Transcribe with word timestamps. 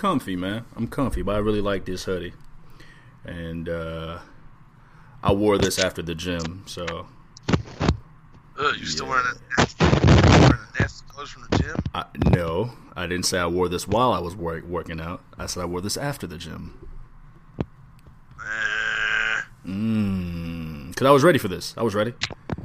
comfy, 0.00 0.34
man. 0.34 0.64
I'm 0.76 0.86
comfy, 0.88 1.20
but 1.20 1.34
I 1.34 1.38
really 1.40 1.60
like 1.60 1.84
this 1.84 2.04
hoodie. 2.04 2.32
And 3.24 3.68
uh 3.68 4.18
I 5.22 5.32
wore 5.32 5.58
this 5.58 5.78
after 5.78 6.00
the 6.00 6.14
gym, 6.14 6.62
so 6.66 7.06
Ugh, 8.58 8.74
you 8.78 8.86
still 8.86 9.04
Yeah. 9.06 9.10
wearing? 9.12 9.26
Nasty, 9.58 9.84
wearing 9.84 10.48
the 10.48 10.80
nasty 10.80 11.04
clothes 11.08 11.30
from 11.30 11.46
the 11.50 11.58
gym? 11.58 11.76
I, 11.94 12.04
no, 12.30 12.72
I 12.96 13.06
didn't 13.06 13.26
say 13.26 13.38
I 13.38 13.46
wore 13.46 13.68
this 13.68 13.86
while 13.86 14.12
I 14.14 14.18
was 14.20 14.34
work, 14.34 14.64
working 14.64 15.00
out. 15.00 15.22
I 15.38 15.44
said 15.46 15.62
I 15.62 15.66
wore 15.66 15.82
this 15.82 15.98
after 15.98 16.26
the 16.26 16.38
gym. 16.38 16.72
Mmm. 19.66 20.96
Cause 20.96 21.06
I 21.06 21.10
was 21.10 21.22
ready 21.22 21.38
for 21.38 21.48
this. 21.48 21.74
I 21.76 21.82
was 21.82 21.94
ready. 21.94 22.14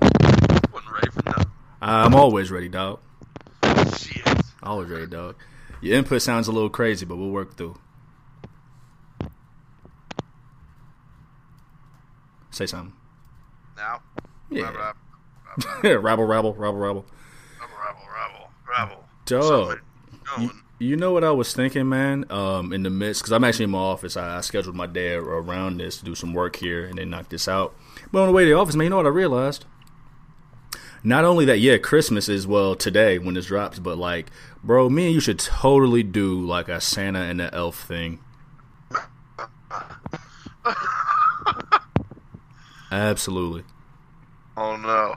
wasn't 0.01 0.93
ready 0.93 1.09
for 1.11 1.23
nothing. 1.25 1.51
I'm 1.81 2.15
always 2.15 2.49
ready, 2.49 2.69
dog. 2.69 2.99
Shit. 3.97 4.25
Always 4.63 4.89
ready, 4.89 5.07
dog. 5.07 5.35
Your 5.85 5.99
input 5.99 6.23
sounds 6.23 6.47
a 6.47 6.51
little 6.51 6.71
crazy, 6.71 7.05
but 7.05 7.15
we'll 7.15 7.29
work 7.29 7.57
through. 7.57 7.77
Say 12.49 12.65
something. 12.65 12.93
Now, 13.77 14.01
Yeah. 14.49 14.63
rabble, 15.83 15.99
rabble, 16.01 16.23
rabble, 16.23 16.55
rabble, 16.55 16.55
rabble, 16.57 16.73
rabble. 16.81 17.05
rabble, 18.15 18.49
rabble. 18.67 19.03
Dog. 19.25 19.79
You, 20.39 20.49
you 20.79 20.95
know 20.95 21.11
what 21.11 21.23
I 21.23 21.29
was 21.29 21.53
thinking, 21.53 21.87
man? 21.87 22.25
Um, 22.31 22.73
in 22.73 22.81
the 22.81 22.89
midst, 22.89 23.21
because 23.21 23.31
I'm 23.31 23.43
actually 23.43 23.65
in 23.65 23.69
my 23.69 23.77
office. 23.77 24.17
I, 24.17 24.37
I 24.37 24.41
scheduled 24.41 24.75
my 24.75 24.87
day 24.87 25.13
around 25.13 25.77
this 25.77 25.99
to 25.99 26.05
do 26.05 26.15
some 26.15 26.33
work 26.33 26.55
here 26.55 26.85
and 26.85 26.97
then 26.97 27.11
knock 27.11 27.29
this 27.29 27.47
out. 27.47 27.75
But 28.11 28.21
on 28.21 28.27
the 28.29 28.33
way 28.33 28.45
to 28.45 28.49
the 28.49 28.57
office, 28.57 28.75
man, 28.75 28.85
you 28.85 28.89
know 28.89 28.97
what 28.97 29.05
I 29.05 29.09
realized? 29.09 29.65
Not 31.05 31.23
only 31.23 31.45
that, 31.45 31.59
yeah, 31.59 31.77
Christmas 31.77 32.27
is 32.27 32.47
well 32.47 32.75
today 32.75 33.19
when 33.19 33.35
this 33.35 33.45
drops, 33.45 33.77
but 33.79 33.97
like, 33.97 34.25
bro, 34.63 34.89
me 34.89 35.05
and 35.05 35.13
you 35.13 35.19
should 35.19 35.37
totally 35.39 36.01
do 36.03 36.41
like 36.41 36.67
a 36.67 36.81
Santa 36.81 37.19
and 37.21 37.39
the 37.39 37.53
elf 37.53 37.79
thing. 37.83 38.19
Absolutely, 42.91 43.63
Oh 44.57 44.77
no. 44.77 45.15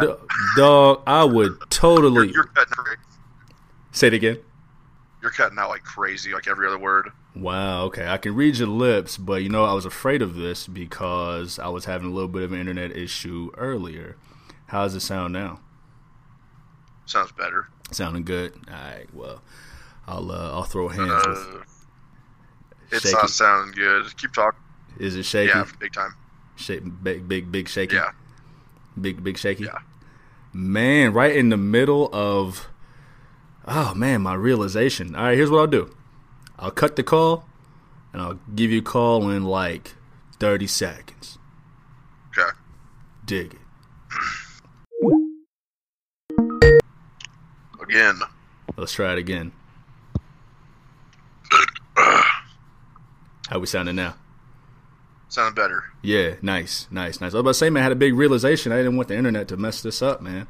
D- 0.00 0.14
dog. 0.56 1.02
I 1.06 1.24
would 1.24 1.58
totally 1.70 2.30
You're 2.32 2.44
cutting 2.44 2.74
out, 2.78 2.86
say 3.90 4.06
it 4.06 4.14
again. 4.14 4.38
you're 5.20 5.30
cutting 5.32 5.58
out 5.58 5.68
like 5.70 5.82
crazy, 5.82 6.32
like 6.32 6.46
every 6.46 6.66
other 6.66 6.78
word. 6.78 7.10
Wow, 7.34 7.84
okay. 7.86 8.06
I 8.06 8.18
can 8.18 8.34
read 8.34 8.56
your 8.58 8.68
lips, 8.68 9.16
but 9.18 9.42
you 9.42 9.48
know, 9.48 9.64
I 9.64 9.72
was 9.72 9.84
afraid 9.84 10.22
of 10.22 10.36
this 10.36 10.66
because 10.68 11.58
I 11.58 11.68
was 11.68 11.86
having 11.86 12.10
a 12.10 12.12
little 12.14 12.28
bit 12.28 12.44
of 12.44 12.52
an 12.52 12.60
internet 12.60 12.96
issue 12.96 13.50
earlier. 13.56 14.16
How 14.72 14.84
does 14.84 14.94
it 14.94 15.00
sound 15.00 15.34
now? 15.34 15.60
Sounds 17.04 17.30
better. 17.32 17.68
Sounding 17.90 18.24
good? 18.24 18.54
Alright, 18.68 19.12
well, 19.12 19.42
I'll 20.06 20.30
uh, 20.32 20.50
I'll 20.52 20.62
throw 20.62 20.88
hands 20.88 21.10
with 21.26 21.38
Uh, 21.38 21.64
it's 22.90 23.02
Shaky. 23.02 23.12
not 23.16 23.28
sounding 23.28 23.74
good. 23.74 24.16
Keep 24.16 24.32
talking. 24.32 24.58
Is 24.98 25.14
it 25.14 25.24
shaky? 25.24 25.48
Yeah, 25.54 25.66
big 25.78 25.92
time. 25.92 26.14
Shake, 26.56 26.82
big, 27.02 27.28
big, 27.28 27.52
big 27.52 27.68
shaky? 27.68 27.96
Yeah. 27.96 28.12
Big, 28.98 29.22
big 29.22 29.36
shaky? 29.36 29.64
Yeah. 29.64 29.78
Man, 30.54 31.12
right 31.12 31.36
in 31.36 31.50
the 31.50 31.56
middle 31.58 32.08
of, 32.10 32.66
oh 33.66 33.92
man, 33.94 34.22
my 34.22 34.32
realization. 34.34 35.14
All 35.14 35.24
right, 35.24 35.36
here's 35.36 35.50
what 35.50 35.58
I'll 35.60 35.66
do 35.66 35.94
I'll 36.58 36.70
cut 36.70 36.96
the 36.96 37.02
call 37.02 37.44
and 38.14 38.22
I'll 38.22 38.38
give 38.54 38.70
you 38.70 38.78
a 38.78 38.82
call 38.82 39.28
in 39.28 39.44
like 39.44 39.94
30 40.38 40.66
seconds. 40.66 41.38
Okay. 42.30 42.50
Dig 43.26 43.52
it. 43.54 43.60
Again. 47.92 48.20
Let's 48.74 48.94
try 48.94 49.12
it 49.12 49.18
again. 49.18 49.52
How 51.94 53.58
we 53.58 53.66
sounding 53.66 53.96
now? 53.96 54.14
Sounding 55.28 55.54
better. 55.54 55.84
Yeah, 56.00 56.36
nice, 56.40 56.86
nice, 56.90 57.20
nice. 57.20 57.34
I 57.34 57.36
was 57.36 57.40
about 57.40 57.50
to 57.50 57.54
say, 57.54 57.68
man, 57.68 57.82
I 57.82 57.84
had 57.84 57.92
a 57.92 57.96
big 57.96 58.14
realization. 58.14 58.72
I 58.72 58.78
didn't 58.78 58.96
want 58.96 59.08
the 59.08 59.16
internet 59.16 59.46
to 59.48 59.58
mess 59.58 59.82
this 59.82 60.00
up, 60.00 60.22
man. 60.22 60.48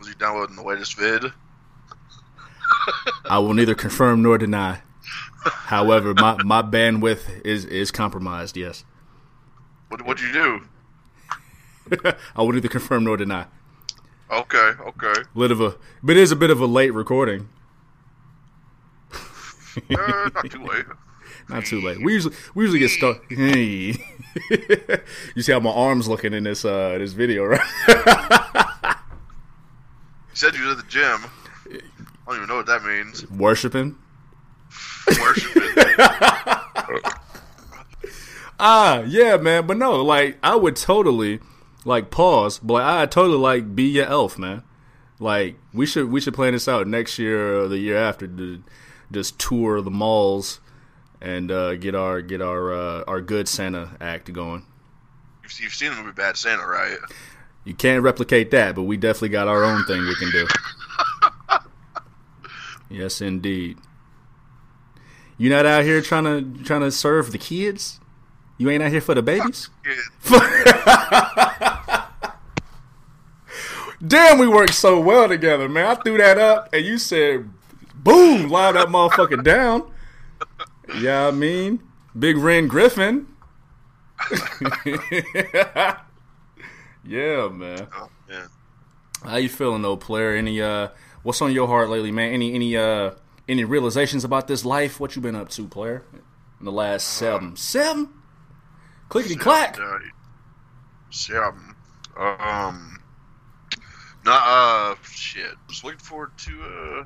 Was 0.00 0.08
he 0.08 0.14
downloading 0.14 0.56
the 0.56 0.64
latest 0.64 0.96
vid? 0.98 1.26
I 3.26 3.38
will 3.38 3.54
neither 3.54 3.76
confirm 3.76 4.20
nor 4.22 4.36
deny. 4.36 4.80
However, 5.44 6.12
my, 6.12 6.42
my 6.42 6.60
bandwidth 6.62 7.40
is 7.44 7.64
is 7.66 7.92
compromised. 7.92 8.56
Yes, 8.56 8.84
What 9.90 10.04
what'd 10.04 10.26
you 10.26 10.32
do? 11.92 12.12
I 12.34 12.42
will 12.42 12.52
neither 12.52 12.68
confirm 12.68 13.04
nor 13.04 13.16
deny. 13.16 13.46
Okay, 14.32 14.70
okay. 14.80 15.22
Bit 15.36 15.50
of 15.50 15.60
a, 15.60 15.76
but 16.02 16.16
it 16.16 16.22
is 16.22 16.32
a 16.32 16.36
bit 16.36 16.50
of 16.50 16.58
a 16.58 16.66
late 16.66 16.94
recording. 16.94 17.50
Uh, 19.90 20.30
not 20.34 20.50
too 20.50 20.64
late. 20.64 20.86
Not 21.48 21.64
too 21.64 21.80
late. 21.80 22.00
We 22.00 22.12
usually 22.12 22.34
we 22.54 22.64
usually 22.64 22.78
get 22.78 22.90
stuck. 22.90 23.28
Hey, 23.30 23.96
you 25.34 25.42
see 25.42 25.50
how 25.52 25.60
my 25.60 25.70
arms 25.70 26.06
looking 26.08 26.34
in 26.34 26.44
this 26.44 26.64
uh 26.64 26.96
this 26.98 27.12
video, 27.12 27.44
right? 27.44 27.60
You 30.28 30.34
said 30.34 30.54
you 30.54 30.64
was 30.64 30.78
at 30.78 30.84
the 30.84 30.88
gym. 30.88 31.24
I 31.66 31.80
don't 32.26 32.36
even 32.36 32.48
know 32.48 32.56
what 32.56 32.66
that 32.66 32.84
means. 32.84 33.28
Worshipping. 33.28 33.96
Worshiping. 35.20 35.62
Ah, 38.64 39.00
yeah, 39.00 39.36
man. 39.38 39.66
But 39.66 39.78
no, 39.78 40.02
like 40.02 40.38
I 40.42 40.54
would 40.54 40.76
totally 40.76 41.40
like 41.84 42.10
pause, 42.10 42.58
but 42.58 42.82
I 42.82 43.06
totally 43.06 43.38
like 43.38 43.74
be 43.74 43.84
your 43.84 44.06
elf, 44.06 44.38
man. 44.38 44.62
Like 45.18 45.56
we 45.72 45.86
should 45.86 46.10
we 46.10 46.20
should 46.20 46.34
plan 46.34 46.52
this 46.52 46.68
out 46.68 46.86
next 46.86 47.18
year 47.18 47.60
or 47.60 47.68
the 47.68 47.78
year 47.78 47.96
after 47.96 48.26
to 48.26 48.62
just 49.10 49.38
tour 49.38 49.80
the 49.80 49.90
malls 49.90 50.60
and 51.20 51.50
uh, 51.50 51.76
get 51.76 51.94
our 51.94 52.20
get 52.20 52.42
our 52.42 52.72
uh, 52.72 53.04
our 53.06 53.20
good 53.20 53.48
Santa 53.48 53.90
act 54.00 54.32
going. 54.32 54.66
you've, 55.42 55.60
you've 55.60 55.72
seen 55.72 55.90
the 55.90 55.96
movie 55.96 56.12
Bad 56.12 56.36
Santa, 56.36 56.66
right? 56.66 56.98
You 57.64 57.74
can't 57.74 58.02
replicate 58.02 58.50
that, 58.50 58.74
but 58.74 58.82
we 58.82 58.96
definitely 58.96 59.28
got 59.28 59.46
our 59.46 59.62
own 59.62 59.84
thing 59.84 60.00
we 60.00 60.16
can 60.16 60.30
do. 60.32 60.48
yes, 62.90 63.20
indeed. 63.20 63.78
You 65.38 65.48
not 65.50 65.64
out 65.64 65.84
here 65.84 66.02
trying 66.02 66.24
to 66.24 66.64
trying 66.64 66.80
to 66.80 66.90
serve 66.90 67.30
the 67.30 67.38
kids? 67.38 68.00
You 68.58 68.68
ain't 68.70 68.82
out 68.82 68.90
here 68.90 69.00
for 69.00 69.14
the 69.14 69.22
babies? 69.22 69.70
Damn, 74.04 74.38
we 74.38 74.48
worked 74.48 74.74
so 74.74 75.00
well 75.00 75.28
together, 75.28 75.68
man. 75.68 75.86
I 75.86 75.94
threw 75.94 76.18
that 76.18 76.38
up, 76.38 76.68
and 76.72 76.84
you 76.84 76.98
said, 76.98 77.48
"Boom!" 77.94 78.48
Loud 78.48 78.74
that 78.74 78.88
motherfucker 78.88 79.42
down. 79.42 79.90
Yeah, 80.98 81.28
I 81.28 81.30
mean, 81.30 81.80
Big 82.18 82.36
Ren 82.36 82.66
Griffin. 82.66 83.26
yeah, 84.84 85.96
man. 87.48 87.86
Oh, 87.96 88.08
man. 88.28 88.48
How 89.24 89.36
you 89.36 89.48
feeling, 89.48 89.80
though, 89.80 89.96
player? 89.96 90.34
Any 90.34 90.60
uh, 90.60 90.88
what's 91.22 91.40
on 91.40 91.52
your 91.52 91.68
heart 91.68 91.88
lately, 91.88 92.12
man? 92.12 92.32
Any 92.32 92.52
any 92.52 92.76
uh, 92.76 93.12
any 93.48 93.64
realizations 93.64 94.24
about 94.24 94.48
this 94.48 94.64
life? 94.64 95.00
What 95.00 95.16
you 95.16 95.22
been 95.22 95.36
up 95.36 95.48
to, 95.50 95.66
player? 95.66 96.02
In 96.58 96.66
the 96.66 96.72
last 96.72 97.06
seven, 97.06 97.56
seven, 97.56 98.10
clickety 99.08 99.36
clack. 99.36 99.78
Uh, 99.80 99.98
Seven. 101.10 101.74
Um. 102.16 102.98
Nah, 104.24 104.40
uh, 104.92 104.94
shit. 105.04 105.52
Just 105.68 105.84
looking 105.84 105.98
forward 105.98 106.30
to, 106.38 106.62
uh. 106.62 107.04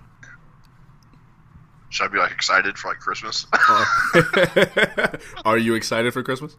Should 1.88 2.04
I 2.04 2.08
be, 2.08 2.18
like, 2.18 2.32
excited 2.32 2.76
for, 2.76 2.88
like, 2.88 2.98
Christmas? 2.98 3.46
Are 5.44 5.56
you 5.56 5.74
excited 5.74 6.12
for 6.12 6.22
Christmas? 6.22 6.56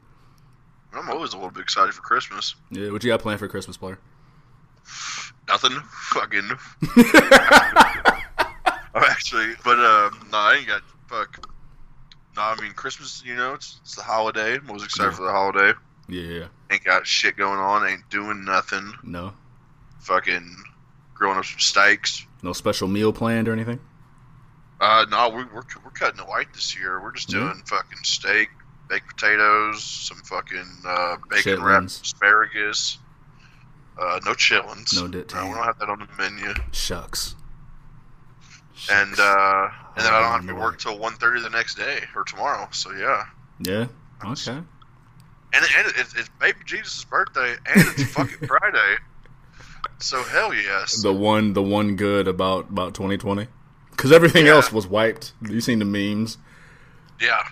I'm 0.94 1.10
always 1.10 1.34
a 1.34 1.36
little 1.36 1.52
bit 1.52 1.62
excited 1.62 1.94
for 1.94 2.02
Christmas. 2.02 2.56
Yeah, 2.72 2.92
what 2.92 3.04
you 3.04 3.12
got 3.12 3.22
planned 3.22 3.40
for 3.40 3.48
Christmas, 3.48 3.78
player? 3.78 4.00
Nothing. 5.48 5.72
Fucking. 6.12 6.50
I'm 8.96 9.04
actually, 9.04 9.54
but 9.64 9.78
uh, 9.78 10.10
no, 10.32 10.38
I 10.38 10.56
ain't 10.58 10.68
got 10.68 10.82
fuck. 11.08 11.48
No, 12.36 12.42
I 12.42 12.60
mean 12.62 12.72
Christmas. 12.72 13.22
You 13.26 13.36
know, 13.36 13.54
it's, 13.54 13.80
it's 13.84 13.96
the 13.96 14.02
holiday. 14.02 14.58
I 14.68 14.72
was 14.72 14.84
excited 14.84 15.12
Yeah. 15.12 15.16
for 15.18 15.24
the 15.24 15.32
holiday. 15.32 15.74
Yeah, 16.10 16.46
Ain't 16.72 16.84
got 16.84 17.06
shit 17.06 17.36
going 17.38 17.60
on. 17.60 17.86
Ain't 17.88 18.10
doing 18.10 18.44
nothing. 18.46 18.94
no, 19.04 19.34
Fucking 20.00 20.56
grilling 21.14 21.38
up 21.40 21.46
some 21.46 21.60
steaks. 21.60 22.26
no 22.44 22.54
special 22.54 22.88
meal 22.88 23.12
planned 23.14 23.48
or 23.48 23.54
anything. 23.54 23.80
Uh, 24.80 25.06
no, 25.10 25.30
we're, 25.30 25.48
we're 25.48 25.64
we're 25.84 25.92
cutting 25.92 26.20
it 26.20 26.30
light 26.30 26.54
this 26.54 26.78
year. 26.78 27.02
We're 27.02 27.12
just 27.12 27.32
Yeah. 27.34 27.40
doing 27.40 27.64
fucking 27.66 27.98
steak, 28.04 28.50
baked 28.90 29.08
potatoes, 29.08 29.84
some 29.84 30.18
fucking 30.18 30.68
uh, 30.86 31.18
bacon 31.30 31.64
wrapped 31.64 31.88
asparagus. 31.88 33.00
Uh, 34.00 34.20
no 34.26 34.34
chitlins. 34.34 34.94
No, 34.96 35.08
di- 35.08 35.18
we 35.18 35.24
don't 35.24 35.64
have 35.64 35.80
that 35.80 35.90
on 35.90 35.98
the 36.00 36.08
menu. 36.22 36.54
Shucks. 36.72 37.34
and 38.92 39.20
uh, 39.20 39.70
and 39.96 40.06
then 40.06 40.14
I 40.14 40.20
don't 40.22 40.32
have 40.32 40.42
to 40.42 40.48
no 40.48 40.56
work 40.56 40.78
till 40.78 40.98
1.30 41.00 41.42
the 41.44 41.50
next 41.50 41.76
day 41.76 42.02
or 42.16 42.24
tomorrow. 42.24 42.68
So 42.72 42.92
yeah, 42.92 43.24
yeah, 43.60 43.88
okay. 44.24 44.52
and, 44.52 44.66
and 45.54 45.88
it, 45.88 45.94
it's, 45.98 46.14
it's 46.16 46.30
baby 46.40 46.60
Jesus' 46.66 47.04
birthday, 47.06 47.54
and 47.66 47.82
it's 47.98 48.04
fucking 48.14 48.48
Friday. 48.48 48.96
So 50.00 50.24
hell 50.24 50.54
yes. 50.54 51.02
The 51.02 51.12
one, 51.14 51.54
the 51.54 51.64
one 51.64 51.96
good 51.96 52.28
about 52.28 52.70
about 52.70 52.94
2020, 52.94 53.48
because 53.92 54.12
everything 54.12 54.46
Yeah. 54.46 54.54
else 54.54 54.72
was 54.72 54.88
wiped. 54.88 55.34
You 55.42 55.60
seen 55.62 55.80
the 55.80 55.86
memes? 55.86 56.38
yeah. 57.20 57.44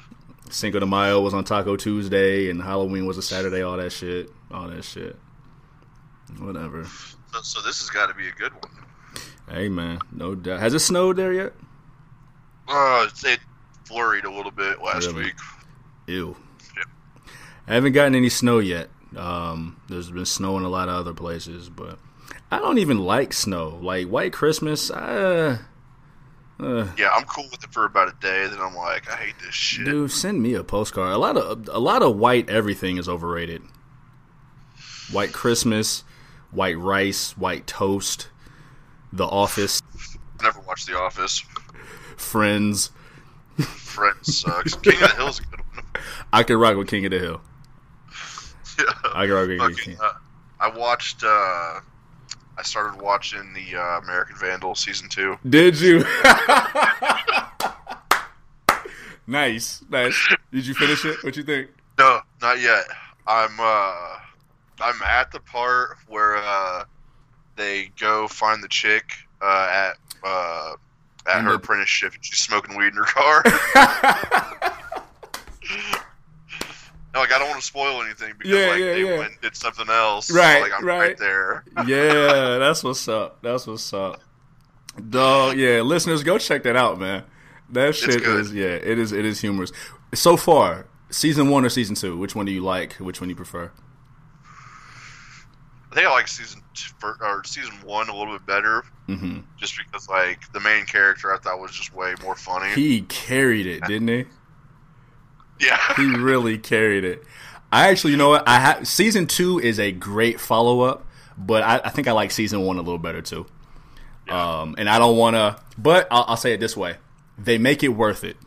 Cinco 0.51 0.79
de 0.79 0.85
Mayo 0.85 1.21
was 1.21 1.33
on 1.33 1.43
Taco 1.43 1.75
Tuesday, 1.75 2.51
and 2.51 2.61
Halloween 2.61 3.07
was 3.07 3.17
a 3.17 3.21
Saturday. 3.23 3.63
All 3.63 3.77
that 3.77 3.91
shit. 3.91 4.31
All 4.51 4.67
that 4.67 4.83
shit. 4.83 5.17
Whatever. 6.37 6.85
So, 6.85 7.41
so 7.41 7.61
this 7.61 7.79
has 7.79 7.89
got 7.89 8.07
to 8.07 8.13
be 8.13 8.27
a 8.27 8.31
good 8.31 8.53
one. 8.53 8.71
Hey 9.49 9.69
man, 9.69 9.99
no 10.11 10.35
doubt. 10.35 10.59
Has 10.59 10.73
it 10.75 10.79
snowed 10.79 11.17
there 11.17 11.33
yet? 11.33 11.53
Uh, 12.67 13.07
it- 13.25 13.39
flurried 13.85 14.25
a 14.25 14.31
little 14.31 14.51
bit 14.51 14.81
last 14.81 15.07
Really? 15.07 15.25
week. 15.25 15.35
Ew. 16.07 16.35
Yeah. 16.75 16.83
I 17.67 17.73
haven't 17.75 17.93
gotten 17.93 18.15
any 18.15 18.29
snow 18.29 18.57
yet. 18.59 18.89
Um, 19.15 19.79
there's 19.89 20.09
been 20.09 20.25
snow 20.25 20.57
in 20.57 20.63
a 20.63 20.69
lot 20.69 20.89
of 20.89 20.95
other 20.95 21.13
places, 21.13 21.69
but 21.69 21.99
I 22.51 22.59
don't 22.59 22.77
even 22.77 22.99
like 22.99 23.33
snow. 23.33 23.79
Like 23.81 24.07
White 24.07 24.31
Christmas, 24.33 24.89
uh, 24.91 25.57
uh, 26.59 26.87
Yeah, 26.97 27.09
I'm 27.13 27.23
cool 27.25 27.45
with 27.51 27.63
it 27.63 27.71
for 27.73 27.85
about 27.85 28.07
a 28.09 28.15
day. 28.21 28.47
Then 28.47 28.59
I'm 28.61 28.75
like, 28.75 29.09
I 29.11 29.15
hate 29.15 29.35
this 29.43 29.53
shit. 29.55 29.85
dude, 29.85 30.11
send 30.11 30.41
me 30.41 30.53
a 30.53 30.63
postcard. 30.63 31.11
A 31.13 31.17
lot 31.17 31.35
of 31.37 31.67
a 31.71 31.79
lot 31.79 32.01
of 32.03 32.15
white 32.17 32.49
everything 32.49 32.97
is 32.97 33.09
overrated. 33.09 33.61
White 35.11 35.33
Christmas, 35.33 36.03
white 36.51 36.77
rice, 36.77 37.37
white 37.37 37.67
toast, 37.67 38.29
The 39.13 39.25
Office, 39.25 39.81
Never 40.41 40.59
watched 40.61 40.87
The 40.87 40.97
Office. 40.97 41.43
Friends. 42.17 42.91
Friends 43.59 44.37
sucks. 44.41 44.73
King 44.75 44.93
of 44.95 44.99
the 45.01 45.07
Hill's 45.15 45.39
a 45.39 45.43
good 45.43 45.59
one. 45.59 45.85
I 46.33 46.43
could 46.43 46.57
rock 46.57 46.75
with 46.77 46.87
King 46.87 47.05
of 47.05 47.11
the 47.11 47.19
Hill. 47.19 47.41
yeah. 48.79 48.85
I 49.13 49.25
could 49.27 49.33
rock 49.33 49.47
with 49.47 49.59
King. 49.59 49.59
Fucking, 49.59 49.77
King. 49.77 49.97
uh, 50.01 50.13
I 50.59 50.69
watched. 50.77 51.23
uh 51.23 51.79
I 52.57 52.63
started 52.63 53.01
watching 53.01 53.53
the 53.53 53.75
uh, 53.77 53.99
American 54.01 54.35
Vandal 54.37 54.75
season 54.75 55.09
two. 55.09 55.37
Did 55.47 55.79
you? 55.79 55.99
nice, 59.27 59.83
nice. 59.89 60.35
Did 60.51 60.65
you 60.67 60.73
finish 60.73 61.03
it? 61.05 61.23
What 61.23 61.35
you 61.37 61.43
think? 61.43 61.69
No, 61.97 62.19
not 62.41 62.59
yet. 62.59 62.85
I'm 63.27 63.57
uh 63.59 64.17
I'm 64.81 65.01
at 65.03 65.31
the 65.31 65.39
part 65.39 65.97
where 66.07 66.37
uh 66.37 66.83
they 67.55 67.91
go 67.99 68.27
find 68.27 68.63
the 68.63 68.67
chick 68.67 69.05
uh 69.41 69.67
at 69.71 69.97
uh 70.23 70.73
at 71.27 71.37
And 71.37 71.45
her 71.45 71.51
the- 71.53 71.57
apprenticeship 71.57 72.13
and 72.13 72.23
she's 72.23 72.39
smoking 72.39 72.77
weed 72.77 72.87
in 72.87 72.93
her 72.95 73.03
car. 73.05 73.43
Like 77.19 77.31
I 77.33 77.39
don't 77.39 77.49
want 77.49 77.61
to 77.61 77.65
spoil 77.65 78.01
anything 78.01 78.33
because 78.37 78.51
Yeah, 78.59 78.67
like 78.67 78.79
yeah, 78.79 78.93
they 78.93 79.03
yeah. 79.03 79.17
went 79.17 79.31
and 79.33 79.41
did 79.41 79.55
something 79.55 79.89
else. 79.89 80.31
Right, 80.31 80.61
Like 80.61 80.73
I'm 80.77 80.85
right. 80.85 80.99
right, 80.99 81.17
there. 81.17 81.63
yeah, 81.87 82.57
that's 82.57 82.83
what's 82.83 83.07
up. 83.07 83.41
That's 83.41 83.65
what's 83.67 83.91
up. 83.93 84.21
Dog, 85.09 85.57
yeah, 85.57 85.81
listeners, 85.81 86.23
go 86.23 86.37
check 86.37 86.63
that 86.63 86.75
out, 86.75 86.99
man. 86.99 87.23
That 87.69 87.95
shit 87.95 88.21
is 88.21 88.53
yeah, 88.53 88.67
it 88.67 88.99
is 88.99 89.11
it 89.11 89.25
is 89.25 89.41
humorous. 89.41 89.71
So 90.13 90.37
far, 90.37 90.87
season 91.09 91.49
one 91.49 91.65
or 91.65 91.69
season 91.69 91.95
two, 91.95 92.17
which 92.17 92.35
one 92.35 92.45
do 92.45 92.51
you 92.51 92.61
like? 92.61 92.93
Which 92.93 93.19
one 93.19 93.27
do 93.27 93.31
you 93.31 93.35
prefer? 93.35 93.71
I 95.91 95.95
think 95.95 96.07
I 96.07 96.11
like 96.11 96.27
season 96.27 96.61
two, 96.73 96.93
or 97.21 97.43
season 97.45 97.73
one 97.83 98.09
a 98.09 98.15
little 98.15 98.33
bit 98.37 98.45
better, 98.45 98.83
hmm 99.07 99.39
just 99.57 99.77
because 99.77 100.09
like 100.09 100.51
the 100.51 100.59
main 100.59 100.85
character 100.85 101.33
I 101.33 101.37
thought 101.37 101.59
was 101.59 101.71
just 101.71 101.93
way 101.93 102.13
more 102.21 102.35
funny. 102.35 102.73
He 102.73 103.01
carried 103.03 103.65
it, 103.65 103.83
didn't 103.87 104.07
he? 104.09 104.25
Yeah, 105.59 105.79
He 105.95 106.05
really 106.05 106.57
carried 106.57 107.03
it. 107.03 107.23
I 107.71 107.89
actually, 107.89 108.11
you 108.11 108.17
know 108.17 108.29
what? 108.29 108.47
I 108.47 108.59
ha- 108.59 108.79
season 108.83 109.27
two 109.27 109.59
is 109.59 109.79
a 109.79 109.91
great 109.91 110.39
follow 110.39 110.81
up, 110.81 111.05
but 111.37 111.63
I, 111.63 111.81
I 111.85 111.89
think 111.89 112.07
I 112.07 112.11
like 112.13 112.31
season 112.31 112.61
one 112.61 112.77
a 112.77 112.81
little 112.81 112.97
better 112.99 113.21
too. 113.21 113.45
Um, 114.29 114.75
and 114.77 114.89
I 114.89 114.97
don't 114.97 115.17
want 115.17 115.35
to, 115.35 115.59
but 115.77 116.07
I'll, 116.09 116.25
I'll 116.29 116.37
say 116.37 116.53
it 116.53 116.59
this 116.59 116.75
way: 116.75 116.95
they 117.37 117.57
make 117.57 117.83
it 117.83 117.89
worth 117.89 118.23
it 118.23 118.37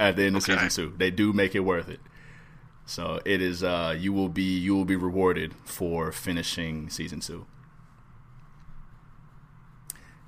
at 0.00 0.16
the 0.16 0.24
end 0.24 0.36
of 0.36 0.42
season 0.42 0.68
two. 0.68 0.94
They 0.96 1.10
do 1.10 1.32
make 1.32 1.54
it 1.54 1.60
worth 1.60 1.88
it. 1.88 2.00
So 2.86 3.20
it 3.24 3.42
is. 3.42 3.62
Uh, 3.62 3.94
you 3.98 4.12
will 4.12 4.28
be 4.28 4.58
you 4.58 4.74
will 4.74 4.84
be 4.86 4.96
rewarded 4.96 5.54
for 5.64 6.12
finishing 6.12 6.88
season 6.88 7.20
two. 7.20 7.46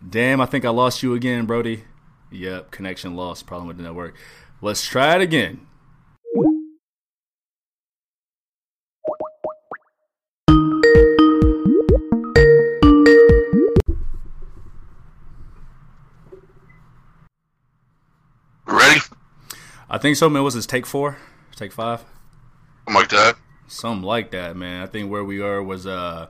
Damn, 0.07 0.41
I 0.41 0.47
think 0.47 0.65
I 0.65 0.71
lost 0.71 1.03
you 1.03 1.15
again, 1.15 1.47
Brody. 1.47 1.85
Yep, 2.31 2.71
connection 2.71 3.17
lost. 3.17 3.47
Problem 3.47 3.69
with 3.69 3.77
the 3.77 3.83
network. 3.83 4.15
Let's 4.63 4.87
try 4.87 5.15
it 5.15 5.21
again. 5.21 5.67
Ready? 18.73 19.01
I 19.89 19.99
think 19.99 20.17
so, 20.17 20.29
man. 20.29 20.43
Was 20.43 20.55
this 20.55 20.67
take 20.67 20.87
four? 20.87 21.19
Take 21.57 21.73
five? 21.73 22.05
I'm 22.87 22.95
like 22.95 23.09
that. 23.11 23.37
Something 23.67 24.03
like 24.03 24.31
that, 24.33 24.57
man. 24.57 24.83
I 24.83 24.87
think 24.87 25.11
where 25.11 25.25
we 25.25 25.41
are 25.43 25.63
was 25.63 25.87
uh, 25.87 26.29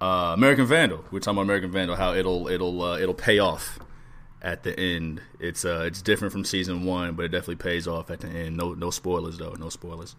uh, 0.00 0.04
American 0.34 0.66
Vandal. 0.66 1.04
We're 1.10 1.20
talking 1.20 1.36
about 1.38 1.42
American 1.42 1.70
Vandal, 1.70 1.96
how 1.96 2.14
it'll 2.14 2.48
it'll 2.48 2.82
uh, 2.82 2.98
it'll 2.98 3.14
pay 3.14 3.38
off 3.38 3.78
at 4.42 4.62
the 4.62 4.78
end. 4.78 5.20
It's 5.40 5.64
uh 5.64 5.84
it's 5.86 6.00
different 6.02 6.32
from 6.32 6.44
season 6.44 6.84
one, 6.84 7.14
but 7.14 7.24
it 7.24 7.28
definitely 7.28 7.56
pays 7.56 7.86
off 7.86 8.10
at 8.10 8.20
the 8.20 8.28
end. 8.28 8.56
No 8.56 8.74
no 8.74 8.90
spoilers 8.90 9.38
though. 9.38 9.54
No 9.58 9.68
spoilers. 9.68 10.14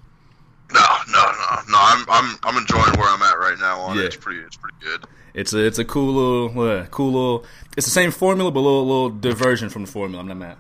No, 0.74 0.82
no, 1.12 1.24
no, 1.24 1.62
no. 1.70 1.78
I'm 1.80 2.06
I'm 2.10 2.38
I'm 2.44 2.58
enjoying 2.58 2.94
where 3.00 3.08
I'm 3.10 3.22
at 3.22 3.38
right 3.40 3.58
now 3.60 3.80
on 3.80 3.96
Yeah. 3.98 4.04
it. 4.04 4.08
It's 4.08 4.16
pretty 4.18 4.42
it's 4.42 4.58
pretty 4.58 4.78
good. 4.82 5.06
It's 5.34 5.54
a 5.54 5.60
it's 5.66 5.80
a 5.80 5.86
cool 5.86 6.14
little 6.52 6.62
uh, 6.70 6.86
cool 6.88 7.12
little. 7.14 7.46
It's 7.78 7.86
the 7.86 7.92
same 7.92 8.12
formula, 8.12 8.52
but 8.52 8.60
a 8.60 8.62
little 8.62 8.86
little 8.86 9.10
diversion 9.12 9.70
from 9.70 9.86
the 9.86 9.92
formula. 9.92 10.22
I'm 10.22 10.28
not 10.28 10.38
mad. 10.38 10.58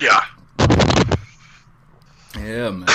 Yeah. 0.00 0.24
Yeah, 2.38 2.70
man. 2.70 2.88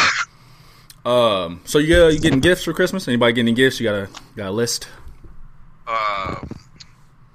Um, 1.05 1.62
so 1.65 1.77
you 1.77 1.95
uh, 1.95 2.07
you 2.07 2.19
getting 2.19 2.39
gifts 2.39 2.63
for 2.63 2.74
Christmas? 2.74 3.07
Anybody 3.07 3.33
getting 3.33 3.53
gifts? 3.53 3.79
You 3.79 3.88
got 3.88 3.95
a 3.95 4.09
got 4.35 4.47
a 4.47 4.51
list? 4.51 4.88
Um, 5.88 6.50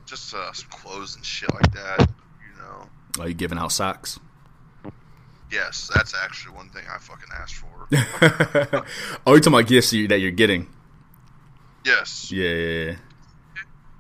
just 0.07 0.35
uh, 0.35 0.53
some 0.53 0.69
clothes 0.71 1.15
and 1.15 1.25
shit 1.25 1.53
like 1.55 1.71
that. 1.73 2.01
You 2.01 2.63
know. 2.63 3.23
Are 3.23 3.29
you 3.29 3.35
giving 3.35 3.59
out 3.59 3.71
socks? 3.71 4.19
Yes, 5.53 5.89
that's 5.95 6.15
actually 6.15 6.57
one 6.57 6.69
thing 6.71 6.85
I 6.93 6.99
fucking 6.99 7.29
asked 7.33 7.55
for. 7.55 7.89
oh, 9.27 9.35
you 9.35 9.41
talking 9.41 9.55
about 9.55 9.69
gifts 9.69 9.91
that 9.91 10.19
you're 10.21 10.31
getting? 10.33 10.69
yes. 11.85 12.31
Yeah. 12.33 12.97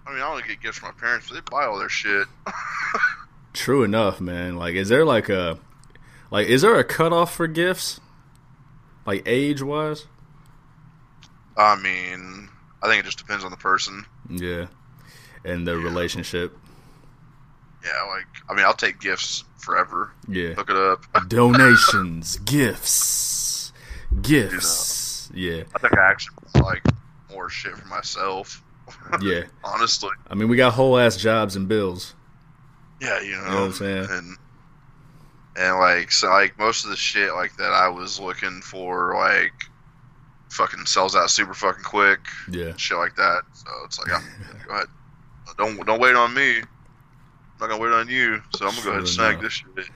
I 0.07 0.13
mean, 0.13 0.23
I 0.23 0.29
only 0.29 0.43
get 0.43 0.61
gifts 0.61 0.79
from 0.79 0.89
my 0.89 1.01
parents, 1.01 1.29
but 1.29 1.35
they 1.35 1.41
buy 1.49 1.67
all 1.67 1.79
their 1.79 1.89
shit. 1.89 2.27
True 3.53 3.83
enough, 3.83 4.21
man. 4.21 4.57
Like, 4.57 4.75
is 4.75 4.89
there 4.89 5.05
like 5.05 5.29
a 5.29 5.59
like 6.31 6.47
is 6.49 6.63
there 6.63 6.79
a 6.79 6.85
cutoff 6.85 7.35
for 7.35 7.47
gifts? 7.47 8.01
Like 9.07 9.23
age 9.27 9.63
wise? 9.63 10.07
I 11.57 11.77
mean, 11.77 12.49
I 12.83 12.89
think 12.89 13.01
it 13.01 13.07
just 13.07 13.19
depends 13.19 13.45
on 13.45 13.51
the 13.51 13.57
person. 13.57 14.05
Yeah, 14.29 14.67
and 15.45 15.67
the 15.67 15.77
relationship. 15.77 16.57
Yeah, 17.85 18.03
like 18.09 18.27
I 18.49 18.55
mean, 18.55 18.65
I'll 18.65 18.75
take 18.75 19.01
gifts 19.01 19.45
forever. 19.59 20.13
Yeah, 20.29 20.55
Look 20.57 20.71
it 20.71 20.77
up. 20.77 21.05
donations, 21.29 22.39
gifts, 22.39 23.73
uh, 24.13 24.21
gifts. 24.21 25.31
Yeah, 25.35 25.65
I 25.75 25.79
think 25.79 25.99
I 25.99 26.11
actually 26.11 26.37
like 26.63 26.85
more 27.31 27.49
shit 27.49 27.77
for 27.77 27.89
myself. 27.89 28.63
yeah. 29.21 29.45
Honestly. 29.65 30.11
I 30.29 30.35
mean, 30.35 30.49
we 30.49 30.57
got 30.57 30.73
whole 30.75 30.99
ass 30.99 31.17
jobs 31.17 31.57
and 31.57 31.69
bills. 31.69 32.15
Yeah, 33.01 33.21
you 33.21 33.33
know, 33.33 33.45
know 33.45 33.55
what 33.55 33.63
I'm 33.63 33.73
saying? 33.73 34.07
and 34.11 34.37
and 35.57 35.79
like 35.79 36.11
so, 36.13 36.29
like 36.29 36.59
most 36.59 36.85
of 36.85 36.91
the 36.91 36.97
shit 36.97 37.33
like 37.35 37.57
that 37.57 37.73
I 37.73 37.89
was 37.89 38.21
looking 38.21 38.61
for, 38.61 39.15
like 39.15 39.53
fucking 40.51 40.87
sells 40.87 41.15
out 41.17 41.31
super 41.31 41.55
fucking 41.55 41.85
quick, 41.85 42.21
Yeah, 42.51 42.77
shit 42.77 42.97
like 42.97 43.17
that. 43.17 43.43
So 43.53 43.71
it's 43.85 43.99
like, 43.99 44.13
I'm, 44.13 44.25
go 44.67 44.75
ahead, 44.75 44.87
don't 45.59 45.87
don't 45.87 46.01
wait 46.01 46.15
on 46.15 46.35
me. 46.35 46.59
I'm 46.59 46.67
not 47.61 47.71
gonna 47.71 47.83
wait 47.83 47.93
on 47.93 48.09
you, 48.09 48.43
so 48.55 48.67
I'm 48.67 48.73
gonna 48.73 48.85
go 48.85 48.91
ahead 48.91 49.01
and 49.01 49.09
snag 49.09 49.33
enough. 49.33 49.43
this 49.43 49.53
shit. 49.53 49.91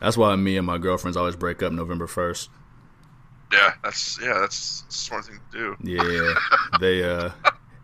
that's 0.00 0.16
why 0.16 0.34
me 0.36 0.56
and 0.56 0.66
my 0.66 0.78
girlfriends 0.78 1.16
always 1.16 1.36
break 1.36 1.62
up 1.62 1.72
November 1.72 2.06
first. 2.06 2.50
Yeah, 3.52 3.74
that's 3.82 4.18
yeah, 4.20 4.38
that's 4.40 4.84
a 4.88 4.92
smart 4.92 5.26
thing 5.26 5.38
to 5.52 5.58
do. 5.58 5.76
Yeah, 5.82 6.34
they 6.80 7.04
uh, 7.04 7.30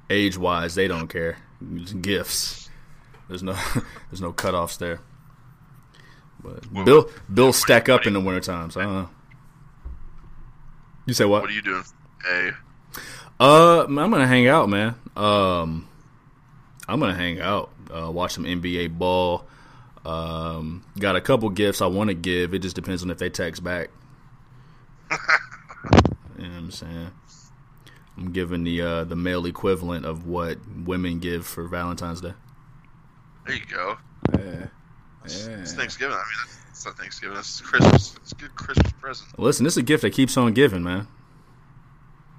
age 0.08 0.36
wise, 0.36 0.74
they 0.74 0.88
don't 0.88 1.08
care. 1.08 1.38
Gifts. 2.00 2.59
There's 3.30 3.44
no 3.44 3.52
there's 4.10 4.20
no 4.20 4.32
cutoffs 4.32 4.76
there. 4.76 5.00
But 6.42 6.70
Well, 6.72 6.84
bill 6.84 7.10
bills 7.32 7.56
stack 7.56 7.88
up 7.88 8.04
in 8.06 8.12
the 8.12 8.20
wintertime, 8.20 8.70
so 8.70 8.80
I 8.80 8.84
don't 8.84 8.94
know. 8.94 9.10
You 11.06 11.14
say 11.14 11.24
what? 11.24 11.42
What 11.42 11.50
are 11.50 11.54
you 11.54 11.62
doing? 11.62 11.84
Hey, 12.24 12.50
Uh, 13.38 13.84
I'm 13.84 13.94
gonna 13.94 14.26
hang 14.26 14.48
out, 14.48 14.68
man. 14.68 14.96
Um, 15.16 15.88
I'm 16.88 16.98
gonna 16.98 17.14
hang 17.14 17.40
out, 17.40 17.70
uh, 17.96 18.10
watch 18.10 18.32
some 18.32 18.44
NBA 18.44 18.98
ball. 18.98 19.46
Um, 20.04 20.84
got 20.98 21.14
a 21.14 21.20
couple 21.20 21.48
gifts 21.50 21.80
I 21.80 21.86
want 21.86 22.08
to 22.08 22.14
give. 22.14 22.52
It 22.52 22.60
just 22.60 22.74
depends 22.74 23.02
on 23.04 23.10
if 23.10 23.18
they 23.18 23.30
text 23.30 23.62
back. 23.62 23.90
you 25.10 25.18
know 26.38 26.48
what 26.48 26.58
I'm 26.58 26.70
saying? 26.72 27.10
I'm 28.16 28.32
giving 28.32 28.64
the 28.64 28.82
uh, 28.82 29.04
the 29.04 29.16
male 29.16 29.46
equivalent 29.46 30.04
of 30.04 30.26
what 30.26 30.58
women 30.84 31.20
give 31.20 31.46
for 31.46 31.68
Valentine's 31.68 32.20
Day. 32.20 32.34
There 33.50 33.58
you 33.58 33.66
go. 33.66 33.96
Yeah. 34.38 34.66
It's, 35.24 35.48
Yeah. 35.48 35.56
it's 35.56 35.74
Thanksgiving. 35.74 36.14
I 36.14 36.18
mean, 36.18 36.56
it's 36.70 36.86
not 36.86 36.96
Thanksgiving. 36.96 37.36
It's 37.36 37.60
Christmas. 37.60 38.14
It's 38.22 38.30
a 38.30 38.34
good 38.36 38.54
Christmas 38.54 38.92
present. 38.92 39.36
Listen, 39.40 39.64
this 39.64 39.72
is 39.74 39.78
a 39.78 39.82
gift 39.82 40.02
that 40.02 40.10
keeps 40.12 40.36
on 40.36 40.52
giving, 40.54 40.84
man. 40.84 41.08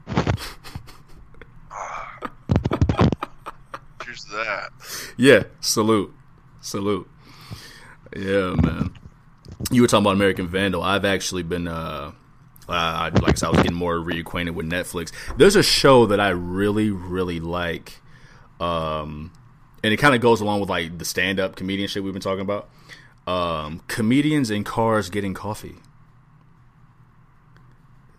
Here's 4.06 4.25
that. 4.25 4.70
Yeah, 5.18 5.44
salute, 5.60 6.13
salute. 6.62 7.10
Yeah, 8.15 8.56
man. 8.62 8.94
You 9.70 9.82
were 9.82 9.88
talking 9.88 10.03
about 10.06 10.15
American 10.15 10.48
Vandal. 10.48 10.82
I've 10.82 11.06
actually 11.06 11.44
been, 11.44 11.68
uh, 11.68 12.12
uh, 12.68 12.72
I- 12.72 13.10
like 13.10 13.30
I 13.30 13.34
said, 13.36 13.48
I 13.48 13.50
was 13.51 13.62
getting 13.62 13.77
more 13.77 13.96
reacquainted 13.98 14.53
with 14.53 14.70
Netflix. 14.70 15.12
There's 15.38 15.56
a 15.56 15.63
show 15.63 16.06
that 16.08 16.20
I 16.20 16.30
really, 16.30 16.89
really 16.89 17.39
like, 17.39 18.01
um, 18.60 19.32
and 19.84 19.94
it 19.94 19.98
kind 19.98 20.16
of 20.16 20.22
goes 20.22 20.42
along 20.42 20.60
with 20.60 20.70
like 20.70 20.98
the 20.98 21.06
stand-up 21.06 21.56
comedian 21.56 21.88
shit 21.88 22.04
we've 22.04 22.14
been 22.14 22.22
talking 22.22 22.42
about. 22.42 22.70
Um, 23.28 23.82
comedians 23.88 24.50
in 24.50 24.64
cars 24.64 25.10
getting 25.10 25.34
coffee. 25.34 25.76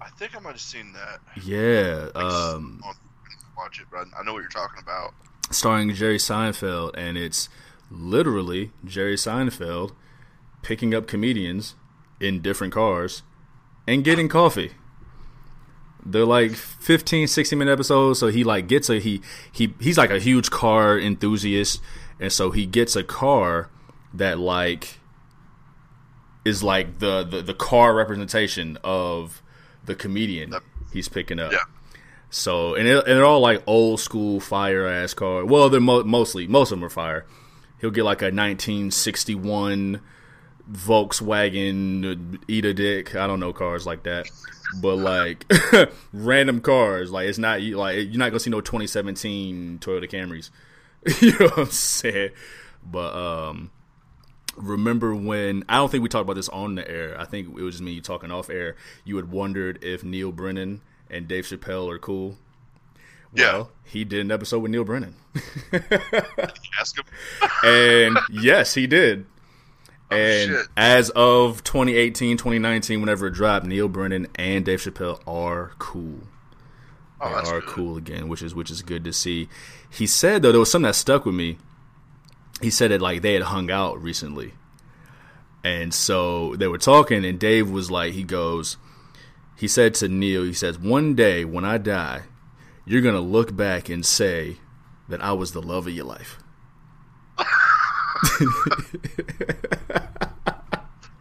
I 0.01 0.09
think 0.11 0.37
I 0.37 0.41
might 0.41 0.53
have 0.53 0.61
seen 0.61 0.93
that. 0.93 1.21
Yeah, 1.45 2.09
um, 2.15 2.81
watch 3.57 3.81
it, 3.81 3.87
but 3.91 4.07
I 4.19 4.23
know 4.25 4.33
what 4.35 4.41
you're 4.41 4.49
talking 4.49 4.81
about. 4.81 5.15
starring 5.51 5.93
Jerry 5.95 6.19
Seinfeld, 6.19 6.93
and 6.97 7.19
it's 7.19 7.49
literally 7.91 8.71
Jerry 8.85 9.17
Seinfeld 9.17 9.93
picking 10.63 10.95
up 10.95 11.07
comedians 11.07 11.75
in 12.21 12.41
different 12.41 12.73
cars 12.73 13.23
and 13.87 14.05
getting 14.05 14.29
coffee. 14.29 14.73
They're 16.05 16.25
like 16.25 16.53
15, 16.53 17.29
16 17.29 17.59
minute 17.59 17.73
episodes, 17.73 18.19
so 18.19 18.29
he 18.29 18.45
like 18.45 18.67
gets 18.67 18.91
a 18.91 18.99
he 18.99 19.23
he 19.53 19.75
he's 19.81 19.99
like 19.99 20.11
a 20.11 20.19
huge 20.19 20.51
car 20.51 20.99
enthusiast, 20.99 21.81
and 22.19 22.33
so 22.33 22.51
he 22.51 22.67
gets 22.67 22.97
a 22.97 23.05
car 23.05 23.71
that 24.15 24.39
like 24.39 24.99
is 26.45 26.63
like 26.63 26.99
the 26.99 27.23
the, 27.23 27.43
the 27.43 27.55
car 27.55 27.95
representation 27.95 28.79
of 28.83 29.43
the 29.85 29.95
comedian 29.95 30.55
he's 30.93 31.09
picking 31.09 31.39
up. 31.39 31.53
Yeah. 31.53 31.65
So 32.31 32.75
and, 32.75 32.89
it, 32.89 32.97
and 32.97 33.17
they're 33.17 33.25
all 33.25 33.41
like 33.41 33.63
old 33.67 34.01
school 34.01 34.41
fire 34.41 34.87
ass 34.87 35.15
car. 35.15 35.45
Well, 35.45 35.69
they're 35.69 35.81
mo- 35.81 36.05
mostly 36.05 36.47
most 36.47 36.73
of 36.73 36.79
them 36.79 36.85
are 36.85 36.91
fire. 36.91 37.27
He'll 37.81 37.91
get 37.91 38.05
like 38.05 38.23
a 38.23 38.27
1961 38.27 40.01
Volkswagen 40.71 42.39
eat 42.49 42.65
a 42.65 42.75
dick. 42.75 43.15
I 43.15 43.27
don't 43.27 43.41
know 43.41 43.53
cars 43.53 43.87
like 43.87 44.05
that, 44.05 44.29
but 44.81 44.97
like 44.97 45.51
random 46.13 46.61
cars. 46.61 47.11
Like 47.11 47.29
it's 47.29 47.39
not 47.39 47.61
like 47.61 47.97
you're 47.97 48.19
not 48.19 48.31
gonna 48.31 48.41
see 48.41 48.51
no 48.51 48.61
2017 48.61 49.79
Toyota 49.81 50.11
Camrys. 50.11 50.51
you 51.21 51.33
know 51.39 51.47
what 51.47 51.59
I'm 51.59 51.67
saying? 51.67 52.31
But 52.85 53.15
um, 53.15 53.71
remember 54.57 55.15
when 55.15 55.65
I 55.69 55.77
don't 55.77 55.91
think 55.91 56.03
we 56.03 56.09
talked 56.09 56.23
about 56.23 56.37
this 56.37 56.49
on 56.49 56.75
the 56.77 56.89
air. 56.89 57.19
I 57.19 57.25
think 57.25 57.49
it 57.49 57.63
was 57.63 57.75
just 57.75 57.83
me 57.83 58.01
talking 58.01 58.31
off 58.31 58.51
air. 58.51 58.77
You 59.05 59.17
had 59.17 59.31
wondered 59.31 59.83
if 59.83 60.05
Neal 60.05 60.33
Brennan 60.33 60.81
and 61.11 61.29
Dave 61.29 61.45
Chappelle 61.45 61.91
are 61.91 61.99
cool. 61.99 62.37
Yeah. 63.35 63.65
He 63.85 64.05
did 64.05 64.21
an 64.21 64.31
episode 64.31 64.61
with 64.61 64.71
Neal 64.71 64.85
Brennan. 64.85 65.17
Ask 66.79 66.99
him. 66.99 67.05
and 67.65 68.19
yes, 68.31 68.75
he 68.75 68.87
did. 68.87 69.27
Oh, 70.13 70.17
And 70.17 70.69
as 70.77 71.11
of 71.11 71.65
2018, 71.65 72.37
2019, 72.37 73.01
whenever 73.01 73.27
it 73.29 73.33
dropped, 73.35 73.67
Neal 73.67 73.89
Brennan 73.89 74.27
and 74.37 74.65
Dave 74.65 74.81
Chappelle 74.81 75.21
are 75.27 75.73
cool. 75.79 76.21
Oh, 77.21 77.29
They 77.43 77.51
are 77.51 77.61
good. 77.61 77.69
cool 77.69 77.97
again, 77.97 78.29
which 78.29 78.43
is 78.43 78.55
which 78.55 78.71
is 78.71 78.83
good 78.83 79.05
to 79.05 79.13
see. 79.13 79.49
He 79.91 80.07
said 80.07 80.43
though 80.43 80.51
there 80.53 80.59
was 80.61 80.71
something 80.71 80.89
that 80.89 80.95
stuck 80.95 81.25
with 81.25 81.35
me. 81.35 81.59
He 82.61 82.71
said 82.71 82.91
that 82.91 83.01
like 83.01 83.23
they 83.23 83.35
had 83.35 83.43
hung 83.45 83.71
out 83.71 84.01
recently, 84.03 84.55
and 85.65 85.93
so 85.95 86.55
they 86.57 86.69
were 86.69 86.79
talking, 86.79 87.25
and 87.25 87.39
Dave 87.39 87.71
was 87.71 87.91
like, 87.91 88.13
he 88.13 88.23
goes, 88.25 88.77
he 89.57 89.67
said 89.69 89.95
to 89.95 90.09
Neil, 90.09 90.45
he 90.45 90.53
says, 90.53 90.79
one 90.79 91.15
day 91.15 91.45
when 91.45 91.65
I 91.65 91.79
die, 91.79 92.23
you're 92.85 93.01
gonna 93.03 93.21
look 93.21 93.55
back 93.57 93.89
and 93.89 94.05
say 94.07 94.57
that 95.09 95.23
I 95.23 95.33
was 95.33 95.53
the 95.53 95.63
love 95.63 95.87
of 95.87 95.93
your 95.95 96.05
life. 96.05 96.39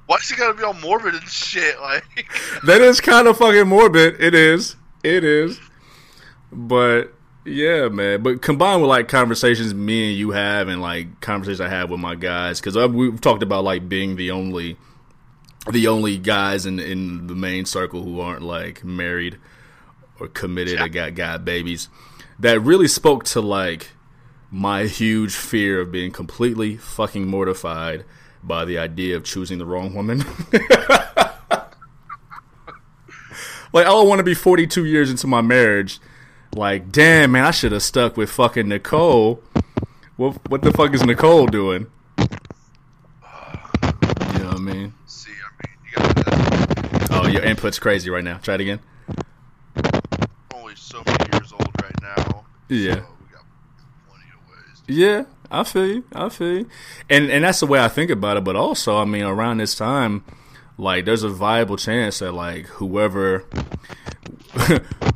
Why 0.06 0.18
does 0.18 0.30
he 0.30 0.36
gotta 0.36 0.54
be 0.54 0.64
all 0.64 0.74
morbid 0.74 1.14
and 1.16 1.24
shit? 1.24 1.80
Like, 1.80 2.04
that 2.66 2.82
is 2.82 3.00
kind 3.00 3.28
of 3.28 3.38
fucking 3.38 3.68
morbid. 3.68 4.20
It 4.20 4.36
is. 4.36 4.76
It 5.04 5.24
is. 5.24 5.60
But 6.52 7.14
yeah, 7.46 7.88
man. 7.88 8.22
But 8.22 8.42
combined 8.42 8.82
with 8.82 8.90
like 8.90 9.08
conversations 9.08 9.74
me 9.74 10.10
and 10.10 10.18
you 10.18 10.32
have, 10.32 10.68
and 10.68 10.82
like 10.82 11.22
conversations 11.22 11.62
I 11.62 11.70
have 11.70 11.90
with 11.90 12.00
my 12.00 12.16
guys, 12.16 12.60
because 12.60 12.76
we've 12.90 13.22
talked 13.22 13.42
about 13.42 13.64
like 13.64 13.88
being 13.88 14.16
the 14.16 14.32
only, 14.32 14.78
the 15.72 15.88
only 15.88 16.18
guys 16.18 16.66
in 16.66 16.80
in 16.80 17.28
the 17.28 17.36
main 17.36 17.66
circle 17.66 18.04
who 18.04 18.20
aren't 18.20 18.42
like 18.44 18.84
married 18.84 19.38
or 20.20 20.28
committed 20.28 20.80
or 20.80 20.90
got 20.90 21.16
got 21.16 21.46
babies. 21.46 21.90
That 22.38 22.60
really 22.60 22.88
spoke 22.88 23.24
to 23.26 23.42
like 23.42 23.92
my 24.52 24.84
huge 24.84 25.34
fear 25.34 25.80
of 25.80 25.92
being 25.92 26.12
completely 26.12 26.76
fucking 26.78 27.26
mortified 27.26 28.04
by 28.44 28.66
the 28.66 28.78
idea 28.78 29.16
of 29.16 29.24
choosing 29.24 29.58
the 29.58 29.66
wrong 29.66 29.94
woman. 29.94 30.24
Like, 33.74 33.86
I 33.86 33.90
don't 33.90 34.10
want 34.10 34.20
to 34.20 34.24
be 34.26 34.34
42 34.34 34.84
years 34.84 35.10
into 35.10 35.28
my 35.28 35.40
marriage. 35.40 36.00
Like, 36.54 36.92
damn, 36.92 37.32
man, 37.32 37.46
I 37.46 37.52
should 37.52 37.72
have 37.72 37.84
stuck 37.84 38.18
with 38.18 38.30
fucking 38.30 38.68
Nicole. 38.68 39.42
What, 40.18 40.38
what 40.50 40.62
the 40.62 40.74
fuck 40.74 40.94
is 40.94 41.06
Nicole 41.06 41.48
doing? 41.48 41.88
You 42.20 42.28
know 44.40 44.50
what 44.50 44.56
I 44.56 44.60
mean? 44.60 44.94
see, 45.06 45.32
I 45.32 45.50
mean, 45.64 45.78
you 45.86 45.96
got 47.06 47.12
Oh, 47.12 47.28
your 47.28 47.44
input's 47.44 47.80
crazy 47.80 48.10
right 48.10 48.26
now. 48.26 48.40
Try 48.40 48.56
it 48.56 48.62
again. 48.62 48.82
only 50.54 50.76
so 50.76 51.02
many 51.06 51.30
years 51.38 51.54
old 51.54 51.72
right 51.82 52.02
now. 52.02 52.44
Yeah. 52.68 52.96
So 52.96 53.08
we 53.22 53.32
got 53.32 53.46
plenty 54.10 54.26
of 54.36 54.50
ways. 54.50 54.81
To 54.81 54.81
Yeah, 54.92 55.24
I 55.50 55.64
feel 55.64 55.88
you. 55.88 56.04
I 56.12 56.28
feel 56.28 56.60
you. 56.60 56.70
And 57.10 57.32
and 57.32 57.46
that's 57.46 57.62
the 57.62 57.66
way 57.66 57.80
I 57.80 57.88
think 57.88 58.12
about 58.12 58.36
it. 58.36 58.44
But 58.44 58.58
also, 58.58 58.98
I 58.98 59.06
mean, 59.06 59.24
around 59.24 59.60
this 59.60 59.74
time, 59.74 60.26
like, 60.78 61.06
there's 61.06 61.24
a 61.24 61.30
viable 61.30 61.78
chance 61.78 62.20
that 62.20 62.34
like 62.34 62.66
whoever, 62.66 63.46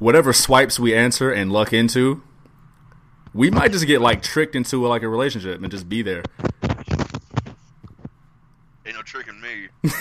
whatever 0.00 0.32
swipes 0.32 0.80
we 0.80 0.96
answer 0.96 1.30
and 1.30 1.52
luck 1.52 1.72
into, 1.72 2.24
we 3.32 3.52
might 3.52 3.70
just 3.70 3.86
get 3.86 4.00
like 4.00 4.20
tricked 4.20 4.56
into 4.56 4.84
like 4.84 5.02
a 5.02 5.08
relationship 5.08 5.62
and 5.62 5.70
just 5.70 5.88
be 5.88 6.02
there. 6.02 6.24
Ain't 8.84 8.96
no 8.96 9.02
tricking 9.02 9.40
me. 9.40 9.68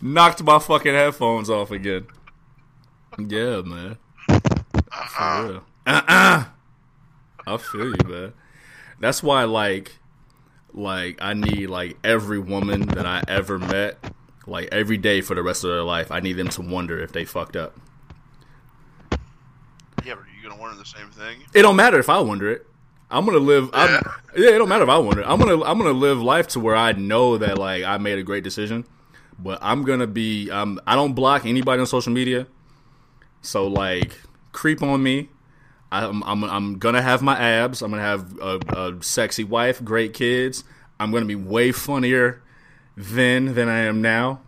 Knocked 0.00 0.42
my 0.42 0.58
fucking 0.58 0.94
headphones 0.94 1.50
off 1.50 1.70
again. 1.70 2.06
Yeah, 3.18 3.60
man. 3.60 3.98
For 5.08 5.44
real. 5.48 5.64
Uh-uh. 5.86 6.44
I 7.46 7.56
feel 7.58 7.86
you, 7.88 7.96
man. 8.08 8.32
That's 9.00 9.22
why, 9.22 9.44
like, 9.44 9.92
like 10.72 11.18
I 11.20 11.34
need 11.34 11.66
like 11.68 11.98
every 12.02 12.38
woman 12.38 12.82
that 12.82 13.06
I 13.06 13.22
ever 13.28 13.58
met, 13.58 13.98
like 14.46 14.68
every 14.72 14.96
day 14.96 15.20
for 15.20 15.34
the 15.34 15.42
rest 15.42 15.64
of 15.64 15.70
their 15.70 15.82
life. 15.82 16.10
I 16.10 16.20
need 16.20 16.34
them 16.34 16.48
to 16.48 16.62
wonder 16.62 16.98
if 17.00 17.12
they 17.12 17.24
fucked 17.24 17.56
up. 17.56 17.76
Yeah, 20.04 20.14
but 20.14 20.24
are 20.24 20.26
you 20.36 20.48
gonna 20.48 20.60
wonder 20.60 20.76
the 20.78 20.84
same 20.84 21.10
thing? 21.10 21.38
It 21.54 21.62
don't 21.62 21.76
matter 21.76 21.98
if 21.98 22.08
I 22.08 22.20
wonder 22.20 22.50
it. 22.50 22.66
I'm 23.10 23.24
gonna 23.26 23.38
live. 23.38 23.70
I'm, 23.72 23.90
Yeah. 23.90 24.00
yeah, 24.36 24.50
it 24.50 24.58
don't 24.58 24.68
matter 24.68 24.84
if 24.84 24.90
I 24.90 24.98
wonder. 24.98 25.22
I'm 25.22 25.38
gonna 25.38 25.62
I'm 25.62 25.78
gonna 25.78 25.92
live 25.92 26.20
life 26.22 26.48
to 26.48 26.60
where 26.60 26.74
I 26.76 26.92
know 26.92 27.38
that 27.38 27.58
like 27.58 27.84
I 27.84 27.98
made 27.98 28.18
a 28.18 28.22
great 28.22 28.44
decision, 28.44 28.84
but 29.38 29.58
I'm 29.62 29.82
gonna 29.84 30.06
be. 30.06 30.50
Um, 30.50 30.80
I 30.86 30.94
don't 30.94 31.12
block 31.14 31.46
anybody 31.46 31.80
on 31.80 31.86
social 31.86 32.12
media, 32.12 32.46
so 33.42 33.66
like 33.66 34.18
creep 34.54 34.82
on 34.82 35.02
me. 35.02 35.28
I'm 35.92 36.22
I'm 36.24 36.42
I'm 36.44 36.78
gonna 36.78 37.02
have 37.02 37.20
my 37.20 37.38
abs. 37.38 37.82
I'm 37.82 37.90
gonna 37.90 38.02
have 38.02 38.38
a, 38.40 38.58
a 38.68 39.02
sexy 39.02 39.44
wife, 39.44 39.84
great 39.84 40.14
kids. 40.14 40.64
I'm 40.98 41.12
gonna 41.12 41.26
be 41.26 41.34
way 41.34 41.72
funnier 41.72 42.42
then 42.96 43.54
than 43.54 43.68
I 43.68 43.80
am 43.80 44.00
now. 44.00 44.40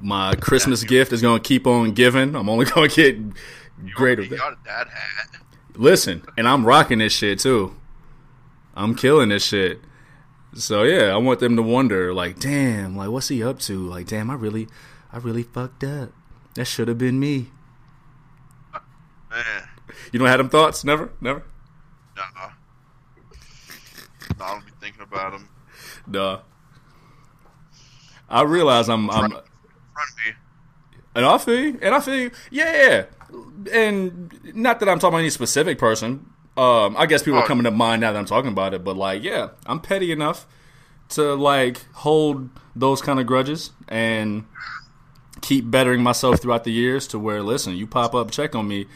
My 0.00 0.34
Christmas 0.34 0.84
gift 0.84 1.12
is 1.12 1.22
gonna 1.22 1.40
keep 1.40 1.66
on 1.66 1.92
giving. 1.92 2.34
I'm 2.34 2.48
only 2.48 2.64
gonna 2.74 2.88
get 2.88 3.18
greater. 3.94 4.22
You 4.22 4.36
got 4.36 4.52
a 4.52 4.58
dad 4.64 4.88
hat. 4.88 5.40
Listen, 5.76 6.24
and 6.36 6.48
I'm 6.48 6.66
rocking 6.66 6.98
this 6.98 7.12
shit 7.12 7.38
too. 7.38 7.74
I'm 8.74 8.94
killing 8.94 9.28
this 9.30 9.44
shit. 9.44 9.80
So 10.54 10.82
yeah, 10.82 11.14
I 11.14 11.16
want 11.18 11.40
them 11.40 11.56
to 11.56 11.62
wonder, 11.62 12.12
like, 12.12 12.38
damn, 12.38 12.96
like 12.96 13.10
what's 13.10 13.28
he 13.28 13.42
up 13.42 13.60
to? 13.60 13.78
Like, 13.78 14.06
damn, 14.06 14.30
I 14.30 14.34
really, 14.34 14.68
I 15.12 15.18
really 15.18 15.42
fucked 15.42 15.84
up. 15.84 16.10
That 16.54 16.64
should 16.64 16.88
have 16.88 16.98
been 16.98 17.20
me. 17.20 17.50
Man, 19.46 19.62
You 20.12 20.18
don't 20.18 20.28
have 20.28 20.38
them 20.38 20.48
thoughts? 20.48 20.84
Never, 20.84 21.10
never. 21.20 21.42
nah. 22.16 22.24
Nah, 24.38 24.44
I 24.44 24.52
don't 24.54 24.64
be 24.66 24.72
thinking 24.80 25.02
about 25.02 25.32
them. 25.32 25.48
Duh. 26.10 26.38
I 28.28 28.42
realize 28.42 28.88
I'm, 28.88 29.10
I'm. 29.10 29.30
Front 29.30 29.44
me. 30.26 30.32
And 31.14 31.24
I 31.24 31.38
feel, 31.38 31.58
you, 31.58 31.78
and 31.82 31.94
I 31.94 32.00
feel, 32.00 32.14
you. 32.16 32.30
yeah, 32.50 33.04
and 33.72 34.32
not 34.54 34.78
that 34.80 34.88
I'm 34.88 34.98
talking 34.98 35.14
about 35.14 35.18
any 35.20 35.30
specific 35.30 35.78
person. 35.78 36.30
Um, 36.56 36.96
I 36.96 37.06
guess 37.06 37.22
people 37.22 37.38
are 37.38 37.44
Oh. 37.44 37.46
coming 37.46 37.64
to 37.64 37.70
mind 37.70 38.00
now 38.00 38.12
that 38.12 38.18
I'm 38.18 38.24
talking 38.26 38.50
about 38.50 38.74
it, 38.74 38.84
but 38.84 38.96
like, 38.96 39.22
yeah, 39.22 39.48
I'm 39.66 39.80
petty 39.80 40.12
enough 40.12 40.46
to 41.10 41.34
like 41.34 41.84
hold 41.94 42.50
those 42.76 43.00
kind 43.00 43.18
of 43.18 43.26
grudges 43.26 43.70
and 43.88 44.44
keep 45.40 45.70
bettering 45.70 46.02
myself 46.02 46.40
throughout 46.40 46.64
the 46.64 46.72
years 46.72 47.06
to 47.08 47.18
where, 47.18 47.42
listen, 47.42 47.74
you 47.76 47.86
pop 47.86 48.14
up, 48.14 48.30
check 48.30 48.54
on 48.54 48.68
me, 48.68 48.86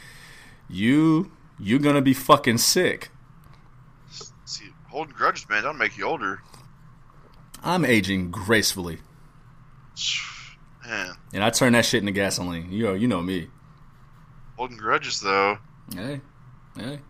you 0.73 1.31
you're 1.59 1.79
gonna 1.79 2.03
be 2.03 2.15
fucking 2.15 2.59
sick. 2.59 3.11
See, 4.45 4.71
holding 4.89 5.15
grudges, 5.15 5.49
man, 5.49 5.63
that'll 5.63 5.75
make 5.79 5.97
you 5.97 6.05
older. 6.05 6.41
I'm 7.63 7.85
aging 7.85 8.31
gracefully, 8.31 8.99
Man, 10.85 11.15
and 11.33 11.45
I 11.45 11.51
turn 11.51 11.75
that 11.75 11.85
shit 11.85 12.01
into 12.01 12.13
gasoline. 12.13 12.73
You 12.73 12.85
know, 12.85 12.95
you 12.95 13.07
know 13.07 13.23
me. 13.23 13.49
holding 14.57 14.77
grudges 14.77 15.21
though. 15.21 15.59
Hey, 15.95 16.21
hey, 16.77 17.01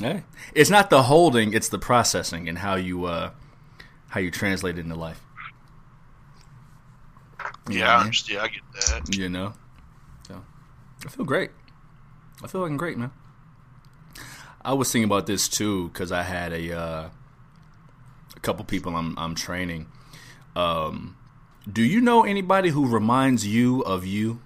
hey. 0.00 0.22
It's 0.54 0.70
not 0.70 0.90
the 0.90 1.02
holding; 1.04 1.52
it's 1.52 1.68
the 1.68 1.78
processing 1.78 2.48
and 2.48 2.58
how 2.58 2.76
you 2.76 3.06
uh 3.06 3.30
how 4.08 4.20
you 4.20 4.30
translate 4.30 4.78
it 4.78 4.82
into 4.82 4.94
life. 4.94 5.20
You 7.68 7.80
Yeah, 7.80 7.94
I 7.94 7.96
mean? 7.98 8.06
understand. 8.06 8.40
I 8.40 8.48
get 8.48 8.62
that. 8.72 9.16
You 9.16 9.28
know, 9.28 9.54
so 10.28 10.44
I 11.04 11.08
feel 11.08 11.24
great. 11.24 11.50
I 12.42 12.46
feel 12.48 12.62
fucking 12.62 12.76
great, 12.76 12.98
man. 12.98 13.10
I 14.64 14.72
was 14.74 14.90
thinking 14.90 15.04
about 15.04 15.26
this 15.26 15.48
too 15.48 15.88
because 15.88 16.10
I 16.12 16.22
had 16.22 16.52
a 16.52 16.72
uh, 16.76 17.08
a 18.36 18.40
couple 18.40 18.64
people 18.64 18.94
I'm 18.96 19.18
I'm 19.18 19.34
training. 19.34 19.86
Um, 20.54 21.16
do 21.70 21.82
you 21.82 22.00
know 22.00 22.24
anybody 22.24 22.70
who 22.70 22.86
reminds 22.86 23.46
you 23.46 23.80
of 23.82 24.04
you? 24.06 24.40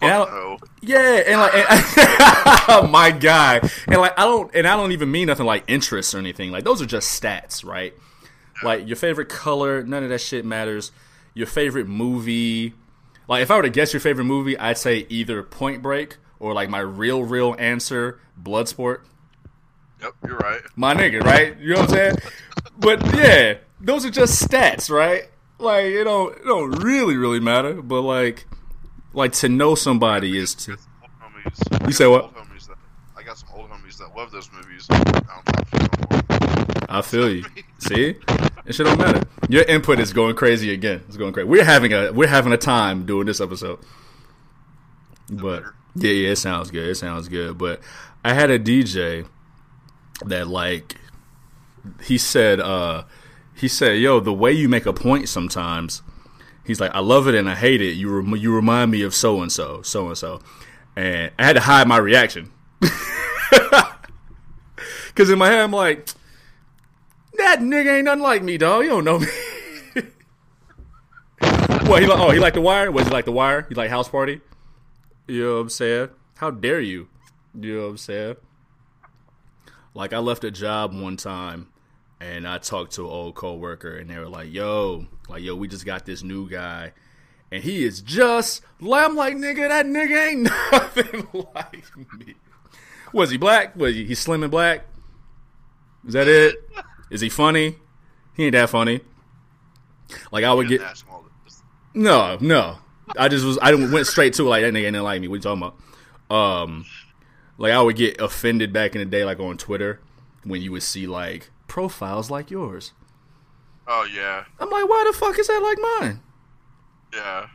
And 0.00 0.12
I 0.12 0.18
don't- 0.18 0.30
Oh, 0.30 0.58
yeah, 0.82 1.22
and 1.26 1.40
like, 1.40 1.54
and, 2.68 2.90
my 2.92 3.10
guy, 3.10 3.60
and 3.88 3.96
like, 4.00 4.18
I 4.18 4.24
don't, 4.24 4.54
and 4.54 4.66
I 4.66 4.76
don't 4.76 4.92
even 4.92 5.10
mean 5.10 5.26
nothing 5.28 5.46
like 5.46 5.64
interests 5.68 6.14
or 6.14 6.18
anything. 6.18 6.50
Like, 6.50 6.64
those 6.64 6.82
are 6.82 6.86
just 6.86 7.20
stats, 7.20 7.64
right? 7.64 7.94
Like, 8.62 8.86
your 8.86 8.96
favorite 8.96 9.28
color, 9.28 9.82
none 9.82 10.02
of 10.02 10.10
that 10.10 10.20
shit 10.20 10.44
matters. 10.44 10.92
Your 11.34 11.46
favorite 11.46 11.88
movie, 11.88 12.74
like, 13.28 13.42
if 13.42 13.50
I 13.50 13.56
were 13.56 13.62
to 13.62 13.70
guess 13.70 13.92
your 13.92 14.00
favorite 14.00 14.24
movie, 14.24 14.58
I'd 14.58 14.78
say 14.78 15.06
either 15.08 15.42
Point 15.42 15.82
Break 15.82 16.16
or 16.38 16.52
like 16.54 16.68
my 16.68 16.80
real, 16.80 17.22
real 17.24 17.54
answer, 17.58 18.20
Bloodsport. 18.40 19.00
yep, 20.02 20.12
you're 20.26 20.36
right. 20.36 20.60
My 20.76 20.94
nigga, 20.94 21.22
right? 21.22 21.56
You 21.58 21.74
know 21.74 21.80
what 21.80 21.90
I'm 21.90 21.94
saying? 21.96 22.16
But 22.78 23.02
yeah, 23.14 23.54
those 23.80 24.04
are 24.04 24.10
just 24.10 24.46
stats, 24.46 24.90
right? 24.90 25.30
Like, 25.58 25.86
it 25.86 26.04
don't, 26.04 26.36
it 26.36 26.44
don't 26.44 26.72
really, 26.82 27.16
really 27.16 27.40
matter. 27.40 27.80
But 27.80 28.02
like, 28.02 28.46
like 29.14 29.32
to 29.34 29.48
know 29.48 29.74
somebody 29.74 30.36
is 30.36 30.54
to. 30.56 30.72
Old 30.72 30.78
homies. 31.22 31.82
I 31.82 31.86
You 31.86 31.92
say 31.94 32.06
what? 32.06 32.24
old 32.24 32.34
homies 32.34 32.68
that- 32.68 32.76
I 33.16 33.22
got 33.22 33.38
some 33.38 33.48
old 33.54 33.70
homies 33.70 33.96
that 33.96 34.14
love 34.14 34.30
those 34.30 34.50
movies. 34.52 34.86
I 36.82 36.86
don't 36.86 36.88
talk 36.88 36.90
to 36.90 36.90
them 36.90 36.90
no 36.90 36.90
more. 36.90 36.98
I 36.98 37.02
feel 37.02 37.30
you. 37.30 37.44
See, 37.78 38.14
it 38.66 38.74
shit 38.74 38.86
don't 38.86 38.98
matter. 38.98 39.22
Your 39.48 39.64
input 39.64 40.00
is 40.00 40.12
going 40.12 40.34
crazy 40.34 40.72
again. 40.72 41.02
It's 41.06 41.16
going 41.16 41.32
crazy. 41.32 41.48
We're 41.48 41.64
having 41.64 41.92
a 41.92 42.10
we're 42.12 42.28
having 42.28 42.52
a 42.52 42.58
time 42.58 43.06
doing 43.06 43.26
this 43.26 43.40
episode. 43.40 43.78
But 45.30 45.64
yeah, 45.94 46.10
yeah, 46.12 46.28
it 46.30 46.36
sounds 46.36 46.70
good. 46.70 46.88
It 46.88 46.96
sounds 46.96 47.28
good. 47.28 47.58
But 47.58 47.80
I 48.24 48.34
had 48.34 48.50
a 48.50 48.58
DJ 48.58 49.26
that 50.24 50.48
like 50.48 50.96
he 52.02 52.18
said 52.18 52.60
uh 52.60 53.04
he 53.54 53.68
said, 53.68 53.98
"Yo, 53.98 54.20
the 54.20 54.32
way 54.32 54.52
you 54.52 54.68
make 54.68 54.86
a 54.86 54.92
point 54.92 55.28
sometimes." 55.28 56.02
He's 56.64 56.80
like, 56.80 56.92
"I 56.94 56.98
love 56.98 57.28
it 57.28 57.34
and 57.34 57.48
I 57.48 57.54
hate 57.54 57.80
it. 57.80 57.92
You 57.92 58.10
rem- 58.10 58.36
you 58.36 58.54
remind 58.54 58.90
me 58.90 59.02
of 59.02 59.14
so 59.14 59.40
and 59.40 59.50
so, 59.50 59.82
so 59.82 60.08
and 60.08 60.18
so." 60.18 60.40
And 60.96 61.30
I 61.38 61.44
had 61.44 61.54
to 61.54 61.60
hide 61.60 61.86
my 61.86 61.96
reaction. 61.98 62.50
Cuz 65.14 65.30
in 65.30 65.38
my 65.38 65.48
head 65.48 65.60
I'm 65.60 65.72
like, 65.72 66.08
that 67.38 67.60
nigga 67.60 67.96
ain't 67.96 68.04
nothing 68.04 68.22
like 68.22 68.42
me, 68.42 68.58
dog. 68.58 68.84
You 68.84 68.90
don't 68.90 69.04
know 69.04 69.18
me. 69.18 69.26
what 71.88 72.02
he 72.02 72.08
like? 72.08 72.18
Oh, 72.18 72.30
he 72.30 72.38
like 72.38 72.54
the 72.54 72.60
wire? 72.60 72.90
Was 72.90 73.04
he 73.04 73.10
like 73.10 73.24
the 73.24 73.32
wire? 73.32 73.66
He 73.68 73.74
like 73.74 73.90
house 73.90 74.08
party? 74.08 74.40
You 75.26 75.44
know 75.44 75.54
what 75.54 75.60
I'm 75.60 75.68
saying? 75.70 76.08
How 76.36 76.50
dare 76.50 76.80
you? 76.80 77.08
You 77.58 77.76
know 77.76 77.82
what 77.82 77.90
I'm 77.90 77.98
saying? 77.98 78.36
Like 79.94 80.12
I 80.12 80.18
left 80.18 80.44
a 80.44 80.50
job 80.50 80.94
one 80.94 81.16
time, 81.16 81.68
and 82.20 82.46
I 82.46 82.58
talked 82.58 82.92
to 82.92 83.06
an 83.06 83.10
old 83.10 83.34
coworker, 83.34 83.96
and 83.96 84.10
they 84.10 84.18
were 84.18 84.28
like, 84.28 84.52
"Yo, 84.52 85.06
like 85.28 85.42
yo, 85.42 85.56
we 85.56 85.68
just 85.68 85.86
got 85.86 86.04
this 86.04 86.22
new 86.22 86.48
guy, 86.48 86.92
and 87.50 87.62
he 87.62 87.84
is 87.84 88.02
just." 88.02 88.62
I'm 88.80 89.16
like, 89.16 89.36
nigga, 89.36 89.68
that 89.68 89.86
nigga 89.86 90.28
ain't 90.28 90.42
nothing 90.72 91.28
like 91.54 91.96
me. 92.18 92.34
Was 93.12 93.30
he 93.30 93.38
black? 93.38 93.74
Was 93.76 93.94
he? 93.94 94.04
He's 94.04 94.18
slim 94.18 94.42
and 94.42 94.50
black. 94.50 94.84
Is 96.06 96.12
that 96.12 96.28
it? 96.28 96.56
Is 97.10 97.20
he 97.20 97.28
funny? 97.28 97.76
He 98.34 98.44
ain't 98.44 98.52
that 98.52 98.70
funny. 98.70 99.00
Like 100.30 100.44
I 100.44 100.52
would 100.52 100.68
get 100.68 100.78
didn't 100.78 100.90
ask 100.90 101.04
them 101.04 101.14
all 101.14 101.24
this. 101.44 101.62
no, 101.94 102.38
no. 102.40 102.78
I 103.16 103.28
just 103.28 103.44
was 103.44 103.58
I 103.58 103.74
went 103.74 104.06
straight 104.06 104.34
to 104.34 104.46
it 104.46 104.50
like 104.50 104.62
that 104.62 104.72
nigga 104.72 104.86
ain't 104.86 105.04
like 105.04 105.20
me. 105.20 105.28
What 105.28 105.36
you 105.36 105.40
talking 105.40 105.62
about? 105.62 105.76
Um, 106.62 106.84
like 107.58 107.72
I 107.72 107.80
would 107.80 107.96
get 107.96 108.20
offended 108.20 108.72
back 108.72 108.94
in 108.94 109.00
the 109.00 109.04
day, 109.04 109.24
like 109.24 109.38
on 109.38 109.56
Twitter, 109.56 110.00
when 110.44 110.60
you 110.60 110.72
would 110.72 110.82
see 110.82 111.06
like 111.06 111.50
profiles 111.68 112.30
like 112.30 112.50
yours. 112.50 112.92
Oh 113.86 114.06
yeah, 114.12 114.44
I'm 114.58 114.68
like, 114.68 114.88
why 114.88 115.04
the 115.06 115.16
fuck 115.16 115.38
is 115.38 115.46
that 115.46 115.62
like 115.62 115.78
mine? 116.02 116.20
yeah. 117.12 117.48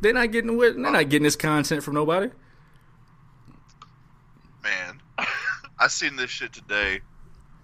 They're 0.00 0.12
not 0.12 0.30
getting 0.30 0.56
with. 0.56 0.80
They're 0.80 0.92
not 0.92 1.08
getting 1.08 1.24
this 1.24 1.34
content 1.36 1.82
from 1.82 1.94
nobody. 1.94 2.30
Man, 4.62 5.00
I 5.78 5.88
seen 5.88 6.14
this 6.16 6.30
shit 6.30 6.52
today 6.52 7.00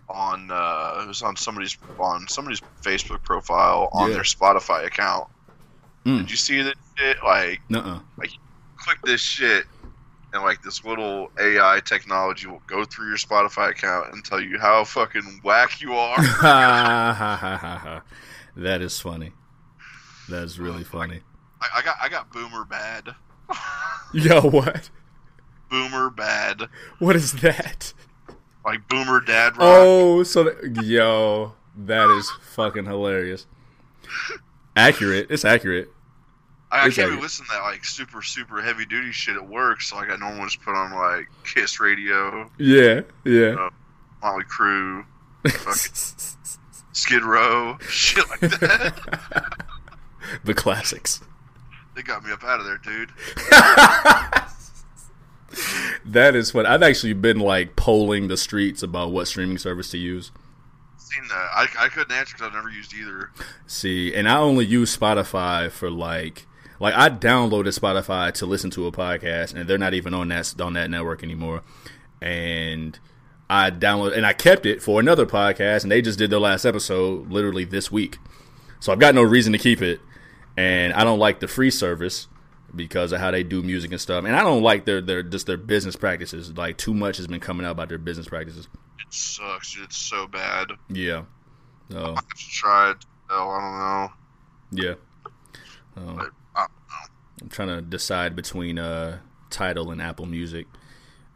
on 0.08 0.50
uh 0.50 1.00
it 1.02 1.08
was 1.08 1.22
on 1.22 1.34
somebody's 1.36 1.76
on 1.98 2.26
somebody's 2.28 2.60
Facebook 2.82 3.22
profile 3.22 3.88
on 3.92 4.08
Yeah. 4.08 4.14
their 4.16 4.22
Spotify 4.24 4.86
account. 4.86 5.28
Mm. 6.04 6.18
Did 6.18 6.30
you 6.30 6.36
see 6.36 6.60
that 6.62 6.74
shit? 6.98 7.16
Like, 7.24 7.60
Nuh-uh. 7.70 8.00
click 8.76 8.98
this 9.04 9.22
shit, 9.22 9.64
and 10.34 10.42
like 10.42 10.62
this 10.62 10.84
little 10.84 11.30
AI 11.40 11.80
technology 11.84 12.46
will 12.46 12.62
go 12.66 12.84
through 12.84 13.08
your 13.08 13.16
Spotify 13.16 13.70
account 13.70 14.12
and 14.12 14.22
tell 14.24 14.40
you 14.40 14.58
how 14.58 14.84
fucking 14.84 15.40
whack 15.42 15.80
you 15.80 15.94
are. 15.94 16.16
Ha 16.22 17.14
ha 17.16 17.36
ha 17.40 17.56
ha 17.56 17.78
ha. 17.78 18.02
That 18.56 18.82
is 18.82 19.00
funny. 19.00 19.32
That's 20.28 20.58
really 20.58 20.84
funny. 20.84 21.20
I, 21.62 21.68
I 21.78 21.82
got 21.82 21.96
I 22.02 22.08
got 22.10 22.30
boomer 22.30 22.64
bad, 22.66 23.14
Yo, 24.12 24.42
what? 24.42 24.90
boomer 25.70 26.10
bad, 26.10 26.68
What 26.98 27.16
is 27.16 27.32
that? 27.40 27.94
Like 28.64 28.88
boomer 28.88 29.20
dad 29.20 29.56
rock. 29.56 29.60
Oh, 29.60 30.22
so 30.22 30.50
yo, 30.82 31.52
that 31.76 32.08
is 32.10 32.30
fucking 32.54 32.86
hilarious. 32.86 33.46
Accurate. 34.76 35.26
It's 35.30 35.44
accurate. 35.44 35.90
I, 36.72 36.84
I 36.84 36.86
it's 36.86 36.96
can't 36.96 37.08
like- 37.08 37.12
even 37.14 37.22
listen 37.22 37.44
to 37.46 37.52
that 37.52 37.62
like 37.62 37.84
super 37.84 38.22
super 38.22 38.60
heavy 38.62 38.84
duty 38.86 39.12
shit 39.12 39.36
at 39.36 39.46
work. 39.46 39.80
So 39.82 39.96
like 39.96 40.10
I 40.10 40.16
normally 40.16 40.44
just 40.46 40.62
put 40.62 40.74
on 40.74 40.92
like 40.94 41.28
Kiss 41.44 41.78
Radio, 41.80 42.50
Yeah, 42.58 43.02
yeah. 43.24 43.54
Uh, 43.58 43.70
Mötley 44.22 44.44
Crüe, 44.44 45.04
Skid 46.92 47.22
Row, 47.22 47.76
shit 47.88 48.28
like 48.30 48.40
that. 48.40 49.66
the 50.44 50.54
classics. 50.54 51.20
they 51.94 52.02
got 52.02 52.24
me 52.24 52.32
up 52.32 52.42
out 52.42 52.60
of 52.60 52.66
there, 52.66 52.78
dude. 52.78 53.10
That 56.04 56.34
is 56.34 56.52
what 56.52 56.66
I've 56.66 56.82
actually 56.82 57.14
been 57.14 57.40
like 57.40 57.76
polling 57.76 58.28
the 58.28 58.36
streets 58.36 58.82
about 58.82 59.10
what 59.10 59.26
streaming 59.26 59.58
service 59.58 59.90
to 59.90 59.98
use. 59.98 60.30
Seen 60.98 61.24
that? 61.28 61.34
I, 61.34 61.66
I 61.78 61.88
couldn't 61.88 62.12
answer 62.12 62.34
because 62.34 62.48
I've 62.48 62.54
never 62.54 62.70
used 62.70 62.94
either. 62.94 63.30
See, 63.66 64.14
and 64.14 64.28
I 64.28 64.38
only 64.38 64.64
use 64.64 64.96
Spotify 64.96 65.70
for 65.70 65.90
like 65.90 66.46
like 66.80 66.94
I 66.94 67.08
downloaded 67.08 67.78
Spotify 67.78 68.32
to 68.34 68.46
listen 68.46 68.70
to 68.70 68.86
a 68.86 68.92
podcast 68.92 69.54
and 69.54 69.68
they're 69.68 69.78
not 69.78 69.94
even 69.94 70.12
on 70.12 70.28
that 70.28 70.60
on 70.60 70.74
that 70.74 70.90
network 70.90 71.22
anymore. 71.22 71.62
And 72.20 72.98
I 73.48 73.70
downloaded 73.70 74.16
and 74.16 74.26
I 74.26 74.32
kept 74.32 74.66
it 74.66 74.82
for 74.82 75.00
another 75.00 75.26
podcast 75.26 75.82
and 75.82 75.92
they 75.92 76.02
just 76.02 76.18
did 76.18 76.30
their 76.30 76.40
last 76.40 76.64
episode 76.64 77.30
literally 77.30 77.64
this 77.64 77.90
week. 77.92 78.18
So 78.80 78.92
I've 78.92 78.98
got 78.98 79.14
no 79.14 79.22
reason 79.22 79.52
to 79.52 79.58
keep 79.58 79.80
it. 79.80 80.00
And 80.56 80.92
I 80.92 81.04
don't 81.04 81.18
like 81.18 81.40
the 81.40 81.48
free 81.48 81.70
service 81.70 82.28
because 82.76 83.12
of 83.12 83.20
how 83.20 83.30
they 83.30 83.42
do 83.42 83.62
music 83.62 83.90
and 83.92 84.00
stuff. 84.00 84.24
And 84.24 84.34
I 84.34 84.40
don't 84.42 84.62
like 84.62 84.84
their 84.84 85.00
their 85.00 85.22
just 85.22 85.46
their 85.46 85.56
business 85.56 85.96
practices. 85.96 86.56
Like 86.56 86.76
too 86.78 86.94
much 86.94 87.16
has 87.18 87.26
been 87.26 87.40
coming 87.40 87.66
out 87.66 87.72
about 87.72 87.88
their 87.88 87.98
business 87.98 88.26
practices. 88.28 88.68
It 89.00 89.12
sucks, 89.12 89.74
dude. 89.74 89.84
It's 89.84 89.96
so 89.96 90.26
bad. 90.26 90.68
Yeah. 90.88 91.24
So 91.90 91.98
I 92.02 92.08
have 92.14 92.28
to 92.28 92.48
try 92.50 92.90
it. 92.90 92.96
Oh, 93.30 93.50
I 93.50 93.60
don't 93.60 94.82
know. 94.82 94.86
yeah. 94.88 94.94
But 95.94 96.02
I 96.02 96.06
don't 96.06 96.16
know. 96.16 96.30
I'm 97.42 97.48
trying 97.48 97.68
to 97.68 97.82
decide 97.82 98.34
between 98.36 98.78
uh 98.78 99.18
Tidal 99.50 99.90
and 99.90 100.00
Apple 100.02 100.26
Music. 100.26 100.66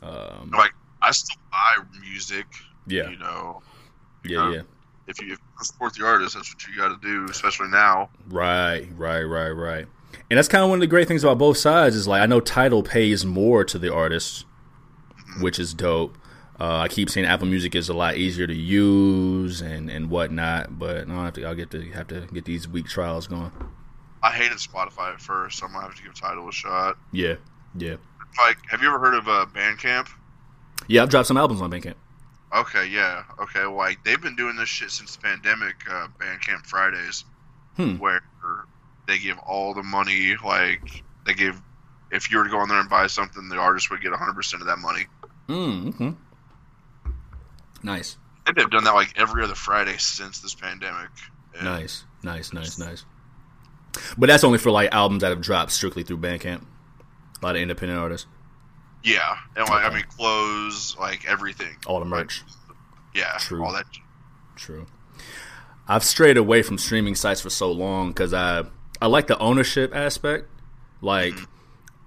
Um, 0.03 0.51
Like 0.57 0.73
I 1.03 1.11
still 1.13 1.37
buy 1.51 1.85
music. 2.01 2.47
yeah, 2.87 3.11
You 3.11 3.19
know. 3.19 3.63
yeah, 4.25 4.53
yeah. 4.53 4.63
if 5.07 5.21
you 5.21 5.37
support 5.63 5.95
the 5.95 6.05
artist, 6.05 6.35
that's 6.35 6.53
what 6.53 6.67
you 6.67 6.77
got 6.77 6.89
to 6.89 7.07
do, 7.07 7.27
especially 7.31 7.69
now. 7.69 8.11
Right, 8.29 8.89
right, 8.97 9.23
right, 9.23 9.51
right. 9.51 9.87
And 10.31 10.37
that's 10.37 10.49
kind 10.49 10.63
of 10.63 10.71
one 10.71 10.79
of 10.79 10.81
the 10.81 10.87
great 10.87 11.09
things 11.09 11.25
about 11.25 11.39
both 11.39 11.57
sides 11.57 11.97
is 11.97 12.07
like 12.09 12.21
I 12.23 12.27
know 12.27 12.41
Tidal 12.41 12.83
pays 12.83 13.25
more 13.25 13.65
to 13.65 13.79
the 13.79 13.93
artists, 13.93 14.45
which 15.41 15.59
is 15.59 15.73
dope. 15.75 16.17
Uh, 16.61 16.79
I 16.79 16.89
keep 16.89 17.09
saying 17.09 17.25
Apple 17.27 17.47
Music 17.47 17.75
is 17.77 17.89
a 17.89 17.95
lot 17.95 18.17
easier 18.17 18.47
to 18.47 18.55
use 18.55 19.61
and, 19.61 19.89
and 19.89 20.11
whatnot, 20.11 20.79
but 20.79 21.09
I 21.09 21.25
have 21.25 21.35
to 21.35 21.45
I'll 21.45 21.55
get 21.55 21.71
to 21.71 21.83
have 21.93 22.09
to 22.09 22.27
get 22.33 22.45
these 22.45 22.67
week 22.69 22.87
trials 22.89 23.27
going. 23.27 23.53
I 24.23 24.33
hated 24.33 24.59
Spotify 24.59 25.15
at 25.15 25.21
first, 25.21 25.59
so 25.59 25.67
I'm 25.67 25.73
gonna 25.73 25.87
have 25.87 25.95
to 25.97 26.03
give 26.03 26.15
Tidal 26.19 26.49
a 26.49 26.53
shot. 26.53 26.97
Yeah, 27.13 27.37
yeah, 27.77 27.97
Like, 28.39 28.59
have 28.69 28.83
you 28.83 28.89
ever 28.89 28.99
heard 28.99 29.15
of 29.15 29.29
uh, 29.29 29.47
Bandcamp? 29.55 30.09
yeah. 30.89 31.03
I've 31.03 31.09
dropped 31.11 31.29
some 31.29 31.37
albums 31.37 31.61
on 31.63 31.71
Bandcamp. 31.71 31.95
Okay, 32.57 32.87
yeah, 32.89 33.23
okay. 33.41 33.61
Well, 33.61 33.77
like 33.77 34.03
they've 34.05 34.21
been 34.21 34.35
doing 34.35 34.57
this 34.57 34.69
shit 34.69 34.91
since 34.91 35.15
the 35.15 35.23
pandemic. 35.23 35.77
Uh, 35.89 36.09
Bandcamp 36.19 36.67
Fridays, 36.67 37.25
Hmm. 37.77 37.99
where 37.99 38.21
they 39.09 39.19
give 39.19 39.39
all 39.41 39.75
the 39.75 39.83
money. 39.83 40.37
Like 40.45 41.03
they 41.27 41.35
give, 41.35 41.61
if 42.13 42.31
you 42.31 42.39
were 42.39 42.45
to 42.45 42.51
go 42.51 42.59
on 42.59 42.69
there 42.69 42.79
and 42.79 42.89
buy 42.89 43.09
something, 43.09 43.49
the 43.49 43.57
artist 43.57 43.91
would 43.91 44.01
get 44.01 44.11
100 44.13 44.35
percent 44.35 44.63
of 44.63 44.69
that 44.69 44.79
money. 44.79 45.07
Mm, 45.49 45.95
hmm 45.95 46.11
Nice, 47.83 48.17
think 48.45 48.57
they've 48.59 48.71
done 48.71 48.85
that 48.85 48.95
like 48.95 49.19
every 49.19 49.43
other 49.43 49.55
Friday 49.55 49.97
since 49.99 50.41
this 50.41 50.55
pandemic. 50.55 51.09
And 51.55 51.65
nice, 51.65 52.05
nice, 52.23 52.53
nice, 52.53 52.79
nice. 52.79 53.05
But 54.17 54.27
that's 54.29 54.45
only 54.45 54.59
for 54.59 54.71
like 54.71 54.93
albums 54.93 55.23
that 55.23 55.31
have 55.31 55.41
dropped 55.41 55.71
strictly 55.73 56.03
through 56.03 56.19
Bandcamp. 56.19 56.63
A 57.41 57.47
lot 57.47 57.55
of 57.57 57.63
independent 57.63 58.01
artists, 58.01 58.27
Yeah, 59.05 59.37
and 59.57 59.69
like 59.69 59.85
I 59.85 59.95
mean, 59.95 60.05
clothes, 60.05 60.97
like 60.99 61.25
everything. 61.27 61.77
all 61.87 62.01
the 62.01 62.05
merch. 62.05 62.43
Yeah, 63.15 63.37
True. 63.39 63.65
all 63.65 63.73
that. 63.73 63.87
True. 64.57 64.87
I've 65.87 66.05
strayed 66.05 66.37
away 66.37 66.63
from 66.63 66.79
streaming 66.79 67.15
sites 67.15 67.41
for 67.41 67.49
so 67.49 67.71
long 67.71 68.09
because 68.09 68.35
I 68.35 68.65
I 69.01 69.07
like 69.07 69.27
the 69.27 69.39
ownership 69.39 69.95
aspect. 69.95 70.49
Like, 71.01 71.35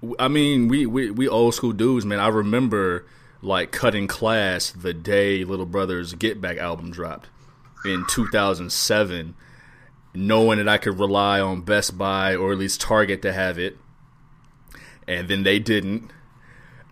w- 0.01 0.15
I 0.19 0.27
mean, 0.27 0.67
we, 0.67 0.85
we 0.85 1.11
we 1.11 1.27
old 1.27 1.53
school 1.55 1.71
dudes, 1.71 2.05
man. 2.05 2.19
I 2.19 2.27
remember 2.27 3.05
like 3.41 3.71
cutting 3.71 4.07
class 4.07 4.71
the 4.71 4.93
day 4.93 5.43
Little 5.43 5.65
Brother's 5.65 6.13
Get 6.13 6.41
Back 6.41 6.57
album 6.57 6.91
dropped 6.91 7.29
in 7.85 8.05
2007, 8.07 9.35
knowing 10.13 10.57
that 10.57 10.67
I 10.67 10.77
could 10.77 10.99
rely 10.99 11.39
on 11.39 11.61
Best 11.61 11.97
Buy 11.97 12.35
or 12.35 12.51
at 12.51 12.57
least 12.57 12.81
Target 12.81 13.21
to 13.23 13.33
have 13.33 13.57
it, 13.57 13.77
and 15.07 15.27
then 15.27 15.43
they 15.43 15.59
didn't. 15.59 16.11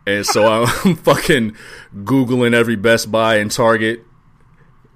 And 0.07 0.25
so 0.25 0.63
I'm 0.85 0.95
fucking 0.95 1.55
googling 1.95 2.53
every 2.53 2.75
Best 2.75 3.11
Buy 3.11 3.37
and 3.37 3.51
Target 3.51 4.05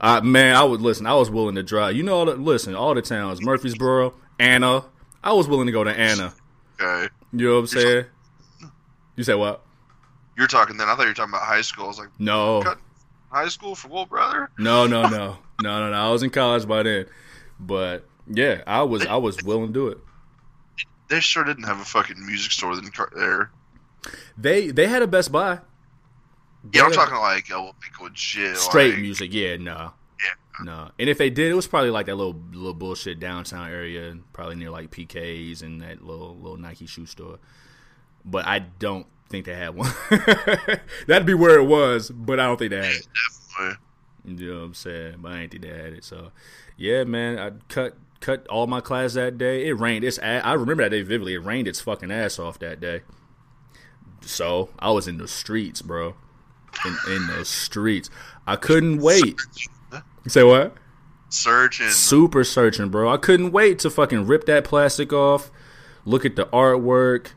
I, 0.03 0.19
man, 0.19 0.53
I 0.57 0.65
would 0.65 0.81
listen. 0.81 1.05
I 1.07 1.13
was 1.13 1.29
willing 1.29 1.55
to 1.55 1.63
drive. 1.63 1.95
You 1.95 2.03
know, 2.03 2.17
all 2.17 2.25
the, 2.25 2.35
listen, 2.35 2.75
all 2.75 2.93
the 2.93 3.01
towns, 3.01 3.41
Murfreesboro, 3.41 4.13
Anna. 4.37 4.83
I 5.23 5.33
was 5.33 5.47
willing 5.47 5.67
to 5.67 5.71
go 5.71 5.83
to 5.83 5.91
Anna. 5.97 6.33
Okay, 6.81 7.09
You 7.31 7.47
know 7.47 7.53
what 7.53 7.59
I'm 7.59 7.67
saying? 7.67 8.05
You 9.15 9.23
say 9.23 9.35
what? 9.35 9.61
you're 10.35 10.47
talking 10.47 10.77
then. 10.77 10.89
I 10.89 10.95
thought 10.95 11.03
you 11.03 11.09
were 11.09 11.13
talking 11.13 11.31
about 11.33 11.43
high 11.43 11.61
school. 11.61 11.85
I 11.85 11.87
was 11.87 11.99
like, 11.99 12.09
No, 12.19 12.63
high 13.29 13.47
school 13.47 13.75
for 13.75 13.87
what, 13.87 14.09
Brother. 14.09 14.49
no, 14.57 14.87
no, 14.87 15.03
no, 15.03 15.09
no, 15.09 15.37
no, 15.61 15.89
no. 15.91 15.95
I 15.95 16.09
was 16.11 16.23
in 16.23 16.29
college 16.31 16.67
by 16.67 16.83
then, 16.83 17.05
but 17.59 18.05
yeah, 18.27 18.63
I 18.65 18.81
was, 18.83 19.05
I 19.05 19.15
was 19.17 19.41
willing 19.43 19.67
to 19.67 19.73
do 19.73 19.87
it. 19.89 19.99
They 21.09 21.19
sure 21.19 21.43
didn't 21.43 21.65
have 21.65 21.79
a 21.79 21.85
fucking 21.85 22.25
music 22.25 22.51
store 22.51 22.75
there. 23.15 23.51
They, 24.37 24.71
they 24.71 24.87
had 24.87 25.03
a 25.03 25.07
Best 25.07 25.31
Buy, 25.31 25.59
Yeah, 26.73 26.83
I'm 26.85 26.91
talking 26.91 27.15
like 27.15 27.49
a 27.51 27.59
like 27.59 28.01
legit 28.01 28.57
straight 28.57 28.93
like, 28.93 29.01
music. 29.01 29.33
Yeah, 29.33 29.57
no, 29.57 29.71
Yeah, 29.71 29.89
no. 30.63 30.91
And 30.97 31.09
if 31.09 31.17
they 31.17 31.29
did, 31.29 31.51
it 31.51 31.55
was 31.55 31.67
probably 31.67 31.89
like 31.89 32.05
that 32.05 32.15
little, 32.15 32.41
little 32.51 32.73
bullshit 32.73 33.19
downtown 33.19 33.69
area, 33.69 34.17
probably 34.31 34.55
near 34.55 34.69
like 34.69 34.91
PK's 34.91 35.61
and 35.61 35.81
that 35.81 36.03
little, 36.03 36.35
little 36.37 36.57
Nike 36.57 36.85
shoe 36.85 37.05
store. 37.05 37.39
But 38.25 38.45
I 38.45 38.59
don't 38.59 39.05
think 39.29 39.45
they 39.45 39.55
had 39.55 39.75
one. 39.75 39.91
That'd 41.07 41.25
be 41.25 41.33
where 41.33 41.59
it 41.59 41.65
was, 41.65 42.09
but 42.09 42.39
I 42.39 42.45
don't 42.45 42.57
think 42.57 42.71
they 42.71 42.77
had 42.77 42.95
it. 42.95 43.07
You 44.25 44.53
know 44.53 44.59
what 44.59 44.65
I'm 44.65 44.73
saying? 44.73 45.15
But 45.19 45.33
I 45.33 45.41
ain't 45.41 45.51
think 45.51 45.63
they 45.63 45.69
had 45.69 45.93
it. 45.93 46.03
So, 46.05 46.31
yeah, 46.77 47.03
man, 47.03 47.37
I 47.37 47.51
cut 47.67 47.97
cut 48.21 48.47
all 48.47 48.67
my 48.67 48.79
class 48.79 49.13
that 49.13 49.37
day. 49.37 49.67
It 49.67 49.73
rained. 49.73 50.05
It's 50.05 50.17
I 50.19 50.53
remember 50.53 50.83
that 50.83 50.89
day 50.89 51.01
vividly. 51.01 51.33
It 51.33 51.39
rained 51.39 51.67
its 51.67 51.81
fucking 51.81 52.09
ass 52.09 52.39
off 52.39 52.57
that 52.59 52.79
day. 52.79 53.01
So 54.21 54.69
I 54.79 54.91
was 54.91 55.07
in 55.07 55.17
the 55.17 55.27
streets, 55.27 55.81
bro. 55.81 56.15
In, 56.85 56.97
in 57.13 57.27
the 57.27 57.45
streets, 57.45 58.09
I 58.47 58.55
couldn't 58.55 58.99
wait. 58.99 59.35
Say 60.27 60.43
what? 60.43 60.75
Searching. 61.29 61.89
Super 61.89 62.43
searching, 62.43 62.89
bro. 62.89 63.09
I 63.11 63.17
couldn't 63.17 63.51
wait 63.51 63.79
to 63.79 63.89
fucking 63.89 64.27
rip 64.27 64.45
that 64.45 64.63
plastic 64.63 65.11
off, 65.11 65.51
look 66.05 66.25
at 66.25 66.35
the 66.35 66.45
artwork, 66.45 67.27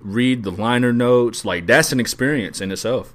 read 0.00 0.42
the 0.44 0.50
liner 0.52 0.92
notes. 0.92 1.44
Like 1.44 1.66
that's 1.66 1.92
an 1.92 2.00
experience 2.00 2.60
in 2.60 2.70
itself. 2.72 3.12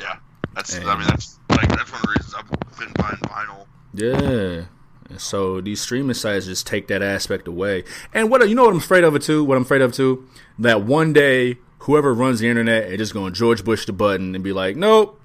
Yeah, 0.00 0.16
that's. 0.54 0.74
And- 0.76 0.88
I 0.88 0.96
mean, 0.98 1.06
that's 1.06 1.38
like 1.50 1.68
that's 1.68 1.92
one 1.92 2.00
of 2.00 2.06
the 2.06 2.14
reasons 2.16 2.34
I've 2.34 2.78
been 2.78 2.92
buying 2.94 3.16
vinyl. 3.16 3.66
Yeah. 3.94 4.64
And 5.08 5.20
so 5.20 5.60
these 5.60 5.80
streaming 5.80 6.14
sites 6.14 6.46
just 6.46 6.66
take 6.66 6.88
that 6.88 7.00
aspect 7.02 7.46
away. 7.46 7.84
And 8.12 8.28
what 8.30 8.48
you 8.48 8.54
know 8.56 8.64
what 8.64 8.72
I'm 8.72 8.78
afraid 8.78 9.04
of 9.04 9.14
it 9.14 9.22
too? 9.22 9.44
What 9.44 9.56
I'm 9.56 9.62
afraid 9.62 9.82
of 9.82 9.92
too? 9.92 10.26
That 10.58 10.82
one 10.82 11.12
day 11.12 11.58
whoever 11.80 12.12
runs 12.12 12.40
the 12.40 12.48
internet 12.48 12.90
is 12.90 12.98
just 12.98 13.12
going 13.12 13.32
to 13.32 13.38
George 13.38 13.62
Bush 13.64 13.86
the 13.86 13.92
button 13.92 14.34
and 14.34 14.42
be 14.42 14.52
like, 14.52 14.74
"Nope, 14.74 15.20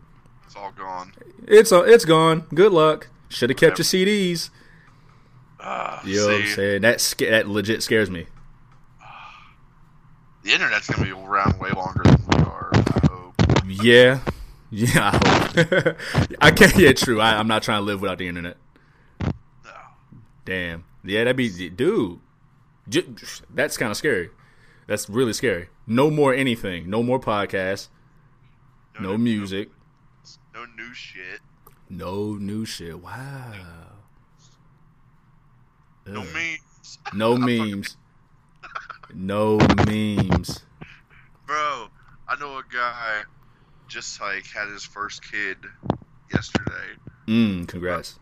It's 0.45 0.55
all 0.55 0.71
gone. 0.77 1.13
it's 1.47 1.71
uh, 1.71 1.81
it's 1.83 2.05
gone. 2.05 2.41
Good 2.53 2.71
luck. 2.73 3.07
Should 3.31 3.49
have 3.49 3.57
kept 3.57 3.77
your 3.79 3.85
CDs." 3.85 4.49
Uh, 5.59 5.99
You 6.03 6.17
know 6.21 6.25
what 6.27 6.41
I'm 6.41 6.47
saying? 6.47 6.81
That 6.81 6.99
sca- 7.01 7.29
that 7.29 7.47
legit 7.47 7.83
scares 7.83 8.09
me. 8.09 8.25
the 10.43 10.53
internet's 10.53 10.87
gonna 10.89 11.03
be 11.05 11.11
around 11.11 11.59
way 11.59 11.69
longer 11.71 12.01
than 12.03 12.17
we 12.29 12.43
are. 12.45 12.69
I 12.73 13.07
hope. 13.09 13.35
Yeah. 13.67 14.19
Yeah, 14.73 15.11
I, 15.13 15.57
hope. 15.57 15.97
I 16.39 16.51
can't. 16.51 16.73
Yeah, 16.77 16.93
true. 16.93 17.19
I, 17.19 17.37
I'm 17.37 17.47
not 17.49 17.61
trying 17.61 17.79
to 17.81 17.83
live 17.83 17.99
without 17.99 18.17
the 18.19 18.29
internet. 18.29 18.55
No. 19.21 19.71
Damn. 20.45 20.85
Yeah, 21.03 21.25
that'd 21.25 21.35
be, 21.35 21.69
dude. 21.69 22.21
J- 22.87 23.03
that's 23.53 23.75
kind 23.75 23.91
of 23.91 23.97
scary. 23.97 24.29
That's 24.87 25.09
really 25.09 25.33
scary. 25.33 25.67
No 25.85 26.09
more 26.09 26.33
anything. 26.33 26.89
No 26.89 27.03
more 27.03 27.19
podcasts. 27.19 27.89
No 28.97 29.17
music. 29.17 29.71
No 30.53 30.63
new 30.77 30.93
shit. 30.93 31.41
No 31.91 32.35
new 32.35 32.63
shit. 32.63 32.97
Wow. 33.03 33.51
No 36.07 36.21
Ugh. 36.21 36.27
memes. 36.33 36.97
No 37.13 37.35
memes. 37.37 37.97
No 39.13 39.57
memes. 39.85 40.63
Bro, 41.45 41.89
I 42.29 42.39
know 42.39 42.57
a 42.59 42.63
guy 42.73 43.23
just 43.89 44.21
like 44.21 44.45
had 44.47 44.69
his 44.69 44.85
first 44.85 45.29
kid 45.29 45.57
yesterday. 46.33 46.95
Mm, 47.27 47.67
congrats. 47.67 48.19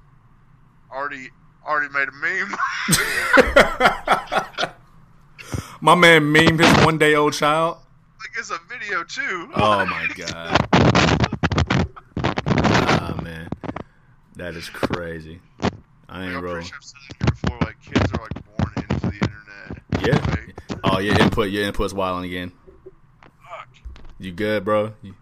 Already 0.92 1.30
already 1.64 1.94
made 1.94 2.08
a 2.08 2.12
meme. 2.12 2.56
My 5.82 5.94
man 5.94 6.32
meme 6.32 6.58
his 6.58 6.86
one 6.86 6.98
day 6.98 7.14
old 7.14 7.34
child. 7.34 7.78
like 8.20 8.32
it's 8.40 8.50
a 8.50 8.58
video 8.68 9.04
too. 9.04 9.52
Oh 9.56 9.86
my 9.86 10.08
god. 10.16 10.89
That 14.40 14.56
is 14.56 14.70
crazy. 14.70 15.42
I 15.62 15.64
Like, 15.64 15.72
ain't 15.72 16.32
pretty 16.32 16.38
rolling. 16.42 16.64
sure 16.64 16.78
I've 16.78 16.84
said 16.84 17.00
it 17.10 17.16
here 17.18 17.28
before. 17.30 17.58
Like 17.60 17.82
kids 17.82 18.12
are 18.14 18.22
like 18.22 18.58
born 18.58 18.74
into 18.78 19.00
the 19.08 19.14
internet. 19.14 20.08
Yeah. 20.08 20.32
Like, 20.32 20.80
Oh, 20.86 21.00
your 21.00 21.20
input, 21.20 21.50
your 21.50 21.66
input's 21.66 21.94
wilding 21.94 22.30
again. 22.30 22.52
fuck. 23.44 23.68
You 24.18 24.32
good, 24.32 24.64
bro? 24.64 24.94
You- 25.02 25.16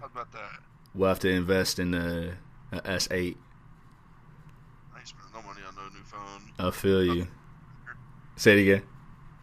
How 0.00 0.06
about 0.06 0.32
that? 0.32 0.58
We'll 0.94 1.08
have 1.08 1.20
to 1.20 1.28
invest 1.30 1.78
in 1.78 1.92
the 1.92 2.34
a 2.72 2.80
S8. 2.80 3.36
I 4.92 4.98
ain't 4.98 5.08
spending 5.08 5.30
no 5.32 5.42
money 5.42 5.60
on 5.66 5.74
no 5.76 5.82
new 5.96 6.04
phone. 6.04 6.52
I 6.58 6.70
feel 6.72 7.04
you. 7.04 7.28
Say 8.36 8.58
it 8.58 8.62
again. 8.62 8.82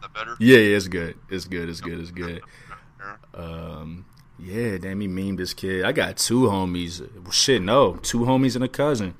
that 0.02 0.12
better? 0.12 0.36
Yeah, 0.38 0.58
yeah, 0.58 0.76
it's 0.76 0.88
good. 0.88 1.16
It's 1.30 1.46
good. 1.46 1.70
It's 1.70 1.80
good. 1.80 2.00
It's 2.00 2.10
good. 2.10 2.42
Um, 3.34 4.04
yeah, 4.42 4.76
damn, 4.76 5.00
he 5.00 5.06
memed 5.06 5.36
this 5.36 5.54
kid. 5.54 5.84
I 5.84 5.92
got 5.92 6.16
two 6.16 6.42
homies. 6.42 7.00
Well, 7.22 7.30
shit, 7.30 7.62
no, 7.62 7.94
two 7.96 8.20
homies 8.20 8.56
and 8.56 8.64
a 8.64 8.68
cousin. 8.68 9.14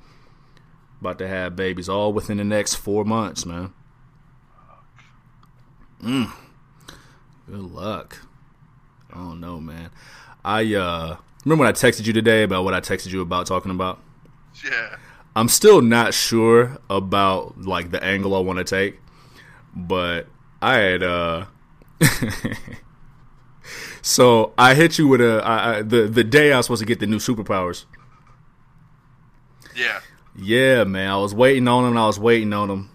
About 0.99 1.17
to 1.19 1.27
have 1.27 1.55
babies 1.55 1.87
all 1.87 2.11
within 2.11 2.37
the 2.37 2.43
next 2.43 2.75
four 2.75 3.05
months, 3.05 3.45
man. 3.45 3.73
Mm. 6.01 6.29
Good 7.49 7.71
luck. 7.71 8.19
I 9.11 9.15
don't 9.15 9.39
know, 9.39 9.61
man. 9.61 9.91
I 10.43 10.73
uh 10.75 11.17
remember 11.45 11.61
when 11.61 11.69
I 11.69 11.73
texted 11.73 12.05
you 12.05 12.13
today 12.13 12.43
about 12.43 12.65
what 12.65 12.73
I 12.73 12.81
texted 12.81 13.11
you 13.11 13.21
about 13.21 13.47
talking 13.47 13.71
about. 13.71 13.99
Yeah. 14.65 14.97
I'm 15.35 15.47
still 15.47 15.81
not 15.81 16.13
sure 16.13 16.77
about 16.89 17.61
like 17.61 17.91
the 17.91 18.03
angle 18.03 18.35
I 18.35 18.39
want 18.39 18.59
to 18.59 18.65
take, 18.65 18.99
but 19.73 20.27
I 20.61 20.75
had 20.75 21.03
uh 21.03 21.45
so 24.01 24.53
I 24.57 24.73
hit 24.73 24.97
you 24.97 25.07
with 25.07 25.21
a 25.21 25.41
I, 25.43 25.77
I, 25.77 25.81
the 25.81 26.03
the 26.03 26.23
day 26.23 26.51
I 26.51 26.57
was 26.57 26.65
supposed 26.65 26.81
to 26.81 26.85
get 26.85 26.99
the 26.99 27.07
new 27.07 27.17
superpowers. 27.17 27.85
Yeah. 29.75 29.99
Yeah, 30.35 30.83
man. 30.83 31.09
I 31.09 31.17
was 31.17 31.33
waiting 31.33 31.67
on 31.67 31.83
them. 31.83 31.97
I 31.97 32.07
was 32.07 32.19
waiting 32.19 32.53
on 32.53 32.67
them. 32.67 32.89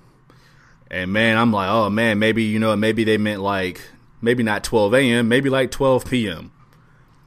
And 0.91 1.13
man, 1.13 1.37
I'm 1.37 1.53
like, 1.53 1.69
oh 1.69 1.91
man, 1.91 2.19
maybe 2.19 2.45
you 2.45 2.59
know, 2.59 2.75
maybe 2.77 3.05
they 3.05 3.19
meant 3.19 3.43
like 3.43 3.81
maybe 4.21 4.43
not 4.43 4.65
12 4.65 4.95
a.m., 4.95 5.29
maybe 5.29 5.51
like 5.51 5.71
12 5.71 6.07
p.m. 6.07 6.51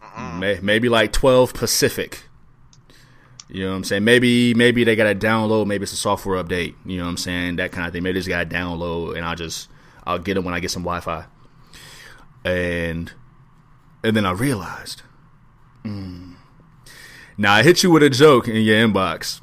Uh-huh. 0.02 0.38
May, 0.40 0.60
maybe 0.62 0.90
like 0.90 1.14
12 1.14 1.54
Pacific. 1.54 2.24
You 3.48 3.66
know 3.66 3.72
what 3.72 3.78
I'm 3.78 3.84
saying? 3.84 4.04
Maybe 4.06 4.54
maybe 4.54 4.84
they 4.84 4.96
got 4.96 5.12
to 5.12 5.16
download. 5.16 5.68
Maybe 5.68 5.84
it's 5.84 5.92
a 5.92 5.98
software 5.98 6.42
update. 6.42 6.76
You 6.86 6.98
know 6.98 7.04
what 7.04 7.10
I'm 7.10 7.18
saying? 7.18 7.58
That 7.58 7.72
kind 7.74 7.86
of 7.86 7.94
thing. 7.94 8.02
Maybe 8.02 8.14
they 8.14 8.20
just 8.20 8.30
got 8.30 8.50
to 8.50 8.56
download, 8.56 9.18
and 9.18 9.26
I'll 9.26 9.36
just 9.36 9.68
I'll 10.06 10.20
get 10.20 10.36
them 10.36 10.46
when 10.46 10.54
I 10.54 10.62
get 10.62 10.72
some 10.72 10.84
Wi-Fi. 10.84 11.26
And 12.46 13.12
and 14.04 14.16
then 14.16 14.26
I 14.26 14.32
realized. 14.32 15.04
Mm. 15.84 16.36
Now 17.38 17.54
I 17.54 17.64
hit 17.64 17.84
you 17.84 17.92
with 17.92 18.04
a 18.04 18.10
joke 18.10 18.48
in 18.48 18.62
your 18.62 18.88
inbox, 18.88 19.42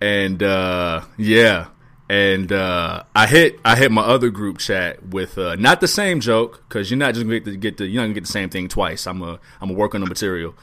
and 0.00 0.42
uh, 0.42 1.02
yeah, 1.16 1.68
and 2.08 2.50
uh, 2.50 3.04
I 3.14 3.26
hit 3.26 3.60
I 3.64 3.76
hit 3.76 3.92
my 3.92 4.02
other 4.02 4.30
group 4.30 4.58
chat 4.58 5.06
with 5.06 5.38
uh, 5.38 5.56
not 5.56 5.80
the 5.80 5.88
same 5.88 6.20
joke 6.20 6.64
because 6.68 6.90
you're 6.90 6.98
not 6.98 7.14
just 7.14 7.26
gonna 7.26 7.40
get, 7.40 7.60
get 7.60 7.76
the 7.76 7.86
you're 7.86 8.02
not 8.02 8.06
gonna 8.06 8.14
get 8.14 8.24
the 8.24 8.32
same 8.32 8.48
thing 8.50 8.68
twice. 8.68 9.06
I'm 9.06 9.22
a 9.22 9.38
I'm 9.60 9.68
gonna 9.68 9.74
work 9.74 9.94
on 9.94 10.00
the 10.00 10.06
material, 10.06 10.54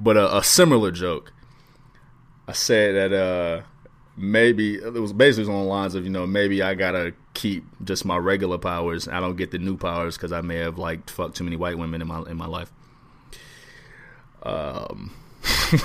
but 0.00 0.16
a, 0.16 0.38
a 0.38 0.42
similar 0.42 0.90
joke. 0.90 1.32
I 2.48 2.52
said 2.52 2.94
that 2.94 3.16
uh, 3.16 3.62
maybe 4.16 4.76
it 4.76 4.94
was 4.94 5.12
basically 5.12 5.52
on 5.52 5.60
the 5.60 5.66
lines 5.66 5.94
of 5.94 6.04
you 6.04 6.10
know 6.10 6.26
maybe 6.26 6.62
I 6.62 6.74
gotta 6.74 7.14
keep 7.34 7.64
just 7.84 8.04
my 8.04 8.16
regular 8.16 8.58
powers. 8.58 9.08
I 9.08 9.20
don't 9.20 9.36
get 9.36 9.50
the 9.50 9.58
new 9.58 9.76
powers 9.76 10.16
because 10.16 10.32
I 10.32 10.40
may 10.40 10.56
have 10.56 10.78
like 10.78 11.08
fucked 11.10 11.36
too 11.36 11.44
many 11.44 11.56
white 11.56 11.78
women 11.78 12.00
in 12.00 12.08
my 12.08 12.22
in 12.22 12.36
my 12.36 12.46
life. 12.46 12.72
Um. 14.42 15.12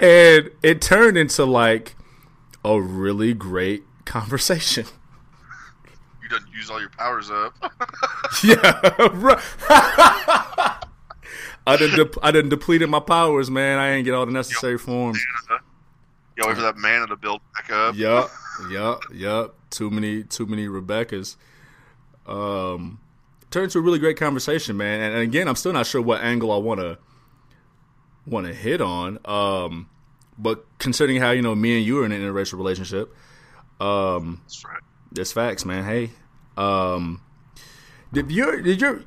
and 0.00 0.50
it 0.62 0.80
turned 0.80 1.16
into 1.16 1.44
like 1.44 1.94
a 2.64 2.80
really 2.80 3.34
great 3.34 3.84
conversation. 4.04 4.86
You 6.22 6.30
done 6.30 6.46
use 6.56 6.70
all 6.70 6.80
your 6.80 6.88
powers 6.88 7.30
up. 7.30 7.54
yeah, 8.42 8.80
I 11.66 11.76
didn't. 11.76 12.12
De- 12.12 12.18
I 12.22 12.30
didn't 12.30 12.50
depleted 12.50 12.88
my 12.88 13.00
powers, 13.00 13.50
man. 13.50 13.78
I 13.78 13.92
didn't 13.92 14.04
get 14.04 14.14
all 14.14 14.26
the 14.26 14.32
necessary 14.32 14.74
Yo, 14.74 14.78
forms. 14.78 15.24
Yo, 16.36 16.46
wait 16.46 16.56
for 16.56 16.62
that 16.62 16.76
mana 16.76 17.06
to 17.06 17.16
build 17.16 17.40
back 17.54 17.70
up. 17.70 17.94
Yup, 17.94 18.30
yup, 18.70 19.02
yup. 19.12 19.54
Too 19.70 19.90
many, 19.90 20.22
too 20.24 20.46
many 20.46 20.68
Rebecca's. 20.68 21.36
Um, 22.26 23.00
turned 23.50 23.64
into 23.64 23.78
a 23.78 23.82
really 23.82 23.98
great 23.98 24.16
conversation, 24.16 24.76
man. 24.76 25.00
And, 25.00 25.14
and 25.14 25.22
again, 25.22 25.48
I'm 25.48 25.56
still 25.56 25.72
not 25.72 25.86
sure 25.86 26.02
what 26.02 26.22
angle 26.22 26.50
I 26.50 26.56
want 26.56 26.80
to 26.80 26.98
want 28.26 28.46
to 28.46 28.54
hit 28.54 28.80
on. 28.80 29.18
Um, 29.24 29.88
but 30.36 30.66
considering 30.78 31.20
how 31.20 31.30
you 31.30 31.42
know 31.42 31.54
me 31.54 31.76
and 31.76 31.86
you 31.86 32.02
are 32.02 32.04
in 32.04 32.12
an 32.12 32.20
interracial 32.20 32.54
relationship, 32.54 33.14
um, 33.80 34.40
that's 34.44 34.64
right. 34.64 34.82
That's 35.12 35.32
facts, 35.32 35.64
man. 35.64 35.84
Hey, 35.84 36.10
um, 36.56 37.22
did 38.12 38.30
your 38.32 38.60
did 38.60 38.80
your 38.80 39.04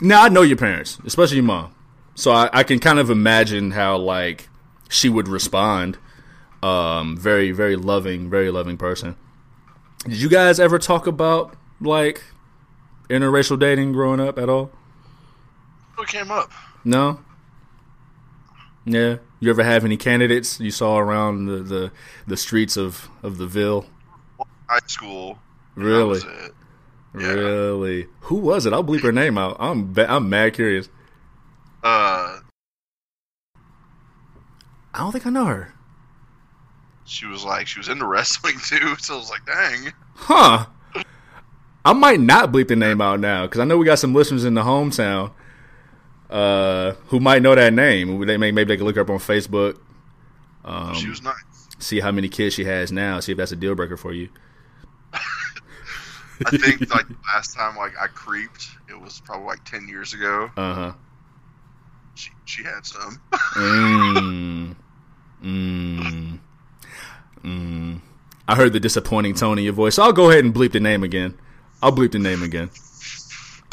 now 0.00 0.22
I 0.22 0.28
know 0.28 0.42
your 0.42 0.56
parents, 0.56 0.98
especially 1.04 1.36
your 1.36 1.44
mom, 1.44 1.74
so 2.14 2.32
I, 2.32 2.50
I 2.52 2.62
can 2.62 2.78
kind 2.78 2.98
of 2.98 3.10
imagine 3.10 3.72
how 3.72 3.96
like 3.96 4.48
she 4.88 5.08
would 5.08 5.28
respond. 5.28 5.98
Um, 6.62 7.16
very 7.16 7.50
very 7.50 7.76
loving, 7.76 8.30
very 8.30 8.50
loving 8.50 8.76
person. 8.76 9.16
Did 10.04 10.20
you 10.20 10.28
guys 10.28 10.58
ever 10.60 10.78
talk 10.78 11.06
about 11.06 11.54
like 11.80 12.22
interracial 13.08 13.58
dating 13.58 13.92
growing 13.92 14.20
up 14.20 14.38
at 14.38 14.48
all? 14.48 14.70
What 15.96 16.08
came 16.08 16.30
up? 16.30 16.50
No. 16.84 17.20
Yeah. 18.84 19.18
You 19.40 19.50
ever 19.50 19.62
have 19.64 19.84
any 19.84 19.96
candidates 19.96 20.60
you 20.60 20.70
saw 20.70 20.98
around 20.98 21.46
the 21.46 21.56
the, 21.58 21.92
the 22.26 22.36
streets 22.36 22.76
of 22.76 23.08
of 23.22 23.38
the 23.38 23.46
Ville? 23.46 23.86
High 24.68 24.78
school. 24.86 25.38
Really? 25.74 26.20
Yeah. 27.18 27.32
Really? 27.32 28.06
Who 28.22 28.36
was 28.36 28.66
it? 28.66 28.72
I'll 28.72 28.84
bleep 28.84 29.02
her 29.02 29.12
name 29.12 29.36
out. 29.36 29.56
I'm 29.58 29.94
I'm 29.98 30.28
mad 30.28 30.54
curious. 30.54 30.88
Uh, 31.82 32.38
I 34.94 34.98
don't 34.98 35.12
think 35.12 35.26
I 35.26 35.30
know 35.30 35.46
her. 35.46 35.74
She 37.04 37.26
was 37.26 37.44
like 37.44 37.66
she 37.66 37.80
was 37.80 37.88
into 37.88 38.06
wrestling 38.06 38.56
too, 38.64 38.96
so 38.98 39.14
I 39.14 39.16
was 39.18 39.30
like, 39.30 39.44
dang. 39.46 39.92
Huh. 40.14 40.66
I 41.84 41.92
might 41.92 42.20
not 42.20 42.52
bleep 42.52 42.68
the 42.68 42.76
name 42.76 43.00
out 43.00 43.18
now 43.18 43.46
because 43.46 43.60
I 43.60 43.64
know 43.64 43.76
we 43.76 43.84
got 43.84 43.98
some 43.98 44.14
listeners 44.14 44.44
in 44.44 44.54
the 44.54 44.62
hometown 44.62 45.32
uh, 46.30 46.92
who 47.08 47.18
might 47.18 47.42
know 47.42 47.54
that 47.54 47.72
name. 47.72 48.24
They 48.24 48.36
may 48.36 48.52
maybe 48.52 48.68
they 48.68 48.76
can 48.76 48.86
look 48.86 48.94
her 48.96 49.02
up 49.02 49.10
on 49.10 49.18
Facebook. 49.18 49.78
Um, 50.64 50.94
she 50.94 51.08
was 51.08 51.22
nice. 51.22 51.34
See 51.78 51.98
how 51.98 52.12
many 52.12 52.28
kids 52.28 52.54
she 52.54 52.64
has 52.64 52.92
now. 52.92 53.18
See 53.18 53.32
if 53.32 53.38
that's 53.38 53.50
a 53.50 53.56
deal 53.56 53.74
breaker 53.74 53.96
for 53.96 54.12
you. 54.12 54.28
I 56.46 56.56
think 56.56 56.90
like 56.94 57.06
last 57.34 57.54
time 57.54 57.76
like 57.76 57.92
I 58.00 58.06
creeped, 58.08 58.68
it 58.88 59.00
was 59.00 59.20
probably 59.24 59.46
like 59.46 59.64
ten 59.64 59.88
years 59.88 60.14
ago. 60.14 60.50
Uh 60.56 60.74
huh. 60.74 60.92
She 62.14 62.30
she 62.44 62.62
had 62.62 62.84
some. 62.84 63.20
mm. 63.32 64.76
Mm. 65.42 66.38
Mm. 67.42 68.00
I 68.46 68.54
heard 68.56 68.72
the 68.72 68.80
disappointing 68.80 69.34
tone 69.34 69.58
in 69.58 69.64
your 69.64 69.72
voice. 69.72 69.94
So 69.96 70.02
I'll 70.02 70.12
go 70.12 70.30
ahead 70.30 70.44
and 70.44 70.54
bleep 70.54 70.72
the 70.72 70.80
name 70.80 71.02
again. 71.02 71.38
I'll 71.82 71.92
bleep 71.92 72.12
the 72.12 72.18
name 72.18 72.42
again. 72.42 72.70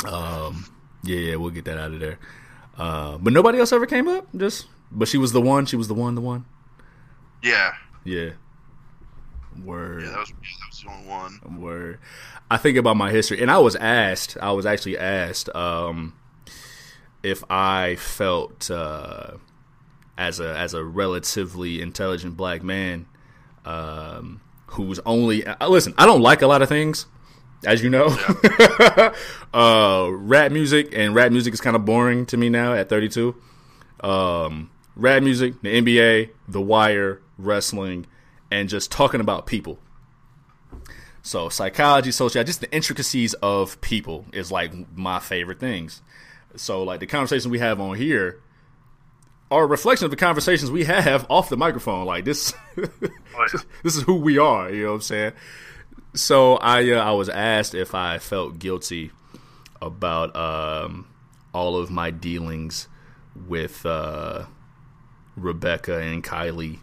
Um. 0.07 0.65
Yeah, 1.03 1.17
yeah, 1.17 1.35
we'll 1.37 1.49
get 1.51 1.65
that 1.65 1.77
out 1.77 1.91
of 1.93 1.99
there. 1.99 2.19
Uh, 2.77 3.17
but 3.17 3.33
nobody 3.33 3.59
else 3.59 3.71
ever 3.71 3.85
came 3.85 4.07
up. 4.07 4.27
Just, 4.35 4.67
but 4.91 5.07
she 5.07 5.17
was 5.17 5.31
the 5.31 5.41
one. 5.41 5.65
She 5.65 5.75
was 5.75 5.87
the 5.87 5.93
one. 5.93 6.15
The 6.15 6.21
one. 6.21 6.45
Yeah. 7.41 7.73
Yeah. 8.03 8.31
Word. 9.65 10.03
Yeah, 10.03 10.09
that 10.09 10.19
was, 10.19 10.29
that 10.29 10.69
was 10.69 10.83
the 10.83 10.89
only 10.89 11.07
one. 11.07 11.61
Word. 11.61 11.99
I 12.49 12.57
think 12.57 12.77
about 12.77 12.97
my 12.97 13.11
history, 13.11 13.41
and 13.41 13.51
I 13.51 13.59
was 13.59 13.75
asked. 13.75 14.37
I 14.41 14.51
was 14.51 14.65
actually 14.65 14.97
asked 14.97 15.53
um, 15.55 16.13
if 17.23 17.43
I 17.49 17.95
felt 17.95 18.69
uh, 18.71 19.33
as 20.17 20.39
a 20.39 20.57
as 20.57 20.73
a 20.73 20.83
relatively 20.83 21.81
intelligent 21.81 22.37
black 22.37 22.63
man 22.63 23.05
um, 23.65 24.41
who's 24.67 24.99
only 25.05 25.45
uh, 25.45 25.67
listen. 25.67 25.93
I 25.97 26.05
don't 26.05 26.21
like 26.21 26.41
a 26.41 26.47
lot 26.47 26.61
of 26.61 26.69
things 26.69 27.05
as 27.65 27.83
you 27.83 27.89
know. 27.89 28.15
Yeah. 28.59 29.13
uh, 29.53 30.09
rap 30.11 30.51
music 30.51 30.89
and 30.93 31.13
rap 31.13 31.31
music 31.31 31.53
is 31.53 31.61
kind 31.61 31.75
of 31.75 31.85
boring 31.85 32.25
to 32.27 32.37
me 32.37 32.49
now 32.49 32.73
at 32.73 32.89
32. 32.89 33.35
Um, 34.01 34.69
rap 34.95 35.23
music, 35.23 35.61
the 35.61 35.81
NBA, 35.81 36.29
The 36.47 36.61
Wire, 36.61 37.21
wrestling, 37.37 38.05
and 38.51 38.69
just 38.69 38.91
talking 38.91 39.21
about 39.21 39.45
people. 39.45 39.79
So 41.21 41.49
psychology, 41.49 42.11
sociology, 42.11 42.47
just 42.47 42.61
the 42.61 42.73
intricacies 42.73 43.33
of 43.35 43.79
people 43.81 44.25
is 44.33 44.51
like 44.51 44.73
my 44.95 45.19
favorite 45.19 45.59
things. 45.59 46.01
So 46.55 46.83
like 46.83 46.99
the 46.99 47.07
conversations 47.07 47.47
we 47.47 47.59
have 47.59 47.79
on 47.79 47.95
here 47.95 48.41
are 49.51 49.63
a 49.63 49.67
reflection 49.67 50.05
of 50.05 50.11
the 50.11 50.17
conversations 50.17 50.71
we 50.71 50.85
have 50.85 51.25
off 51.29 51.49
the 51.49 51.57
microphone. 51.57 52.05
Like 52.05 52.25
this, 52.25 52.53
oh, 52.77 53.47
this 53.83 53.95
is 53.95 54.03
who 54.03 54.15
we 54.15 54.37
are. 54.37 54.69
You 54.71 54.83
know 54.83 54.89
what 54.89 54.95
I'm 54.95 55.01
saying? 55.01 55.33
So 56.13 56.57
I 56.57 56.89
uh, 56.91 57.03
I 57.03 57.11
was 57.11 57.29
asked 57.29 57.75
if 57.75 57.93
I 57.93 58.17
felt 58.17 58.59
guilty 58.59 59.11
about 59.81 60.35
um, 60.35 61.07
all 61.53 61.77
of 61.77 61.91
my 61.91 62.11
dealings 62.11 62.87
with 63.47 63.85
uh, 63.85 64.45
Rebecca 65.35 65.99
and 65.99 66.23
Kylie 66.23 66.79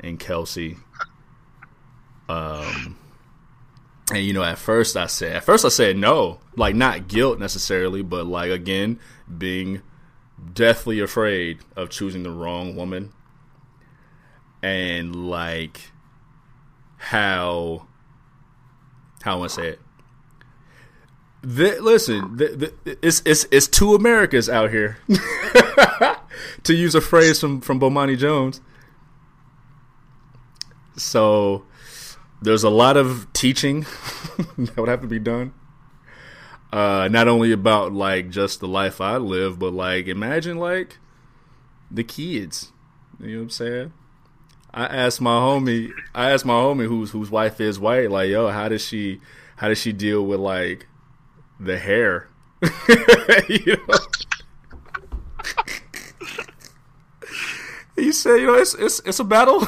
and 0.00 0.18
Kelsey. 0.18 0.76
Um, 2.30 2.96
and 4.12 4.24
you 4.24 4.32
know, 4.32 4.44
at 4.44 4.58
first 4.58 4.96
I 4.96 5.06
said, 5.06 5.36
at 5.36 5.44
first 5.44 5.64
I 5.64 5.68
said 5.68 5.96
no, 5.96 6.38
like 6.56 6.74
not 6.74 7.08
guilt 7.08 7.38
necessarily, 7.38 8.02
but 8.02 8.26
like 8.26 8.50
again, 8.50 9.00
being 9.38 9.82
deathly 10.52 11.00
afraid 11.00 11.58
of 11.76 11.90
choosing 11.90 12.22
the 12.22 12.30
wrong 12.30 12.76
woman, 12.76 13.12
and 14.62 15.28
like 15.28 15.90
how 16.98 17.86
how 19.22 19.40
I 19.40 19.46
to 19.46 19.48
say 19.48 19.68
it. 19.68 19.80
The, 21.42 21.80
listen, 21.80 22.36
the, 22.36 22.72
the, 22.84 22.98
it's 23.02 23.22
it's 23.24 23.46
it's 23.50 23.66
two 23.66 23.94
Americas 23.94 24.48
out 24.48 24.70
here, 24.70 24.98
to 26.62 26.74
use 26.74 26.94
a 26.94 27.00
phrase 27.00 27.40
from 27.40 27.60
from 27.60 27.80
Bomani 27.80 28.16
Jones. 28.16 28.60
So 30.96 31.64
there's 32.42 32.64
a 32.64 32.70
lot 32.70 32.96
of 32.96 33.30
teaching 33.32 33.80
that 34.56 34.76
would 34.76 34.88
have 34.88 35.02
to 35.02 35.06
be 35.06 35.18
done. 35.18 35.52
Uh, 36.72 37.08
not 37.10 37.26
only 37.28 37.52
about 37.52 37.92
like 37.92 38.30
just 38.30 38.60
the 38.60 38.68
life 38.68 39.00
I 39.00 39.16
live, 39.16 39.58
but 39.58 39.72
like 39.72 40.06
imagine 40.06 40.58
like 40.58 40.98
the 41.90 42.04
kids. 42.04 42.72
You 43.18 43.32
know 43.32 43.36
what 43.38 43.42
I'm 43.42 43.50
saying? 43.50 43.92
I 44.72 44.84
asked 44.84 45.20
my 45.20 45.32
homie, 45.32 45.90
I 46.14 46.30
asked 46.30 46.46
my 46.46 46.54
homie 46.54 46.86
whose 46.86 47.10
whose 47.10 47.30
wife 47.30 47.60
is 47.60 47.80
white, 47.80 48.10
like, 48.10 48.30
yo, 48.30 48.48
how 48.48 48.68
does 48.68 48.84
she, 48.84 49.20
how 49.56 49.68
does 49.68 49.78
she 49.78 49.92
deal 49.92 50.24
with 50.24 50.38
like 50.38 50.86
the 51.58 51.76
hair? 51.76 52.28
you 53.48 53.76
know? 53.88 53.98
he 57.96 58.12
said, 58.12 58.36
you 58.36 58.46
know, 58.46 58.54
it's 58.54 58.74
it's 58.74 59.00
it's 59.00 59.18
a 59.18 59.24
battle. 59.24 59.66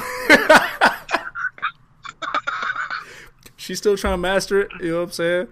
She's 3.62 3.78
still 3.78 3.96
trying 3.96 4.14
to 4.14 4.18
master 4.18 4.62
it. 4.62 4.72
You 4.80 4.90
know 4.90 4.96
what 4.96 5.02
I'm 5.04 5.10
saying? 5.12 5.48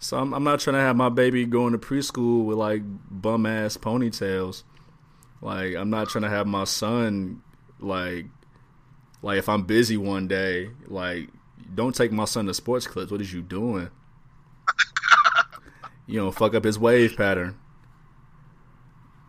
So 0.00 0.18
I'm, 0.18 0.34
I'm 0.34 0.42
not 0.42 0.58
trying 0.58 0.74
to 0.74 0.80
have 0.80 0.96
my 0.96 1.08
baby 1.08 1.46
going 1.46 1.70
to 1.70 1.78
preschool 1.78 2.44
with 2.44 2.58
like 2.58 2.82
bum 2.84 3.46
ass 3.46 3.76
ponytails. 3.76 4.64
Like 5.40 5.76
I'm 5.76 5.88
not 5.88 6.08
trying 6.08 6.22
to 6.22 6.28
have 6.28 6.48
my 6.48 6.64
son 6.64 7.42
like 7.78 8.26
like 9.22 9.38
if 9.38 9.48
I'm 9.48 9.62
busy 9.62 9.96
one 9.96 10.26
day, 10.26 10.70
like 10.88 11.28
don't 11.72 11.94
take 11.94 12.10
my 12.10 12.24
son 12.24 12.46
to 12.46 12.54
sports 12.54 12.88
clips. 12.88 13.12
What 13.12 13.20
is 13.20 13.32
you 13.32 13.40
doing? 13.40 13.88
you 16.08 16.20
know, 16.20 16.32
fuck 16.32 16.56
up 16.56 16.64
his 16.64 16.76
wave 16.76 17.16
pattern. 17.16 17.56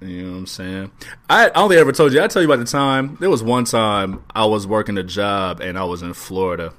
You 0.01 0.23
know 0.23 0.31
what 0.31 0.37
I'm 0.39 0.45
saying? 0.47 0.91
I, 1.29 1.49
I 1.49 1.75
ever 1.75 1.91
told 1.91 2.11
you. 2.11 2.23
I 2.23 2.27
tell 2.27 2.41
you 2.41 2.51
about 2.51 2.59
the 2.59 2.69
time. 2.69 3.17
There 3.19 3.29
was 3.29 3.43
one 3.43 3.65
time 3.65 4.23
I 4.33 4.45
was 4.45 4.65
working 4.65 4.97
a 4.97 5.03
job 5.03 5.61
and 5.61 5.77
I 5.77 5.83
was 5.83 6.01
in 6.01 6.13
Florida, 6.15 6.73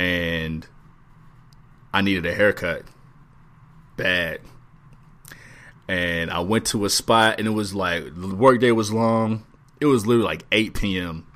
and 0.00 0.66
I 1.92 2.00
needed 2.00 2.24
a 2.24 2.34
haircut, 2.34 2.84
bad. 3.98 4.40
And 5.88 6.30
I 6.30 6.40
went 6.40 6.66
to 6.68 6.86
a 6.86 6.90
spot 6.90 7.38
and 7.38 7.46
it 7.46 7.50
was 7.50 7.74
like 7.74 8.04
the 8.14 8.34
workday 8.34 8.72
was 8.72 8.90
long. 8.90 9.44
It 9.78 9.86
was 9.86 10.06
literally 10.06 10.26
like 10.26 10.46
8 10.52 10.72
p.m. 10.72 11.26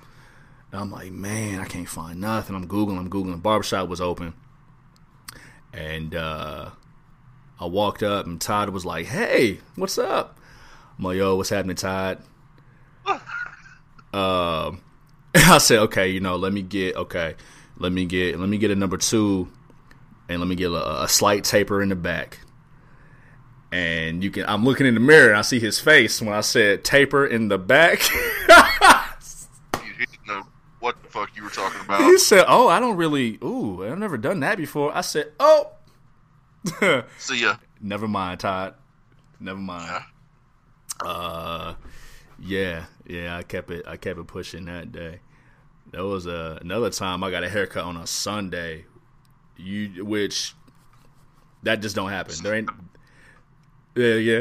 And 0.73 0.81
I'm 0.81 0.91
like, 0.91 1.13
man, 1.13 1.61
I 1.61 1.67
can't 1.67 1.89
find 1.89 2.21
nothing. 2.23 2.57
I'm 2.57 2.67
googling, 2.67 2.99
I'm 2.99 3.11
googling. 3.11 3.43
Barbershop 3.43 3.89
was 3.89 4.01
open, 4.01 4.33
and 5.73 6.15
uh, 6.15 6.71
I 7.61 7.67
walked 7.67 8.03
up 8.03 8.27
and 8.27 8.41
Todd 8.41 8.71
was 8.71 8.85
like, 8.85 9.07
"Hey, 9.07 9.61
what's 9.77 9.99
up?" 9.99 10.41
I'm 10.99 11.05
like, 11.05 11.17
"Yo, 11.17 11.37
what's 11.37 11.51
happening, 11.51 11.77
Todd?" 11.77 12.19
um, 13.07 13.21
I 15.35 15.59
said, 15.59 15.79
"Okay, 15.81 16.09
you 16.09 16.21
know, 16.21 16.37
let 16.37 16.53
me 16.53 16.63
get 16.63 16.97
okay, 16.97 17.37
let 17.85 17.93
me 17.93 18.07
get 18.07 18.41
let 18.41 18.49
me 18.49 18.57
get 18.59 18.71
a 18.71 18.75
number 18.75 18.97
two, 18.97 19.49
and 20.29 20.41
let 20.41 20.49
me 20.49 20.55
get 20.57 20.71
a, 20.71 21.03
a 21.05 21.09
slight 21.09 21.45
taper 21.45 21.81
in 21.83 21.91
the 21.91 21.95
back." 21.97 22.41
And 23.71 24.23
you 24.25 24.31
can, 24.31 24.45
I'm 24.47 24.65
looking 24.65 24.87
in 24.87 24.95
the 24.95 25.01
mirror 25.01 25.29
and 25.31 25.37
I 25.37 25.43
see 25.43 25.59
his 25.59 25.81
face 25.81 26.23
when 26.23 26.33
I 26.33 26.43
said 26.43 26.85
taper 26.85 27.27
in 27.27 27.49
the 27.49 27.59
back. 27.59 28.01
You 29.75 30.07
didn't 30.07 30.27
know 30.27 30.43
what 30.81 31.03
the 31.03 31.09
fuck 31.09 31.31
you 31.37 31.43
were 31.45 31.51
talking 31.51 31.81
about. 31.81 32.01
He 32.03 32.19
said, 32.19 32.45
"Oh, 32.49 32.69
I 32.69 32.81
don't 32.81 32.97
really. 32.97 33.39
Ooh, 33.45 33.85
I've 33.85 33.99
never 33.99 34.17
done 34.17 34.41
that 34.41 34.57
before." 34.59 34.97
I 34.97 35.01
said, 35.03 35.33
"Oh, 35.39 35.73
See 37.19 37.43
ya. 37.43 37.57
never 37.81 38.09
mind, 38.09 38.41
Todd. 38.41 38.75
Never 39.41 39.59
mind." 39.61 40.05
Yeah. 41.03 41.09
Uh, 41.09 41.75
yeah, 42.39 42.85
yeah. 43.07 43.37
I 43.37 43.43
kept 43.43 43.71
it. 43.71 43.85
I 43.87 43.97
kept 43.97 44.19
it 44.19 44.27
pushing 44.27 44.65
that 44.67 44.93
day. 44.93 45.21
There 45.95 46.03
was 46.05 46.27
a, 46.27 46.59
another 46.61 46.91
time 46.91 47.23
I 47.23 47.31
got 47.31 47.45
a 47.45 47.49
haircut 47.49 47.85
on 47.85 47.97
a 47.97 48.05
Sunday, 48.05 48.85
you 49.57 50.05
which 50.05 50.53
that 51.63 51.83
just 51.83 51.95
don't 51.95 52.11
happen. 52.11 52.35
There 52.43 52.53
ain't. 52.53 52.69
Yeah, 53.95 54.15
yeah. 54.15 54.41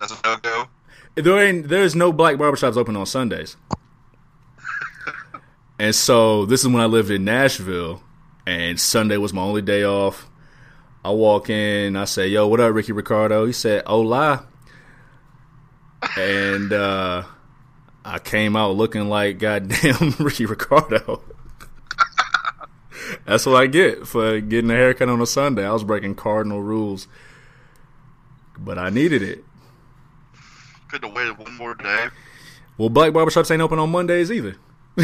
That's 0.00 0.12
a 0.12 0.16
no 0.24 0.36
go. 0.38 0.68
There 1.16 1.38
ain't. 1.38 1.68
There's 1.68 1.94
no 1.94 2.14
black 2.14 2.36
barbershops 2.36 2.78
open 2.78 2.96
on 2.96 3.04
Sundays. 3.04 3.56
And 5.78 5.94
so 5.94 6.44
this 6.46 6.62
is 6.62 6.66
when 6.66 6.82
I 6.82 6.86
lived 6.86 7.10
in 7.10 7.24
Nashville, 7.24 8.02
and 8.46 8.80
Sunday 8.80 9.16
was 9.16 9.32
my 9.34 9.42
only 9.42 9.62
day 9.62 9.84
off. 9.84 10.28
I 11.04 11.10
walk 11.10 11.50
in, 11.50 11.94
I 11.94 12.06
say, 12.06 12.26
"Yo, 12.28 12.48
what 12.48 12.58
up, 12.58 12.74
Ricky 12.74 12.92
Ricardo?" 12.92 13.44
He 13.44 13.52
said, 13.52 13.84
"Hola," 13.86 14.46
and 16.16 16.72
uh, 16.72 17.24
I 18.08 18.18
came 18.18 18.56
out 18.56 18.74
looking 18.74 19.10
like 19.10 19.38
goddamn 19.38 20.14
Ricky 20.18 20.46
Ricardo. 20.46 21.20
That's 23.26 23.44
what 23.44 23.56
I 23.56 23.66
get 23.66 24.06
for 24.06 24.40
getting 24.40 24.70
a 24.70 24.74
haircut 24.74 25.10
on 25.10 25.20
a 25.20 25.26
Sunday. 25.26 25.66
I 25.66 25.72
was 25.72 25.84
breaking 25.84 26.14
cardinal 26.14 26.62
rules, 26.62 27.06
but 28.56 28.78
I 28.78 28.88
needed 28.88 29.22
it. 29.22 29.44
Could 30.88 31.04
have 31.04 31.12
waited 31.12 31.36
one 31.36 31.54
more 31.58 31.74
day. 31.74 32.08
Well, 32.78 32.88
black 32.88 33.12
barbershops 33.12 33.50
ain't 33.50 33.60
open 33.60 33.78
on 33.78 33.90
Mondays 33.90 34.32
either. 34.32 34.56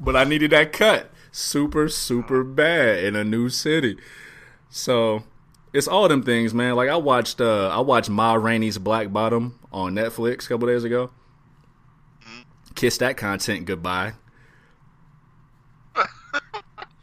but 0.00 0.16
I 0.16 0.24
needed 0.24 0.50
that 0.50 0.72
cut 0.72 1.12
super, 1.30 1.88
super 1.88 2.42
bad 2.42 3.04
in 3.04 3.14
a 3.14 3.22
new 3.22 3.48
city. 3.48 3.98
So 4.68 5.22
it's 5.72 5.88
all 5.88 6.08
them 6.08 6.22
things, 6.22 6.52
man. 6.52 6.74
Like 6.74 6.88
I 6.88 6.96
watched 6.96 7.40
uh 7.40 7.68
I 7.68 7.80
watched 7.80 8.10
Ma 8.10 8.34
Rainey's 8.34 8.78
Black 8.78 9.12
Bottom 9.12 9.58
on 9.72 9.94
Netflix 9.94 10.46
a 10.46 10.48
couple 10.48 10.68
days 10.68 10.84
ago. 10.84 11.10
Kiss 12.74 12.98
that 12.98 13.16
content 13.16 13.66
goodbye. 13.66 14.14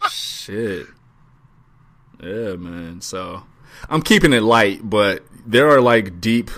Shit. 0.09 0.87
Yeah, 2.21 2.55
man. 2.55 3.01
So 3.01 3.43
I'm 3.89 4.01
keeping 4.01 4.33
it 4.33 4.41
light, 4.41 4.81
but 4.83 5.23
there 5.45 5.69
are 5.69 5.81
like 5.81 6.19
deep 6.21 6.51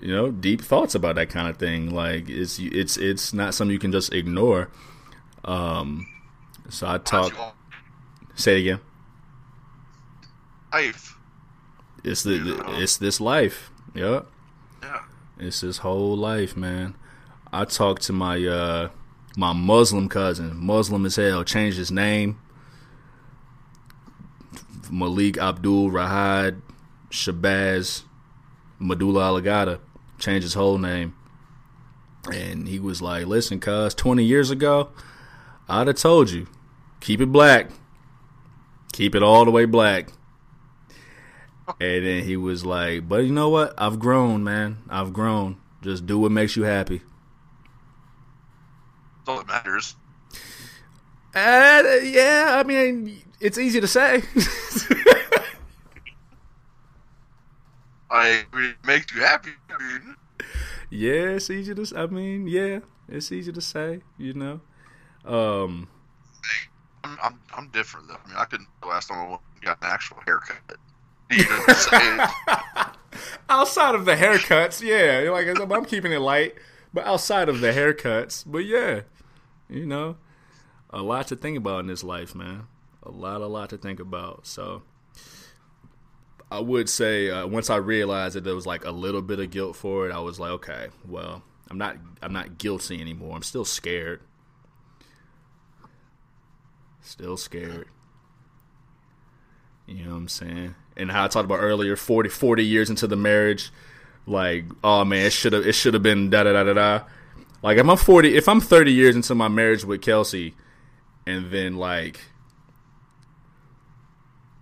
you 0.00 0.14
know, 0.16 0.30
deep 0.30 0.62
thoughts 0.62 0.94
about 0.94 1.16
that 1.16 1.28
kind 1.28 1.48
of 1.48 1.58
thing. 1.58 1.90
Like 1.90 2.28
it's 2.28 2.58
it's 2.58 2.96
it's 2.96 3.32
not 3.32 3.54
something 3.54 3.72
you 3.72 3.78
can 3.78 3.92
just 3.92 4.12
ignore. 4.12 4.70
Um 5.44 6.06
so 6.68 6.86
I 6.86 6.98
talk 6.98 7.54
say 8.34 8.56
it 8.56 8.60
again. 8.60 8.80
Life. 10.72 11.16
It's 12.04 12.22
the 12.22 12.62
it's 12.80 12.96
this 12.96 13.20
life. 13.20 13.70
Yep. 13.94 14.26
Yeah. 14.82 15.02
It's 15.38 15.60
his 15.60 15.78
whole 15.78 16.16
life, 16.16 16.56
man. 16.56 16.94
I 17.52 17.64
talked 17.64 18.02
to 18.02 18.12
my 18.12 18.44
uh 18.46 18.88
my 19.36 19.52
Muslim 19.52 20.08
cousin, 20.08 20.56
Muslim 20.56 21.06
as 21.06 21.16
hell, 21.16 21.44
changed 21.44 21.78
his 21.78 21.90
name. 21.90 22.40
Malik 24.90 25.38
Abdul 25.38 25.90
Rahad 25.90 26.60
Shabazz 27.10 28.02
Medulla 28.78 29.30
Alagata 29.30 29.78
changed 30.18 30.44
his 30.44 30.54
whole 30.54 30.78
name. 30.78 31.14
And 32.32 32.68
he 32.68 32.78
was 32.78 33.00
like, 33.00 33.26
Listen, 33.26 33.60
cuz, 33.60 33.94
20 33.94 34.24
years 34.24 34.50
ago, 34.50 34.90
I'd 35.68 35.86
have 35.86 35.96
told 35.96 36.30
you, 36.30 36.46
keep 37.00 37.20
it 37.20 37.32
black. 37.32 37.70
Keep 38.92 39.14
it 39.14 39.22
all 39.22 39.44
the 39.44 39.50
way 39.50 39.64
black. 39.64 40.10
And 41.80 42.06
then 42.06 42.24
he 42.24 42.36
was 42.36 42.64
like, 42.64 43.08
But 43.08 43.24
you 43.24 43.32
know 43.32 43.48
what? 43.48 43.74
I've 43.78 43.98
grown, 43.98 44.42
man. 44.44 44.78
I've 44.88 45.12
grown. 45.12 45.56
Just 45.82 46.06
do 46.06 46.18
what 46.18 46.32
makes 46.32 46.56
you 46.56 46.64
happy. 46.64 47.02
That's 49.18 49.28
all 49.28 49.38
that 49.38 49.46
matters. 49.46 49.96
Uh, 51.34 51.82
yeah, 52.02 52.56
I 52.58 52.64
mean, 52.64 53.22
it's 53.40 53.56
easy 53.58 53.80
to 53.80 53.86
say. 53.86 54.22
I 58.10 58.26
agree. 58.28 58.70
It 58.70 58.84
makes 58.84 59.14
you 59.14 59.20
happy. 59.20 59.50
yeah, 60.90 61.30
it's 61.36 61.48
easy 61.50 61.74
to. 61.74 61.86
I 61.96 62.06
mean, 62.06 62.48
yeah, 62.48 62.80
it's 63.08 63.30
easy 63.30 63.52
to 63.52 63.60
say. 63.60 64.00
You 64.18 64.34
know, 64.34 64.60
um, 65.24 65.88
I'm, 67.04 67.18
I'm, 67.22 67.38
I'm 67.56 67.68
different 67.68 68.08
though. 68.08 68.16
I 68.24 68.28
mean, 68.28 68.36
I 68.36 68.44
couldn't 68.44 68.68
last 68.84 69.08
time 69.08 69.32
I 69.32 69.38
got 69.64 69.78
an 69.82 69.88
actual 69.88 70.18
haircut. 70.26 70.56
You 71.30 71.44
know 71.44 71.56
what 71.58 71.68
I'm 71.68 71.74
saying? 71.76 72.20
outside 73.48 73.94
of 73.94 74.04
the 74.04 74.16
haircuts, 74.16 74.82
yeah, 74.82 75.30
like 75.30 75.46
I'm, 75.46 75.70
I'm 75.72 75.84
keeping 75.84 76.12
it 76.12 76.20
light, 76.20 76.54
but 76.92 77.06
outside 77.06 77.48
of 77.48 77.60
the 77.60 77.72
haircuts, 77.72 78.44
but 78.46 78.64
yeah, 78.64 79.02
you 79.68 79.86
know, 79.86 80.16
a 80.90 81.02
lot 81.02 81.28
to 81.28 81.36
think 81.36 81.56
about 81.56 81.80
in 81.80 81.86
this 81.86 82.02
life, 82.02 82.34
man. 82.34 82.64
A 83.02 83.10
lot, 83.10 83.40
a 83.40 83.46
lot 83.46 83.70
to 83.70 83.78
think 83.78 84.00
about. 84.00 84.46
So. 84.46 84.82
I 86.52 86.58
would 86.58 86.88
say 86.88 87.30
uh, 87.30 87.46
once 87.46 87.70
I 87.70 87.76
realized 87.76 88.34
that 88.34 88.42
there 88.42 88.56
was 88.56 88.66
like 88.66 88.84
a 88.84 88.90
little 88.90 89.22
bit 89.22 89.38
of 89.38 89.52
guilt 89.52 89.76
for 89.76 90.08
it, 90.08 90.12
I 90.12 90.18
was 90.18 90.40
like, 90.40 90.50
okay, 90.50 90.88
well, 91.08 91.44
I'm 91.70 91.78
not 91.78 91.96
I'm 92.20 92.32
not 92.32 92.58
guilty 92.58 93.00
anymore. 93.00 93.36
I'm 93.36 93.44
still 93.44 93.64
scared. 93.64 94.20
Still 97.00 97.36
scared. 97.36 97.86
You 99.86 100.04
know 100.04 100.10
what 100.10 100.16
I'm 100.16 100.28
saying? 100.28 100.74
And 101.00 101.10
how 101.10 101.24
I 101.24 101.28
talked 101.28 101.46
about 101.46 101.60
earlier, 101.60 101.96
40, 101.96 102.28
40 102.28 102.64
years 102.64 102.90
into 102.90 103.06
the 103.06 103.16
marriage, 103.16 103.70
like, 104.26 104.66
oh 104.84 105.04
man, 105.04 105.26
it 105.26 105.32
should 105.32 105.52
have 105.52 105.66
it 105.66 105.72
should 105.72 105.94
have 105.94 106.02
been 106.02 106.30
da 106.30 106.44
da 106.44 106.52
da 106.52 106.64
da 106.64 106.72
da. 106.74 107.04
Like 107.62 107.78
if 107.78 107.88
I'm 107.88 107.96
forty 107.96 108.36
if 108.36 108.48
I'm 108.48 108.60
thirty 108.60 108.92
years 108.92 109.16
into 109.16 109.34
my 109.34 109.48
marriage 109.48 109.84
with 109.84 110.02
Kelsey 110.02 110.54
and 111.26 111.50
then 111.50 111.76
like 111.76 112.20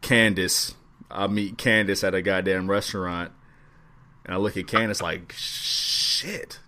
Candace 0.01 0.75
I 1.11 1.27
meet 1.27 1.57
Candace 1.59 2.05
at 2.05 2.15
a 2.15 2.23
goddamn 2.23 2.71
restaurant, 2.71 3.33
and 4.25 4.35
I 4.35 4.37
look 4.37 4.57
at 4.57 4.67
Candace 4.67 5.01
like, 5.01 5.33
shit. 5.37 6.61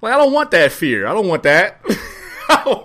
Like 0.00 0.14
I 0.14 0.16
don't 0.16 0.32
want 0.32 0.52
that 0.52 0.70
fear. 0.70 1.06
I 1.06 1.12
don't 1.12 1.26
want 1.26 1.42
that. 1.42 1.80
I 2.48 2.84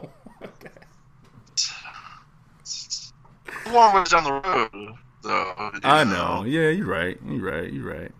long 3.71 3.95
ways 3.95 4.09
down 4.09 4.23
the 4.23 4.33
road, 4.33 4.95
I 5.25 6.03
know. 6.03 6.39
Um, 6.39 6.47
yeah, 6.47 6.69
you're 6.69 6.85
right. 6.85 7.17
You're 7.27 7.51
right. 7.51 7.71
You're 7.71 7.85
right. 7.85 8.11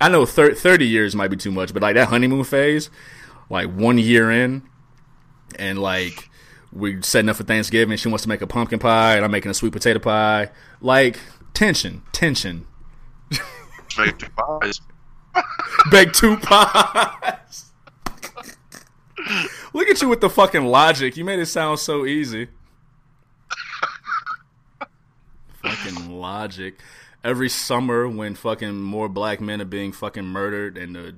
I 0.00 0.08
know 0.08 0.24
thir- 0.24 0.54
thirty 0.54 0.86
years 0.86 1.14
might 1.14 1.28
be 1.28 1.36
too 1.36 1.50
much, 1.50 1.72
but 1.72 1.82
like 1.82 1.94
that 1.94 2.08
honeymoon 2.08 2.44
phase, 2.44 2.90
like 3.50 3.68
one 3.68 3.98
year 3.98 4.30
in, 4.30 4.62
and 5.58 5.78
like 5.78 6.28
we're 6.72 7.02
setting 7.02 7.28
up 7.28 7.36
for 7.36 7.44
Thanksgiving. 7.44 7.96
She 7.96 8.08
wants 8.08 8.22
to 8.22 8.28
make 8.28 8.40
a 8.40 8.46
pumpkin 8.46 8.78
pie, 8.78 9.16
and 9.16 9.24
I'm 9.24 9.30
making 9.30 9.50
a 9.50 9.54
sweet 9.54 9.72
potato 9.72 9.98
pie. 9.98 10.50
Like 10.80 11.18
tension, 11.52 12.02
tension. 12.12 12.66
Make 13.98 14.18
two 14.18 14.30
pies. 14.30 14.80
Bake 15.90 16.12
two 16.12 16.36
pies. 16.38 17.66
Look 19.72 19.88
at 19.88 20.00
you 20.00 20.08
with 20.08 20.20
the 20.20 20.30
fucking 20.30 20.64
logic. 20.64 21.16
You 21.16 21.24
made 21.24 21.38
it 21.38 21.46
sound 21.46 21.78
so 21.78 22.06
easy. 22.06 22.48
fucking 25.62 26.18
logic. 26.30 26.74
Every 27.22 27.48
summer 27.48 28.08
when 28.08 28.34
fucking 28.34 28.80
more 28.80 29.08
black 29.08 29.40
men 29.40 29.60
are 29.60 29.66
being 29.66 29.92
fucking 29.92 30.24
murdered 30.24 30.78
and 30.78 30.96
the 30.96 31.14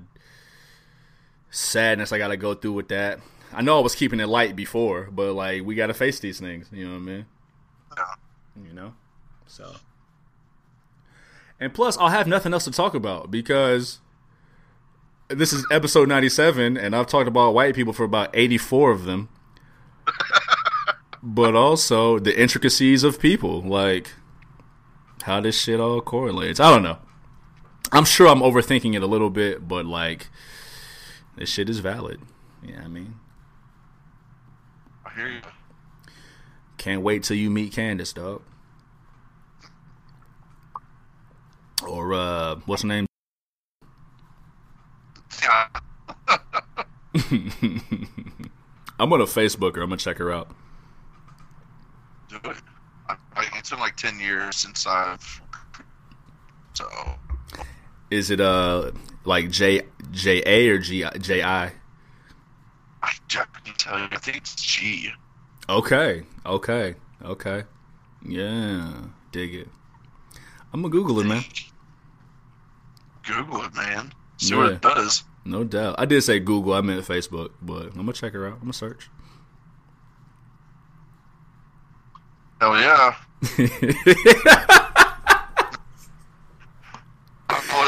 sadness 1.51 2.13
I 2.13 2.19
gotta 2.19 2.37
go 2.37 2.55
through 2.55 2.73
with 2.73 2.89
that. 2.89 3.21
I 3.53 3.61
know 3.63 3.77
I 3.79 3.83
was 3.83 3.95
keeping 3.95 4.21
it 4.21 4.27
light 4.27 4.57
before, 4.57 5.09
but 5.13 5.35
like 5.35 5.65
we 5.65 5.75
gotta 5.75 5.95
face 5.95 6.19
these 6.19 6.41
things, 6.41 6.69
you 6.73 6.85
know 6.85 6.93
what 6.93 6.97
I 6.97 7.01
mean? 7.01 7.27
Yeah. 7.97 8.65
You 8.69 8.73
know? 8.73 8.95
So 9.47 9.77
And 11.61 11.73
plus 11.73 11.97
I'll 11.99 12.09
have 12.09 12.27
nothing 12.27 12.53
else 12.53 12.65
to 12.65 12.71
talk 12.71 12.95
about 12.95 13.31
because 13.31 14.01
this 15.29 15.53
is 15.53 15.65
episode 15.71 16.09
97 16.09 16.77
and 16.77 16.97
I've 16.97 17.07
talked 17.07 17.29
about 17.29 17.55
white 17.55 17.75
people 17.75 17.93
for 17.93 18.05
about 18.05 18.31
84 18.35 18.91
of 18.91 19.05
them. 19.05 19.29
but 21.23 21.55
also 21.55 22.19
the 22.19 22.39
intricacies 22.39 23.05
of 23.05 23.21
people, 23.21 23.63
like 23.63 24.11
how 25.23 25.41
this 25.41 25.61
shit 25.61 25.81
all 25.81 26.01
correlates. 26.01 26.61
I 26.61 26.71
don't 26.71 26.83
know. 26.83 26.99
I'm 27.91 28.05
sure 28.05 28.29
I'm 28.29 28.41
overthinking 28.41 28.95
it 28.95 29.03
a 29.03 29.07
little 29.07 29.31
bit, 29.31 29.67
but 29.69 29.85
like 29.87 30.29
this 31.37 31.51
shit 31.51 31.69
is 31.69 31.81
valid. 31.81 32.21
Yeah, 32.63 32.83
I 32.85 32.89
mean, 32.89 33.17
I 35.05 35.11
hear 35.15 35.29
you. 35.29 35.41
can't 36.79 37.03
wait 37.03 37.25
till 37.25 37.37
you 37.37 37.51
meet 37.51 37.73
Candace, 37.73 38.13
dog. 38.13 38.43
Or 41.87 42.15
uh, 42.15 42.57
what's 42.67 42.83
her 42.83 42.89
name? 42.89 43.07
I'm 48.99 49.11
gonna 49.11 49.25
Facebook 49.25 49.77
her. 49.77 49.83
I'm 49.83 49.89
gonna 49.89 49.97
check 49.97 50.19
her 50.19 50.33
out. 50.33 50.49
Do 53.43 53.49
it. 53.49 53.53
I, 53.53 53.57
I, 53.57 53.59
it's 53.59 53.71
been 53.71 53.81
like 53.81 53.97
ten 53.97 54.19
years 54.21 54.57
since 54.57 54.87
I've. 54.87 55.41
So 56.75 56.87
Is 58.11 58.31
it 58.31 58.41
uh 58.41 58.93
like 59.25 59.51
J 59.51 59.83
J 60.11 60.43
A 60.47 60.69
or 60.69 60.79
G 60.79 61.05
J 61.19 61.43
I? 61.43 61.73
I 63.03 63.13
couldn't 63.29 63.79
tell 63.79 63.99
you. 63.99 64.09
I 64.11 64.19
think 64.19 64.37
it's 64.39 64.55
G. 64.55 65.11
Okay, 65.69 66.23
okay, 66.47 66.95
okay. 67.25 67.65
Yeah, 68.25 68.93
dig 69.33 69.55
it. 69.55 69.69
I'm 70.73 70.83
gonna 70.83 70.93
Google 70.93 71.21
it, 71.21 71.25
man. 71.27 71.43
Google 73.25 73.65
it, 73.65 73.75
man. 73.75 74.13
See 74.39 74.55
what 74.55 74.73
it 74.73 74.81
does. 74.81 75.25
No 75.45 75.65
doubt. 75.65 75.97
I 75.99 76.05
did 76.05 76.23
say 76.23 76.39
Google. 76.39 76.75
I 76.75 76.81
meant 76.81 77.05
Facebook, 77.05 77.51
but 77.61 77.87
I'm 77.87 77.97
gonna 77.97 78.13
check 78.13 78.33
her 78.33 78.47
out. 78.47 78.55
I'm 78.55 78.61
gonna 78.61 78.73
search. 78.73 79.09
Hell 82.61 82.79
yeah. 82.79 83.17
What 83.43 83.59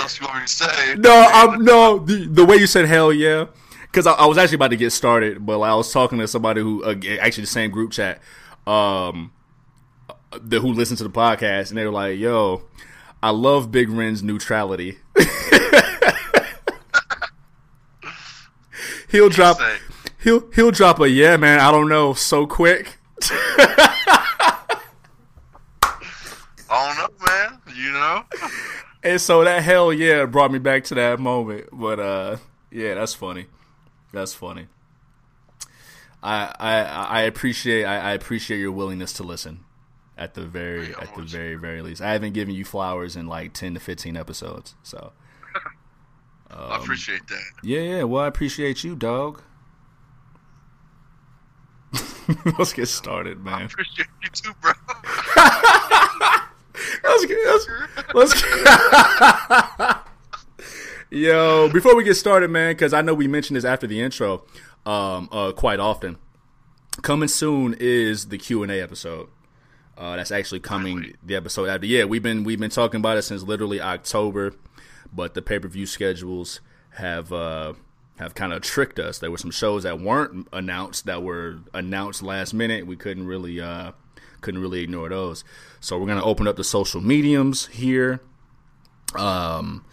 else 0.00 0.20
you 0.20 0.26
want 0.26 0.40
me 0.40 0.46
to 0.46 0.48
say? 0.48 0.94
no, 0.96 1.30
I'm 1.32 1.64
no. 1.64 1.98
The, 1.98 2.26
the 2.26 2.44
way 2.44 2.56
you 2.56 2.66
said 2.66 2.86
hell 2.86 3.12
yeah, 3.12 3.46
because 3.82 4.06
I, 4.06 4.14
I 4.14 4.26
was 4.26 4.36
actually 4.36 4.56
about 4.56 4.70
to 4.70 4.76
get 4.76 4.90
started, 4.90 5.46
but 5.46 5.58
like, 5.58 5.70
I 5.70 5.74
was 5.76 5.92
talking 5.92 6.18
to 6.18 6.26
somebody 6.26 6.60
who 6.60 6.82
uh, 6.82 6.96
actually 7.20 7.42
the 7.42 7.48
same 7.48 7.70
group 7.70 7.92
chat, 7.92 8.20
um, 8.66 9.32
the, 10.32 10.58
who 10.60 10.72
listened 10.72 10.98
to 10.98 11.04
the 11.04 11.10
podcast, 11.10 11.68
and 11.68 11.78
they 11.78 11.84
were 11.84 11.92
like, 11.92 12.18
"Yo, 12.18 12.62
I 13.22 13.30
love 13.30 13.70
Big 13.70 13.88
Ren's 13.90 14.24
neutrality." 14.24 14.98
he'll 19.10 19.28
drop. 19.28 19.58
He'll 20.20 20.50
he'll 20.50 20.72
drop 20.72 20.98
a 20.98 21.08
yeah, 21.08 21.36
man. 21.36 21.60
I 21.60 21.70
don't 21.70 21.88
know 21.88 22.12
so 22.14 22.46
quick. 22.46 22.98
I 26.76 26.88
don't 26.88 26.96
know, 26.98 27.08
man. 27.26 27.60
You 27.76 27.83
know? 27.94 28.24
And 29.02 29.20
so 29.20 29.44
that 29.44 29.62
hell 29.62 29.92
yeah 29.92 30.24
brought 30.24 30.50
me 30.50 30.58
back 30.58 30.84
to 30.84 30.94
that 30.94 31.20
moment. 31.20 31.68
But 31.70 32.00
uh 32.00 32.36
yeah, 32.70 32.94
that's 32.94 33.12
funny. 33.12 33.46
That's 34.14 34.32
funny. 34.32 34.68
I 36.22 36.54
I 36.58 36.80
I 36.80 37.20
appreciate 37.22 37.84
I, 37.84 37.98
I 37.98 38.12
appreciate 38.12 38.60
your 38.60 38.72
willingness 38.72 39.12
to 39.14 39.22
listen. 39.22 39.60
At 40.16 40.32
the 40.32 40.46
very 40.46 40.88
Yeah, 40.88 41.00
at 41.02 41.14
the 41.14 41.20
very 41.22 41.56
very 41.56 41.82
least. 41.82 42.00
I 42.00 42.12
haven't 42.12 42.32
given 42.32 42.54
you 42.54 42.64
flowers 42.64 43.14
in 43.14 43.26
like 43.26 43.52
ten 43.52 43.74
to 43.74 43.80
fifteen 43.80 44.16
episodes. 44.16 44.74
So 44.82 45.12
I 46.50 46.78
appreciate 46.78 47.26
that. 47.28 47.42
Yeah, 47.62 47.80
yeah, 47.80 48.02
well 48.04 48.24
I 48.24 48.28
appreciate 48.28 48.84
you, 48.84 48.96
dog. 48.96 49.42
Let's 52.58 52.72
get 52.72 52.88
started, 52.88 53.36
I 53.38 53.42
man. 53.42 53.62
appreciate 53.66 54.08
you 54.22 54.30
too, 54.30 54.52
bro. 54.62 54.72
Let's 57.04 57.26
get, 57.26 58.14
let's. 58.14 58.42
Yo, 61.10 61.68
before 61.68 61.94
we 61.94 62.02
get 62.02 62.14
started, 62.14 62.50
man, 62.50 62.72
because 62.72 62.92
I 62.92 63.02
know 63.02 63.14
we 63.14 63.28
mentioned 63.28 63.56
this 63.56 63.64
after 63.64 63.86
the 63.86 64.00
intro, 64.00 64.44
um, 64.86 65.28
uh, 65.30 65.52
quite 65.52 65.78
often. 65.78 66.18
Coming 67.02 67.28
soon 67.28 67.76
is 67.78 68.28
the 68.28 68.38
Q 68.38 68.62
and 68.62 68.72
A 68.72 68.80
episode. 68.80 69.28
Uh, 69.96 70.16
that's 70.16 70.32
actually 70.32 70.60
coming 70.60 71.14
the 71.22 71.36
episode 71.36 71.68
after. 71.68 71.86
Yeah, 71.86 72.04
we've 72.04 72.22
been 72.22 72.42
we've 72.42 72.58
been 72.58 72.70
talking 72.70 72.98
about 72.98 73.16
it 73.16 73.22
since 73.22 73.42
literally 73.42 73.80
October, 73.80 74.54
but 75.12 75.34
the 75.34 75.42
pay 75.42 75.58
per 75.58 75.68
view 75.68 75.86
schedules 75.86 76.60
have 76.94 77.32
uh, 77.32 77.74
have 78.18 78.34
kind 78.34 78.52
of 78.52 78.62
tricked 78.62 78.98
us. 78.98 79.18
There 79.18 79.30
were 79.30 79.38
some 79.38 79.50
shows 79.50 79.84
that 79.84 80.00
weren't 80.00 80.48
announced 80.52 81.06
that 81.06 81.22
were 81.22 81.58
announced 81.72 82.22
last 82.22 82.54
minute. 82.54 82.86
We 82.86 82.96
couldn't 82.96 83.26
really 83.26 83.60
uh, 83.60 83.92
couldn't 84.44 84.60
really 84.60 84.80
ignore 84.80 85.08
those. 85.08 85.42
So 85.80 85.98
we're 85.98 86.06
gonna 86.06 86.24
open 86.24 86.46
up 86.46 86.56
the 86.56 86.64
social 86.64 87.00
mediums 87.00 87.66
here. 87.66 88.20
Um, 89.16 89.84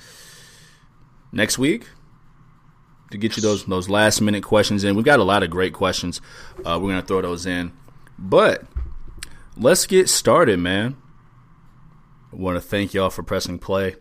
next 1.31 1.57
week 1.57 1.87
to 3.11 3.17
get 3.17 3.35
you 3.35 3.41
those 3.41 3.65
those 3.65 3.89
last 3.89 4.21
minute 4.21 4.43
questions 4.43 4.83
in. 4.83 4.95
We've 4.95 5.05
got 5.05 5.19
a 5.19 5.23
lot 5.23 5.43
of 5.43 5.49
great 5.49 5.73
questions. 5.73 6.21
Uh, 6.59 6.79
we're 6.81 6.89
gonna 6.89 7.01
throw 7.01 7.21
those 7.21 7.45
in, 7.45 7.71
but 8.19 8.63
let's 9.57 9.85
get 9.85 10.09
started, 10.09 10.59
man. 10.59 10.97
I 12.31 12.35
want 12.35 12.55
to 12.55 12.61
thank 12.61 12.93
y'all 12.93 13.09
for 13.09 13.23
pressing 13.23 13.59
play 13.59 13.95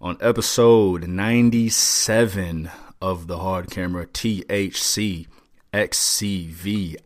on 0.00 0.16
episode 0.20 1.06
97 1.06 2.70
of 3.02 3.26
the 3.26 3.38
Hard 3.38 3.70
Camera 3.70 4.06
THC 4.06 5.26
XCVII, 5.72 7.00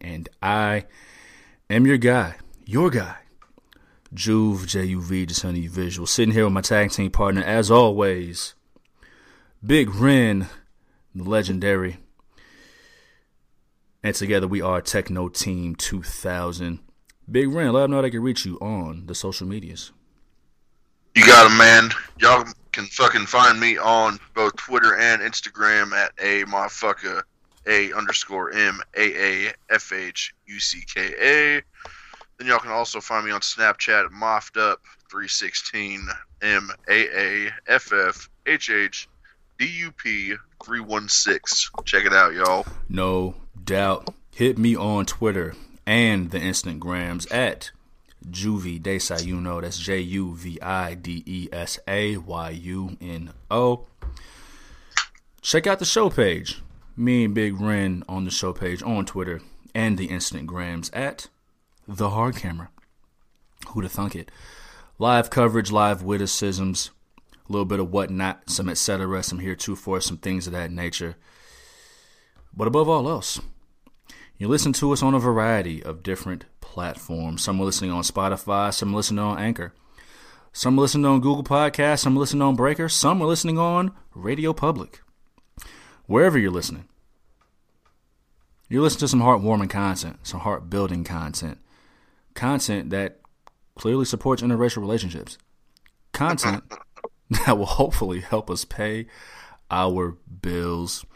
and 0.00 0.28
I 0.42 0.84
am 1.72 1.86
your 1.86 1.96
guy, 1.96 2.36
your 2.66 2.90
guy, 2.90 3.16
Juve 4.12 4.66
JUV, 4.66 5.26
Descending 5.26 5.68
Visual, 5.70 6.06
sitting 6.06 6.34
here 6.34 6.44
with 6.44 6.52
my 6.52 6.60
tag 6.60 6.90
team 6.90 7.10
partner, 7.10 7.42
as 7.42 7.70
always, 7.70 8.54
Big 9.64 9.94
Ren, 9.94 10.48
the 11.14 11.24
legendary. 11.24 11.96
And 14.02 14.14
together 14.14 14.46
we 14.46 14.60
are 14.60 14.82
Techno 14.82 15.28
Team 15.28 15.74
2000. 15.74 16.80
Big 17.30 17.48
Ren, 17.48 17.72
let 17.72 17.82
them 17.82 17.92
know 17.92 17.96
how 17.98 18.02
they 18.02 18.10
can 18.10 18.22
reach 18.22 18.44
you 18.44 18.58
on 18.58 19.06
the 19.06 19.14
social 19.14 19.46
medias. 19.46 19.92
You 21.14 21.24
got 21.24 21.50
it, 21.50 21.56
man. 21.56 21.90
Y'all 22.18 22.44
can 22.72 22.84
fucking 22.84 23.26
find 23.26 23.58
me 23.58 23.78
on 23.78 24.18
both 24.34 24.56
Twitter 24.56 24.96
and 24.96 25.22
Instagram 25.22 25.92
at 25.92 26.12
a 26.18 26.44
motherfucker 26.44 27.22
a 27.66 27.92
underscore 27.92 28.52
m 28.52 28.80
a 28.96 29.46
a 29.46 29.52
f 29.70 29.92
h 29.92 30.34
u 30.46 30.60
c 30.60 30.82
k 30.92 31.14
a. 31.20 31.62
Then 32.38 32.48
y'all 32.48 32.58
can 32.58 32.70
also 32.70 33.00
find 33.00 33.24
me 33.24 33.30
on 33.30 33.40
Snapchat, 33.40 34.08
moffed 34.10 34.56
up 34.56 34.80
three 35.10 35.28
sixteen 35.28 36.06
m 36.40 36.70
a 36.88 37.46
a 37.46 37.50
f 37.66 37.92
f 37.92 38.28
h 38.46 38.70
h 38.70 39.08
d 39.58 39.66
u 39.66 39.92
p 39.92 40.34
three 40.64 40.80
one 40.80 41.08
six. 41.08 41.70
Check 41.84 42.04
it 42.04 42.12
out, 42.12 42.32
y'all. 42.34 42.66
No 42.88 43.34
doubt. 43.64 44.14
Hit 44.34 44.56
me 44.56 44.74
on 44.74 45.04
Twitter 45.04 45.54
and 45.86 46.30
the 46.30 46.38
Instagrams 46.38 47.32
at 47.32 47.70
Juvie 48.28 48.80
Desayuno. 48.80 49.60
That's 49.60 49.78
J 49.78 50.00
U 50.00 50.34
V 50.34 50.60
I 50.62 50.94
D 50.94 51.22
E 51.26 51.48
S 51.52 51.78
A 51.86 52.16
Y 52.16 52.50
U 52.50 52.96
N 53.00 53.34
O. 53.50 53.86
Check 55.42 55.66
out 55.66 55.80
the 55.80 55.84
show 55.84 56.08
page. 56.08 56.62
Me 56.94 57.24
and 57.24 57.34
Big 57.34 57.58
Ren 57.58 58.04
on 58.06 58.24
the 58.24 58.30
show 58.30 58.52
page 58.52 58.82
on 58.82 59.06
Twitter 59.06 59.40
and 59.74 59.96
the 59.96 60.10
instant 60.10 60.46
Instagrams 60.46 60.90
at 60.92 61.28
The 61.88 62.10
Hard 62.10 62.36
Camera. 62.36 62.68
Who'da 63.68 63.88
thunk 63.88 64.14
it? 64.14 64.30
Live 64.98 65.30
coverage, 65.30 65.72
live 65.72 66.02
witticisms, 66.02 66.90
a 67.48 67.52
little 67.52 67.64
bit 67.64 67.80
of 67.80 67.90
whatnot, 67.90 68.50
some 68.50 68.68
etc., 68.68 69.22
some 69.22 69.38
heretofore, 69.38 70.02
some 70.02 70.18
things 70.18 70.46
of 70.46 70.52
that 70.52 70.70
nature. 70.70 71.16
But 72.54 72.68
above 72.68 72.90
all 72.90 73.08
else, 73.08 73.40
you 74.36 74.46
listen 74.46 74.74
to 74.74 74.92
us 74.92 75.02
on 75.02 75.14
a 75.14 75.18
variety 75.18 75.82
of 75.82 76.02
different 76.02 76.44
platforms. 76.60 77.42
Some 77.42 77.58
are 77.58 77.64
listening 77.64 77.90
on 77.90 78.02
Spotify, 78.02 78.70
some 78.74 78.92
are 78.92 78.96
listening 78.96 79.24
on 79.24 79.38
Anchor, 79.38 79.72
some 80.52 80.78
are 80.78 80.82
listening 80.82 81.06
on 81.06 81.22
Google 81.22 81.44
Podcasts, 81.44 82.00
some 82.00 82.18
are 82.18 82.20
listening 82.20 82.42
on 82.42 82.54
Breaker, 82.54 82.90
some 82.90 83.22
are 83.22 83.26
listening 83.26 83.56
on 83.56 83.92
Radio 84.14 84.52
Public. 84.52 85.00
Wherever 86.12 86.38
you're 86.38 86.50
listening, 86.50 86.84
you're 88.68 88.82
listening 88.82 89.00
to 89.00 89.08
some 89.08 89.22
heartwarming 89.22 89.70
content, 89.70 90.18
some 90.22 90.40
heart 90.40 90.68
building 90.68 91.04
content, 91.04 91.56
content 92.34 92.90
that 92.90 93.20
clearly 93.76 94.04
supports 94.04 94.42
interracial 94.42 94.82
relationships, 94.82 95.38
content 96.12 96.64
that 97.46 97.56
will 97.56 97.64
hopefully 97.64 98.20
help 98.20 98.50
us 98.50 98.66
pay 98.66 99.06
our 99.70 100.18
bills. 100.42 101.06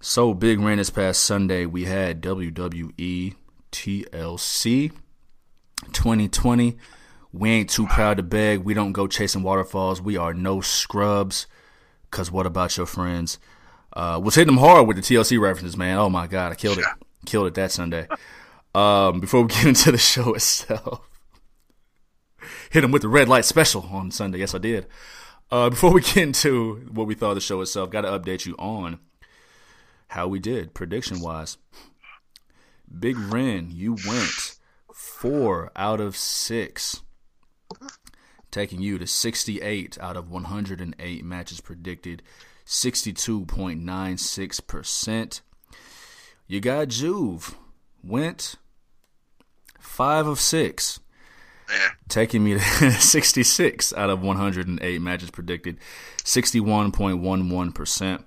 So 0.00 0.34
Big 0.34 0.60
Ren 0.60 0.76
this 0.76 0.90
past 0.90 1.22
Sunday. 1.22 1.64
We 1.64 1.86
had 1.86 2.20
WWE 2.20 3.36
TLC 3.72 4.92
2020. 5.92 6.76
We 7.32 7.50
ain't 7.50 7.70
too 7.70 7.86
proud 7.86 8.18
to 8.18 8.22
beg. 8.22 8.64
We 8.64 8.74
don't 8.74 8.92
go 8.92 9.06
chasing 9.06 9.42
waterfalls. 9.42 10.02
We 10.02 10.18
are 10.18 10.34
no 10.34 10.60
scrubs. 10.60 11.46
Cause 12.16 12.30
what 12.30 12.46
about 12.46 12.78
your 12.78 12.86
friends? 12.86 13.38
Uh, 13.92 14.18
was 14.24 14.36
hitting 14.36 14.54
them 14.54 14.64
hard 14.64 14.86
with 14.88 14.96
the 14.96 15.02
TLC 15.02 15.38
references, 15.38 15.76
man. 15.76 15.98
Oh 15.98 16.08
my 16.08 16.26
god, 16.26 16.50
I 16.50 16.54
killed 16.54 16.78
it. 16.78 16.86
Killed 17.26 17.46
it 17.46 17.52
that 17.56 17.70
Sunday. 17.72 18.08
Um, 18.74 19.20
before 19.20 19.42
we 19.42 19.48
get 19.52 19.66
into 19.66 19.92
the 19.92 19.98
show 19.98 20.32
itself, 20.32 21.06
hit 22.70 22.80
them 22.80 22.90
with 22.90 23.02
the 23.02 23.08
red 23.08 23.28
light 23.28 23.44
special 23.44 23.82
on 23.92 24.10
Sunday. 24.10 24.38
Yes, 24.38 24.54
I 24.54 24.58
did. 24.58 24.86
Uh, 25.50 25.68
before 25.68 25.92
we 25.92 26.00
get 26.00 26.16
into 26.16 26.86
what 26.90 27.06
we 27.06 27.14
thought 27.14 27.32
of 27.32 27.34
the 27.34 27.42
show 27.42 27.60
itself, 27.60 27.90
got 27.90 28.00
to 28.00 28.08
update 28.08 28.46
you 28.46 28.54
on 28.58 28.98
how 30.08 30.26
we 30.26 30.38
did 30.38 30.72
prediction 30.72 31.20
wise. 31.20 31.58
Big 32.98 33.18
Ren, 33.18 33.68
you 33.70 33.98
went 34.06 34.56
four 34.90 35.70
out 35.76 36.00
of 36.00 36.16
six, 36.16 37.02
taking 38.56 38.80
you 38.80 38.96
to 38.96 39.06
68 39.06 39.98
out 40.00 40.16
of 40.16 40.30
108 40.30 41.24
matches 41.26 41.60
predicted, 41.60 42.22
62.96%. 42.64 45.40
You 46.46 46.60
got 46.60 46.88
Juve, 46.88 47.54
went 48.02 48.54
five 49.78 50.26
of 50.26 50.40
six, 50.40 51.00
Yeah. 51.68 51.88
taking 52.08 52.42
me 52.44 52.54
to 52.54 52.60
66 52.92 53.92
out 53.92 54.08
of 54.08 54.22
108 54.22 55.02
matches 55.02 55.30
predicted, 55.30 55.76
61.11%. 56.24 58.24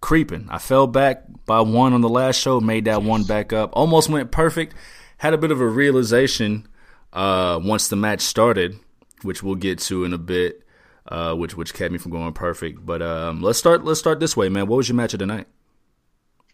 Creeping. 0.00 0.48
I 0.50 0.58
fell 0.58 0.88
back 0.88 1.22
by 1.46 1.60
one 1.60 1.92
on 1.92 2.00
the 2.00 2.08
last 2.08 2.40
show, 2.40 2.60
made 2.60 2.86
that 2.86 3.04
one 3.04 3.22
back 3.22 3.52
up. 3.52 3.70
Almost 3.74 4.08
went 4.08 4.32
perfect. 4.32 4.74
Had 5.18 5.34
a 5.34 5.38
bit 5.38 5.52
of 5.52 5.60
a 5.60 5.68
realization 5.68 6.66
uh, 7.12 7.60
once 7.62 7.86
the 7.86 7.94
match 7.94 8.22
started, 8.22 8.80
which 9.24 9.42
we'll 9.42 9.54
get 9.54 9.78
to 9.80 10.04
in 10.04 10.12
a 10.12 10.18
bit, 10.18 10.62
uh, 11.06 11.34
which 11.34 11.56
which 11.56 11.74
kept 11.74 11.92
me 11.92 11.98
from 11.98 12.12
going 12.12 12.32
perfect. 12.32 12.84
But 12.84 13.02
um, 13.02 13.42
let's 13.42 13.58
start 13.58 13.84
let's 13.84 14.00
start 14.00 14.20
this 14.20 14.36
way, 14.36 14.48
man. 14.48 14.66
What 14.66 14.76
was 14.76 14.88
your 14.88 14.96
match 14.96 15.12
of 15.12 15.18
the 15.20 15.26
night? 15.26 15.46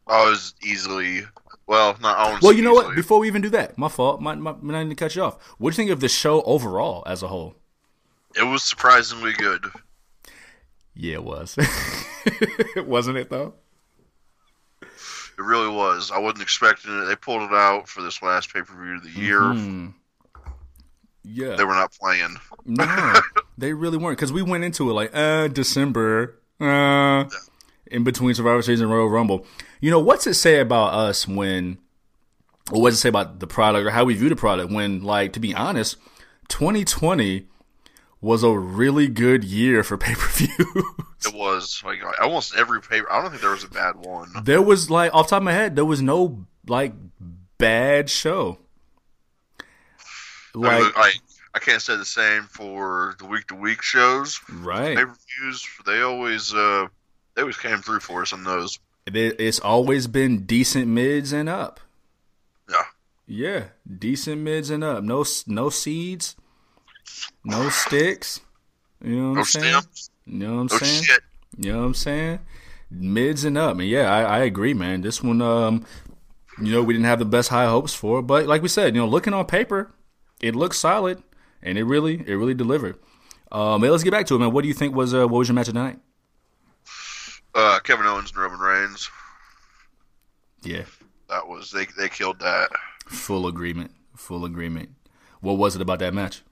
I 0.07 0.29
was 0.29 0.55
easily 0.63 1.23
well, 1.69 1.99
not 2.01 2.41
Well, 2.43 2.55
you 2.55 2.63
know 2.63 2.73
what? 2.73 2.97
Before 2.97 3.19
we 3.19 3.27
even 3.27 3.43
do 3.43 3.51
that, 3.51 3.77
my 3.77 3.89
fault. 3.89 4.23
My, 4.23 4.35
my, 4.35 4.55
my, 4.63 4.81
I 4.81 4.83
didn't 4.83 4.97
cut 4.97 5.15
you 5.15 5.23
off. 5.23 5.37
What 5.59 5.71
do 5.71 5.75
you 5.75 5.77
think 5.77 5.91
of 5.91 6.01
the 6.01 6.09
show 6.09 6.41
overall 6.43 7.03
as 7.07 7.23
a 7.23 7.29
whole? 7.29 7.57
It 8.35 8.45
was 8.45 8.63
surprisingly 8.63 9.35
good. 9.35 9.67
Yeah, 10.95 11.15
it 11.15 11.25
was. 11.25 11.59
Wasn't 12.77 13.19
it 13.19 13.29
though? 13.29 13.55
It 14.83 15.43
really 15.43 15.69
was. 15.69 16.11
I 16.11 16.19
wasn't 16.19 16.43
expecting 16.43 17.03
it. 17.03 17.05
They 17.05 17.15
pulled 17.15 17.43
it 17.43 17.55
out 17.55 17.87
for 17.89 18.03
this 18.03 18.23
last 18.23 18.53
pay 18.53 18.63
per 18.63 18.75
view 18.75 18.97
of 18.97 19.05
the 19.05 19.11
year. 19.11 19.41
Mhm. 19.41 19.95
Yeah. 21.31 21.57
They 21.57 21.65
were 21.65 21.75
not 21.75 21.93
playing. 21.93 22.37
No, 22.65 23.21
they 23.59 23.73
really 23.73 23.99
weren't 23.99 24.19
because 24.19 24.33
we 24.33 24.43
went 24.43 24.65
into 24.65 24.91
it 24.91 24.95
like, 24.95 25.11
uh, 25.15 25.49
December, 25.49 26.39
uh, 26.61 27.25
in 27.87 28.05
between 28.05 28.35
Survivor 28.35 28.63
Series 28.63 28.81
and 28.81 28.91
Royal 28.91 29.09
Rumble. 29.09 29.47
You 29.81 29.91
know, 29.91 30.01
what's 30.01 30.27
it 30.27 30.35
say 30.35 30.61
about 30.61 30.95
us 30.95 31.27
when, 31.29 31.79
or 32.73 32.83
what's 32.83 32.97
it 32.97 33.01
say 33.01 33.09
about 33.09 33.41
the 33.41 33.47
product 33.47 33.87
or 33.87 33.91
how 33.91 34.05
we 34.05 34.15
view 34.15 34.29
the 34.29 34.37
product 34.37 34.73
when, 34.73 35.03
like, 35.03 35.33
to 35.35 35.41
be 35.41 35.55
honest, 35.55 35.97
2020 36.49 37.47
was 38.21 38.43
a 38.43 38.51
really 38.51 39.07
good 39.07 39.45
year 39.45 39.85
for 39.85 39.97
pay 39.99 40.15
per 40.15 40.29
view. 40.29 40.95
It 41.25 41.35
was 41.35 41.83
like 41.85 41.99
almost 42.21 42.55
every 42.57 42.81
paper. 42.81 43.11
I 43.11 43.21
don't 43.21 43.31
think 43.31 43.43
there 43.43 43.51
was 43.51 43.65
a 43.65 43.71
bad 43.71 43.97
one. 43.97 44.31
there 44.45 44.63
was 44.63 44.91
like, 44.91 45.15
off 45.15 45.27
the 45.27 45.31
top 45.31 45.39
of 45.39 45.45
my 45.45 45.53
head, 45.53 45.77
there 45.77 45.85
was 45.85 46.03
no 46.03 46.47
like 46.67 46.95
bad 47.59 48.09
show. 48.11 48.59
I, 50.55 50.59
Like, 50.59 50.83
mean, 50.83 50.93
I 50.97 51.13
I 51.55 51.59
can't 51.61 51.81
say 51.83 51.97
the 51.97 52.05
same 52.05 52.45
for 52.45 53.17
the 53.19 53.25
week 53.27 53.47
to 53.49 53.55
week 53.55 53.83
shows. 53.83 54.41
right. 54.53 54.97
Pay 54.97 55.05
per 55.05 55.17
views 55.41 55.67
they 55.87 56.03
always 56.03 56.53
uh 56.55 56.87
they 57.35 57.43
always 57.43 57.57
came 57.57 57.79
through 57.79 58.01
for 58.01 58.23
us 58.23 58.33
on 58.33 58.45
those. 58.45 58.79
It- 59.07 59.41
It's 59.41 59.61
always 59.61 60.07
been 60.07 60.45
decent 60.45 60.87
mids 60.89 61.33
and 61.33 61.49
up. 61.49 61.81
Yeah. 62.69 62.85
Yeah, 63.27 63.65
decent 63.99 64.41
mids 64.43 64.71
and 64.71 64.83
up. 64.85 65.03
No 65.05 65.25
no 65.47 65.69
seeds, 65.71 66.37
no 67.45 67.69
sticks. 67.69 68.41
You 69.03 69.17
know 69.17 69.29
what 69.31 69.35
No 69.35 69.41
I'm 69.41 69.45
saying? 69.47 69.73
stems. 69.83 70.11
You 70.27 70.39
know 70.39 70.55
what 70.55 70.61
I'm 70.61 70.67
No 70.67 70.79
saying? 70.79 71.03
shit. 71.03 71.21
You 71.57 71.73
know 71.73 71.79
what 71.79 71.85
I'm 71.87 71.95
saying? 71.95 72.39
Mids 72.91 73.45
and 73.45 73.59
up. 73.59 73.79
And 73.79 73.89
yeah, 73.89 74.11
I, 74.13 74.23
I 74.23 74.39
agree, 74.41 74.75
man. 74.75 75.01
This 75.03 75.23
one, 75.23 75.41
um, 75.43 75.85
you 76.61 76.73
know, 76.73 76.83
we 76.83 76.95
didn't 76.95 77.07
have 77.07 77.19
the 77.19 77.25
best 77.25 77.49
high 77.51 77.67
hopes 77.67 77.95
for, 77.95 78.23
but 78.23 78.47
like 78.47 78.63
we 78.63 78.69
said, 78.69 78.95
you 78.95 79.01
know, 79.01 79.07
looking 79.09 79.33
on 79.35 79.45
paper, 79.47 79.91
it 80.41 80.55
looks 80.57 80.79
solid, 80.79 81.23
and 81.63 81.79
it 81.79 81.85
really, 81.85 82.15
it 82.27 82.35
really 82.35 82.55
delivered. 82.55 82.99
Um, 83.51 83.83
hey, 83.83 83.91
let's 83.91 84.05
get 84.05 84.11
back 84.11 84.27
to 84.27 84.35
it, 84.35 84.39
man. 84.39 84.53
What 84.53 84.63
do 84.63 84.69
you 84.69 84.75
think 84.75 84.95
was 84.95 85.15
uh, 85.15 85.27
what 85.27 85.39
was 85.39 85.49
your 85.49 85.55
match 85.55 85.69
of 85.69 85.75
the 85.75 85.81
night? 85.83 85.99
Uh, 87.55 87.79
Kevin 87.81 88.07
Owens 88.07 88.31
and 88.31 88.39
Roman 88.39 88.61
Reigns. 88.61 89.11
Yeah, 90.63 90.85
That 91.29 91.47
was 91.49 91.71
they 91.71 91.87
they 91.97 92.09
killed 92.09 92.41
that. 92.41 92.69
full 93.07 93.47
agreement. 93.47 93.93
Full 94.17 94.45
agreement. 94.45 94.91
What 95.41 95.55
was 95.57 95.77
it 95.77 95.83
about 95.83 96.01
that 96.01 96.13
match? 96.15 96.43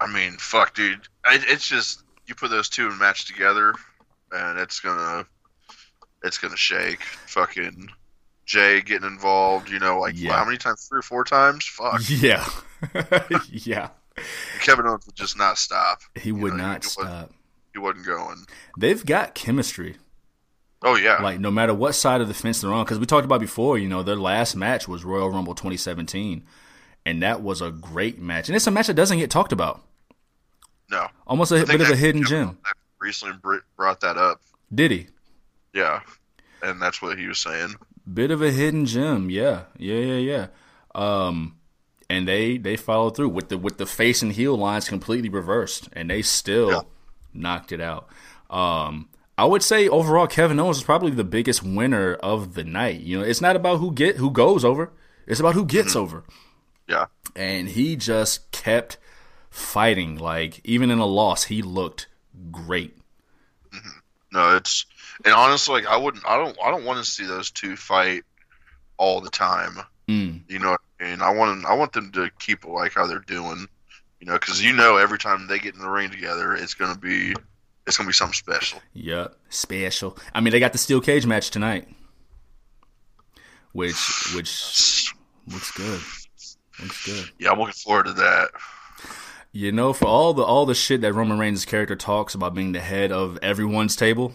I 0.00 0.12
mean, 0.12 0.32
fuck, 0.38 0.74
dude. 0.74 1.00
It, 1.26 1.44
it's 1.48 1.66
just 1.68 2.02
you 2.26 2.34
put 2.34 2.50
those 2.50 2.68
two 2.68 2.88
in 2.88 2.98
match 2.98 3.24
together, 3.26 3.72
and 4.32 4.58
it's 4.58 4.80
gonna 4.80 5.24
it's 6.22 6.38
gonna 6.38 6.56
shake. 6.56 7.02
Fucking 7.02 7.88
Jey 8.46 8.80
getting 8.80 9.06
involved. 9.06 9.68
You 9.70 9.78
know, 9.78 10.00
like 10.00 10.14
Yeah. 10.16 10.32
how 10.38 10.44
many 10.44 10.56
times? 10.56 10.86
Three 10.88 11.00
or 11.00 11.02
four 11.02 11.24
times. 11.24 11.64
Fuck. 11.66 12.00
Yeah, 12.08 12.48
yeah. 13.50 13.88
Kevin 14.62 14.86
Owens 14.86 15.04
would 15.06 15.14
just 15.16 15.36
not 15.36 15.58
stop. 15.58 16.00
He 16.14 16.32
would 16.32 16.52
know, 16.54 16.58
not 16.64 16.84
he 16.84 16.88
wasn't- 16.88 17.06
stop. 17.08 17.32
He 17.74 17.78
wasn't 17.78 18.06
going. 18.06 18.46
They've 18.78 19.04
got 19.04 19.34
chemistry. 19.34 19.96
Oh 20.82 20.96
yeah. 20.96 21.20
Like 21.22 21.40
no 21.40 21.50
matter 21.50 21.74
what 21.74 21.94
side 21.94 22.20
of 22.22 22.28
the 22.28 22.34
fence 22.34 22.60
they're 22.62 22.72
on, 22.72 22.84
because 22.84 22.98
we 22.98 23.04
talked 23.06 23.24
about 23.26 23.40
before. 23.40 23.76
You 23.76 23.88
know, 23.88 24.02
their 24.02 24.16
last 24.16 24.54
match 24.56 24.88
was 24.88 25.04
Royal 25.04 25.28
Rumble 25.30 25.54
2017, 25.54 26.44
and 27.04 27.22
that 27.22 27.42
was 27.42 27.60
a 27.60 27.70
great 27.70 28.18
match. 28.18 28.48
And 28.48 28.56
it's 28.56 28.66
a 28.66 28.70
match 28.70 28.86
that 28.86 28.94
doesn't 28.94 29.18
get 29.18 29.30
talked 29.30 29.52
about. 29.52 29.82
no. 30.90 31.06
Almost 31.26 31.52
a 31.52 31.56
I 31.56 31.64
bit 31.64 31.80
of 31.82 31.90
a 31.90 31.96
hidden 31.96 32.22
gem. 32.24 32.56
Recently 33.00 33.36
br- 33.42 33.56
brought 33.76 34.00
that 34.00 34.16
up. 34.16 34.40
Did 34.74 34.90
he? 34.90 35.06
Yeah, 35.74 36.00
and 36.62 36.80
that's 36.80 37.02
what 37.02 37.18
he 37.18 37.26
was 37.26 37.38
saying. 37.38 37.74
Bit 38.12 38.30
of 38.30 38.40
a 38.42 38.50
hidden 38.52 38.86
gem. 38.86 39.30
Yeah, 39.30 39.64
yeah, 39.76 39.98
yeah, 39.98 40.16
yeah. 40.18 40.46
Um, 40.94 41.56
and 42.08 42.26
they 42.28 42.56
they 42.56 42.76
followed 42.76 43.16
through 43.16 43.30
with 43.30 43.48
the 43.48 43.58
with 43.58 43.78
the 43.78 43.86
face 43.86 44.22
and 44.22 44.32
heel 44.32 44.56
lines 44.56 44.88
completely 44.88 45.28
reversed, 45.28 45.88
and 45.92 46.08
they 46.08 46.22
still 46.22 46.70
Yeah. 46.70 46.80
knocked 47.34 47.72
it 47.72 47.80
out. 47.80 48.08
Um, 48.48 49.08
I 49.36 49.44
would 49.44 49.62
say 49.62 49.88
overall, 49.88 50.26
Kevin 50.28 50.60
Owens 50.60 50.78
is 50.78 50.82
probably 50.84 51.10
the 51.10 51.24
biggest 51.24 51.62
winner 51.62 52.14
of 52.14 52.54
the 52.54 52.64
night. 52.64 53.00
You 53.00 53.18
know, 53.18 53.24
it's 53.24 53.40
not 53.40 53.56
about 53.56 53.78
who 53.80 53.90
get 53.92 54.16
who 54.16 54.30
goes 54.30 54.64
over; 54.64 54.92
it's 55.26 55.40
about 55.40 55.54
who 55.54 55.64
gets 55.66 55.96
over. 55.96 56.22
Yeah. 56.88 57.06
And 57.34 57.68
he 57.70 57.96
just 57.96 58.50
kept 58.52 58.98
fighting. 59.50 60.16
Like 60.16 60.60
even 60.62 60.90
in 60.92 61.00
a 61.00 61.06
loss, 61.06 61.44
he 61.44 61.60
looked 61.60 62.06
great. 62.52 62.96
No, 64.32 64.56
it's 64.56 64.86
and 65.24 65.34
honestly, 65.34 65.74
like 65.74 65.86
I 65.86 65.96
wouldn't, 65.96 66.24
I 66.26 66.36
don't, 66.36 66.56
I 66.62 66.70
don't 66.70 66.84
want 66.84 67.02
to 67.02 67.10
see 67.10 67.26
those 67.26 67.50
two 67.50 67.76
fight 67.76 68.22
all 68.96 69.20
the 69.20 69.30
time. 69.30 69.78
Mm. 70.08 70.42
You 70.48 70.58
know, 70.58 70.76
and 71.00 71.22
I 71.22 71.30
want, 71.30 71.64
I 71.64 71.74
want 71.74 71.92
them 71.92 72.12
to 72.12 72.30
keep 72.38 72.64
it 72.64 72.70
like 72.70 72.92
how 72.92 73.06
they're 73.06 73.18
doing. 73.20 73.66
You 74.20 74.26
know, 74.26 74.34
because 74.34 74.62
you 74.64 74.72
know, 74.72 74.96
every 74.96 75.18
time 75.18 75.46
they 75.46 75.58
get 75.58 75.74
in 75.74 75.80
the 75.80 75.88
ring 75.88 76.10
together, 76.10 76.54
it's 76.54 76.74
gonna 76.74 76.98
be, 76.98 77.34
it's 77.86 77.96
gonna 77.96 78.08
be 78.08 78.12
something 78.12 78.34
special. 78.34 78.80
Yep, 78.94 79.36
special. 79.50 80.16
I 80.34 80.40
mean, 80.40 80.52
they 80.52 80.60
got 80.60 80.72
the 80.72 80.78
steel 80.78 81.00
cage 81.00 81.26
match 81.26 81.50
tonight, 81.50 81.88
which 83.72 84.32
which 84.34 85.12
looks 85.46 85.70
good. 85.72 86.00
Looks 86.80 87.06
good. 87.06 87.30
Yeah, 87.38 87.52
I'm 87.52 87.58
looking 87.58 87.74
forward 87.74 88.06
to 88.06 88.12
that. 88.14 88.50
You 89.52 89.72
know, 89.72 89.92
for 89.92 90.06
all 90.06 90.34
the 90.34 90.42
all 90.42 90.66
the 90.66 90.74
shit 90.74 91.00
that 91.00 91.14
Roman 91.14 91.38
Reigns' 91.38 91.64
character 91.64 91.96
talks 91.96 92.34
about 92.34 92.54
being 92.54 92.72
the 92.72 92.80
head 92.80 93.12
of 93.12 93.38
everyone's 93.42 93.96
table. 93.96 94.34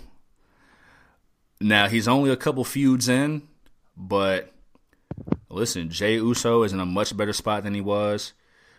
Now 1.61 1.87
he's 1.87 2.07
only 2.07 2.31
a 2.31 2.37
couple 2.37 2.63
feuds 2.63 3.07
in, 3.07 3.47
but 3.95 4.51
listen, 5.49 5.89
Jey 5.89 6.15
Uso 6.15 6.63
is 6.63 6.73
in 6.73 6.79
a 6.79 6.85
much 6.85 7.15
better 7.15 7.33
spot 7.33 7.63
than 7.63 7.73
he 7.73 7.81
was, 7.81 8.33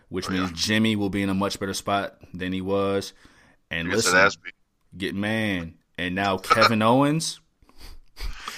which 0.09 0.29
Oh, 0.29 0.33
means 0.33 0.51
yeah. 0.51 0.57
Jimmy 0.57 0.97
will 0.97 1.11
be 1.11 1.23
in 1.23 1.29
a 1.29 1.35
much 1.35 1.59
better 1.61 1.75
spot 1.75 2.17
than 2.35 2.53
he 2.53 2.61
was. 2.61 3.13
And 3.71 3.89
it 3.89 3.95
listen, 3.95 4.15
has 4.17 4.35
to 4.37 4.41
be. 4.43 4.51
get 4.99 5.15
man, 5.15 5.75
and 5.97 6.15
now 6.15 6.37
Kevin 6.39 6.83
Owens. 6.83 7.41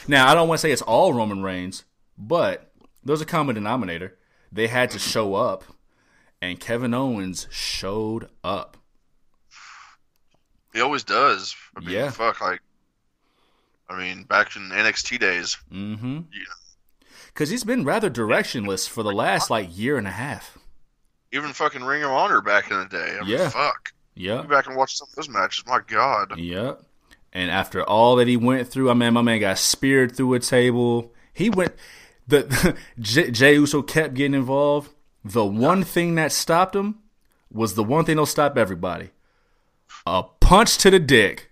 Now 0.09 0.29
I 0.31 0.35
don't 0.35 0.49
want 0.49 0.59
to 0.59 0.62
say 0.62 0.72
it's 0.72 0.83
all 0.83 1.12
Roman 1.14 1.43
Reigns, 1.43 1.85
but 2.18 2.72
there's 3.05 3.20
a 3.20 3.27
common 3.27 3.55
denominator. 3.55 4.16
They 4.51 4.66
had 4.68 4.91
to 4.91 4.99
show 4.99 5.35
up, 5.35 5.64
and 6.43 6.59
Kevin 6.61 6.95
Owens 6.95 7.47
showed 7.51 8.29
up. 8.43 8.77
He 10.72 10.81
always 10.81 11.05
does. 11.05 11.55
I 11.77 11.81
mean, 11.81 11.91
Yeah. 11.91 12.11
fuck, 12.11 12.41
like, 12.41 12.61
I 13.89 13.99
mean, 13.99 14.24
back 14.24 14.57
in 14.57 14.62
NXT 14.70 15.18
days, 15.20 15.57
Mm-hmm. 15.72 16.16
Yeah. 16.32 17.07
Because 17.26 17.51
he's 17.51 17.64
been 17.64 17.85
rather 17.85 18.09
directionless 18.11 18.89
for 18.89 19.03
the 19.03 19.11
last 19.12 19.51
like 19.51 19.76
year 19.76 19.97
and 19.99 20.07
a 20.07 20.11
half. 20.12 20.57
even 21.32 21.53
fucking 21.53 21.82
Ring 21.82 22.03
of 22.05 22.11
Honor 22.12 22.41
back 22.41 22.70
in 22.70 22.78
the 22.78 22.85
day. 22.87 23.16
I 23.20 23.24
mean, 23.24 23.30
Yeah. 23.30 23.49
fuck. 23.49 23.93
Yeah. 24.14 24.43
Go 24.43 24.45
back 24.49 24.66
and 24.68 24.76
watch 24.76 24.97
some 24.97 25.09
of 25.11 25.16
those 25.16 25.28
matches. 25.28 25.64
My 25.66 25.80
God. 25.87 26.39
Yep. 26.39 26.82
And 27.32 27.51
after 27.51 27.82
all 27.82 28.14
that 28.16 28.28
he 28.28 28.37
went 28.37 28.68
through, 28.68 28.89
I 28.91 28.95
mean, 28.95 29.12
my 29.14 29.22
man 29.22 29.41
got 29.41 29.59
speared 29.59 30.14
through 30.16 30.35
a 30.35 30.39
table. 30.39 31.12
He 31.32 31.51
went. 31.51 31.74
The 32.28 32.76
J- 33.01 33.32
Jey 33.32 33.55
Uso 33.55 33.82
kept 33.82 34.14
getting 34.14 34.35
involved. 34.35 34.93
The 35.24 35.45
one 35.45 35.82
thing 35.82 36.14
that 36.14 36.30
stopped 36.30 36.76
him 36.76 37.01
was 37.51 37.74
the 37.74 37.82
one 37.82 38.05
thing 38.05 38.14
that'll 38.16 38.26
stop 38.26 38.57
everybody: 38.57 39.11
a 40.07 40.22
punch 40.41 40.78
to 40.78 40.91
the 40.91 41.01
dick. 41.01 41.51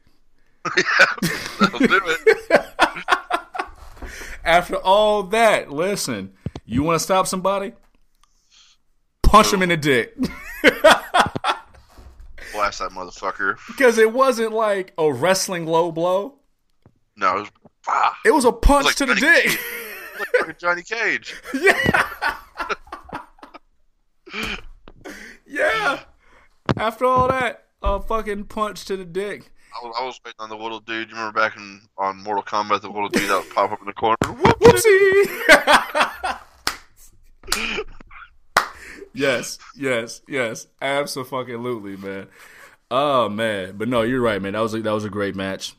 Do 1.78 1.80
it. 1.80 2.66
After 4.44 4.76
all 4.76 5.24
that, 5.24 5.70
listen, 5.70 6.32
you 6.64 6.82
want 6.82 6.96
to 6.96 7.02
stop 7.02 7.26
somebody? 7.26 7.72
Punch 9.22 9.52
him 9.52 9.62
in 9.62 9.68
the 9.70 9.76
dick. 9.76 10.14
Blast 12.52 12.80
that 12.80 12.90
motherfucker. 12.90 13.56
Because 13.68 13.98
it 13.98 14.12
wasn't 14.12 14.52
like 14.52 14.92
a 14.98 15.12
wrestling 15.12 15.66
low 15.66 15.90
blow. 15.90 16.34
No, 17.16 17.38
it 17.38 17.40
was, 17.40 17.50
ah, 17.88 18.16
It 18.24 18.30
was 18.32 18.44
a 18.44 18.52
punch 18.52 18.84
like 18.86 18.94
to 18.96 19.06
the 19.06 19.14
dick. 19.14 19.58
like 20.46 20.58
Johnny 20.58 20.82
Cage. 20.82 21.34
Yeah. 21.54 22.36
Yeah. 25.46 26.00
After 26.76 27.04
all 27.04 27.28
that, 27.28 27.66
a 27.82 28.00
fucking 28.00 28.44
punch 28.44 28.84
to 28.86 28.96
the 28.96 29.04
dick. 29.04 29.52
I 29.74 29.86
was, 29.86 29.96
I 29.98 30.04
was 30.04 30.20
waiting 30.24 30.40
on 30.40 30.48
the 30.48 30.56
little 30.56 30.80
dude. 30.80 31.08
You 31.10 31.16
remember 31.16 31.40
back 31.40 31.56
in 31.56 31.82
on 31.96 32.22
Mortal 32.22 32.42
Kombat, 32.42 32.82
the 32.82 32.88
little 32.88 33.08
dude 33.08 33.28
that 33.30 33.42
would 33.44 33.54
pop 33.54 33.72
up 33.72 33.80
in 33.80 33.86
the 33.86 33.92
corner. 33.92 34.16
Whoopsie. 34.22 35.28
yes, 39.14 39.58
yes, 39.76 40.20
yes. 40.28 40.66
Absolutely, 40.80 41.96
man. 41.96 42.28
Oh 42.90 43.28
man, 43.28 43.76
but 43.78 43.88
no, 43.88 44.02
you're 44.02 44.20
right, 44.20 44.40
man. 44.42 44.52
That 44.52 44.60
was 44.60 44.74
a, 44.74 44.82
that 44.82 44.92
was 44.92 45.04
a 45.04 45.10
great 45.10 45.34
match. 45.34 45.74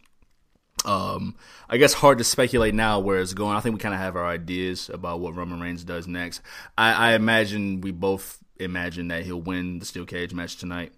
Um, 0.85 1.35
I 1.69 1.77
guess 1.77 1.93
hard 1.93 2.17
to 2.17 2.23
speculate 2.23 2.73
now 2.73 2.99
where 2.99 3.19
it's 3.19 3.33
going. 3.33 3.55
I 3.55 3.59
think 3.59 3.73
we 3.73 3.79
kind 3.79 3.93
of 3.93 4.01
have 4.01 4.15
our 4.15 4.25
ideas 4.25 4.89
about 4.89 5.19
what 5.19 5.35
Roman 5.35 5.61
Reigns 5.61 5.83
does 5.83 6.07
next. 6.07 6.41
I, 6.77 7.11
I 7.11 7.13
imagine 7.13 7.81
we 7.81 7.91
both 7.91 8.39
imagine 8.57 9.09
that 9.09 9.23
he'll 9.23 9.41
win 9.41 9.79
the 9.79 9.85
steel 9.85 10.05
cage 10.05 10.33
match 10.33 10.57
tonight. 10.57 10.91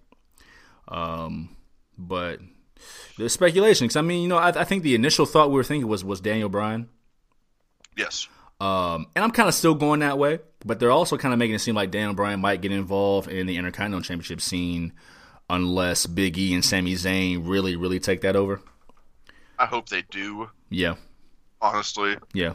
Um, 0.88 1.56
but 1.98 2.40
the 3.18 3.28
speculation, 3.28 3.86
because 3.86 3.96
I 3.96 4.02
mean, 4.02 4.22
you 4.22 4.28
know, 4.28 4.38
I, 4.38 4.48
I 4.48 4.64
think 4.64 4.82
the 4.82 4.94
initial 4.94 5.26
thought 5.26 5.48
we 5.48 5.54
were 5.56 5.64
thinking 5.64 5.88
was 5.88 6.04
was 6.04 6.20
Daniel 6.20 6.48
Bryan. 6.48 6.88
Yes. 7.96 8.28
Um, 8.60 9.06
and 9.14 9.22
I'm 9.24 9.30
kind 9.32 9.48
of 9.48 9.54
still 9.54 9.74
going 9.74 10.00
that 10.00 10.18
way, 10.18 10.38
but 10.64 10.80
they're 10.80 10.90
also 10.90 11.18
kind 11.18 11.32
of 11.34 11.38
making 11.38 11.56
it 11.56 11.58
seem 11.60 11.74
like 11.74 11.90
Daniel 11.90 12.14
Bryan 12.14 12.40
might 12.40 12.62
get 12.62 12.72
involved 12.72 13.28
in 13.30 13.46
the 13.46 13.56
Intercontinental 13.56 14.02
Championship 14.02 14.40
scene 14.40 14.92
unless 15.50 16.06
Big 16.06 16.38
E 16.38 16.54
and 16.54 16.64
Sami 16.64 16.94
Zayn 16.94 17.46
really, 17.46 17.76
really 17.76 18.00
take 18.00 18.22
that 18.22 18.34
over. 18.34 18.60
I 19.58 19.66
hope 19.66 19.88
they 19.88 20.02
do. 20.10 20.50
Yeah, 20.70 20.94
Honestly, 21.62 22.16
yeah, 22.34 22.52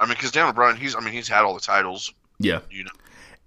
I 0.00 0.06
mean, 0.06 0.14
because 0.14 0.32
Daniel 0.32 0.52
Bryan, 0.52 0.76
he's 0.76 0.96
I 0.96 1.00
mean, 1.00 1.12
he's 1.12 1.28
had 1.28 1.44
all 1.44 1.54
the 1.54 1.60
titles. 1.60 2.12
yeah. 2.38 2.60
You 2.70 2.84
know, 2.84 2.90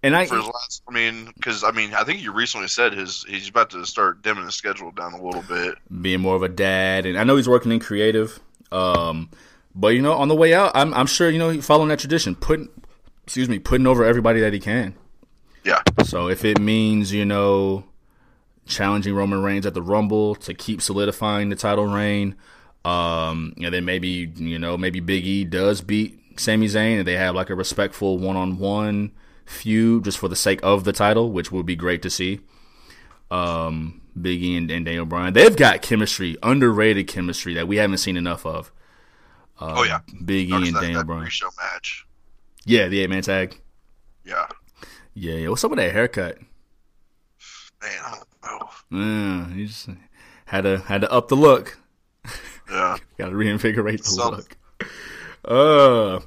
And 0.04 0.16
I, 0.16 0.26
for 0.28 0.38
his 0.38 0.46
last. 0.46 0.84
I 0.88 0.92
mean, 0.92 1.32
because 1.36 1.64
I 1.64 1.72
mean, 1.72 1.94
I 1.94 2.04
think 2.04 2.22
you 2.22 2.32
recently 2.32 2.68
said 2.68 2.94
his 2.94 3.26
he's 3.28 3.50
about 3.50 3.72
to 3.72 3.86
start 3.86 4.22
dimming 4.22 4.46
his 4.46 4.56
schedule 4.56 4.92
down 4.92 5.14
a 5.14 5.24
little 5.24 5.42
bit. 5.42 5.76
being 6.02 6.22
more 6.22 6.36
of 6.36 6.44
a 6.44 6.50
dad, 6.50 7.06
and 7.06 7.18
I 7.18 7.24
know 7.24 7.36
he's 7.36 7.50
working 7.50 7.72
in 7.72 7.80
creative. 7.80 8.40
Um, 8.72 9.30
but 9.74 9.90
you 9.90 10.02
know, 10.02 10.14
on 10.14 10.28
the 10.28 10.36
way 10.36 10.54
out, 10.54 10.72
I'm, 10.76 10.94
I'm 10.94 11.08
sure 11.08 11.30
you 11.30 11.40
know 11.40 11.62
following 11.62 11.90
that 11.90 12.00
tradition, 12.00 12.36
putting, 12.36 12.70
excuse 13.24 13.50
me, 13.50 13.58
putting 13.60 13.88
over 13.88 14.04
everybody 14.04 14.40
that 14.42 14.54
he 14.54 14.60
can. 14.60 14.96
Yeah. 15.64 15.82
So 16.06 16.30
if 16.30 16.46
it 16.46 16.62
means, 16.62 17.12
you 17.12 17.26
know, 17.26 17.84
challenging 18.66 19.16
Roman 19.16 19.42
Reigns 19.42 19.66
at 19.66 19.74
the 19.74 19.82
Rumble 19.82 20.36
to 20.36 20.54
keep 20.54 20.82
solidifying 20.82 21.50
the 21.50 21.56
title 21.56 21.88
reign, 21.88 22.36
um, 22.86 23.54
and 23.62 23.74
then 23.74 23.84
maybe, 23.84 24.32
you 24.36 24.60
know, 24.60 24.78
maybe 24.78 25.00
Big 25.00 25.26
E 25.26 25.44
does 25.44 25.82
beat 25.82 26.40
Sami 26.40 26.68
Zayn 26.68 27.00
and 27.00 27.08
they 27.08 27.18
have 27.18 27.36
like 27.36 27.50
a 27.50 27.56
respectful 27.56 28.18
one 28.18 28.36
on 28.36 28.60
one 28.60 29.12
feud 29.48 30.04
just 30.04 30.18
for 30.20 30.28
the 30.28 30.36
sake 30.36 30.60
of 30.62 30.84
the 30.84 30.94
title, 30.94 31.32
which 31.32 31.52
would 31.52 31.66
be 31.66 31.76
great 31.76 32.02
to 32.04 32.10
see. 32.10 32.42
Um, 33.32 34.02
Big 34.20 34.42
E 34.44 34.56
and, 34.58 34.70
and 34.72 34.86
Daniel 34.86 35.06
Bryan. 35.06 35.34
They've 35.34 35.56
got 35.56 35.82
chemistry, 35.82 36.38
underrated 36.44 37.08
chemistry 37.08 37.54
that 37.56 37.68
we 37.68 37.78
haven't 37.78 37.98
seen 37.98 38.18
enough 38.18 38.46
of. 38.46 38.72
oh 39.60 39.84
yeah. 39.84 40.00
Big 40.24 40.48
E 40.48 40.52
Notice 40.52 40.68
and 40.70 40.78
that, 40.78 40.82
Daniel 40.82 41.00
that 41.02 41.06
Bryan. 41.08 41.22
pre-show 41.24 41.50
match. 41.62 42.06
Yeah, 42.66 42.88
the 42.88 43.00
eight 43.00 43.10
man 43.10 43.22
tag. 43.22 43.60
Yeah. 44.24 44.48
Yeah, 45.14 45.34
yeah. 45.34 45.50
What's 45.50 45.64
up 45.64 45.72
with 45.72 45.80
that 45.80 45.92
haircut? 45.92 46.38
Man, 47.82 47.92
I 48.06 48.18
don't 48.52 48.62
know. 48.62 48.70
Mm, 48.92 49.56
he 49.56 49.66
just 49.68 49.90
had 50.46 50.62
to 50.62 50.80
had 50.80 51.02
to 51.02 51.12
up 51.12 51.28
the 51.28 51.36
look. 51.36 51.78
Yeah. 52.70 52.98
Got 53.18 53.30
to 53.30 53.36
reinvigorate 53.36 54.00
the 54.04 54.10
Some- 54.10 54.36
look. 54.36 54.58
Uh, 55.46 56.20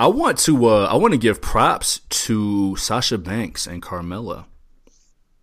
I 0.00 0.06
want 0.06 0.38
to 0.38 0.66
uh, 0.66 0.86
I 0.86 0.96
want 0.96 1.12
to 1.12 1.18
give 1.18 1.42
props 1.42 2.00
to 2.24 2.74
Sasha 2.76 3.18
Banks 3.18 3.66
and 3.66 3.82
Carmella. 3.82 4.46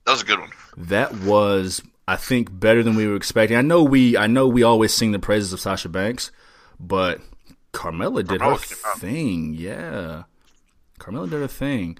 That 0.03 0.14
was 0.14 0.24
a 0.24 0.26
good 0.26 0.39
one. 0.39 0.49
That 0.76 1.14
was, 1.14 1.84
I 2.08 2.16
think, 2.16 2.60
better 2.60 2.82
than 2.82 2.95
we 2.95 3.08
were 3.08 3.16
expecting. 3.16 3.55
I 3.55 3.62
know 3.62 3.84
we 3.84 4.18
I 4.18 4.26
know 4.26 4.47
we 4.47 4.64
always 4.64 4.95
sing 4.95 5.12
the 5.12 5.20
praises 5.20 5.53
of 5.53 5.60
Sasha 5.60 5.89
Banks, 5.89 6.32
but 6.80 7.22
Carmella 7.72 8.28
did 8.28 8.41
her 8.41 8.47
Carmella 8.47 8.68
came 8.68 8.78
out. 8.91 8.99
thing. 8.99 9.53
Yeah, 9.53 10.24
Carmella 10.99 11.30
did 11.30 11.39
her 11.39 11.47
thing. 11.47 11.99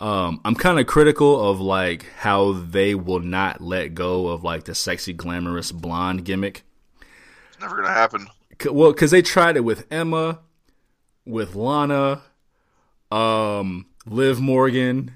Um, 0.00 0.40
I'm 0.44 0.56
kind 0.56 0.80
of 0.80 0.88
critical 0.88 1.50
of 1.50 1.60
like 1.60 2.06
how 2.16 2.50
they 2.50 2.96
will 2.96 3.20
not 3.20 3.60
let 3.60 3.94
go 3.94 4.26
of 4.26 4.42
like 4.42 4.64
the 4.64 4.74
sexy, 4.74 5.12
glamorous 5.12 5.70
blonde 5.70 6.24
gimmick. 6.24 6.64
It's 7.52 7.60
never 7.60 7.76
gonna 7.76 7.94
happen. 7.94 8.26
Well 8.68 8.90
because 8.90 9.12
they 9.12 9.22
tried 9.22 9.56
it 9.56 9.60
with 9.60 9.86
Emma, 9.88 10.40
with 11.24 11.54
Lana, 11.54 12.22
um, 13.10 13.86
Liv 14.06 14.40
Morgan, 14.40 15.12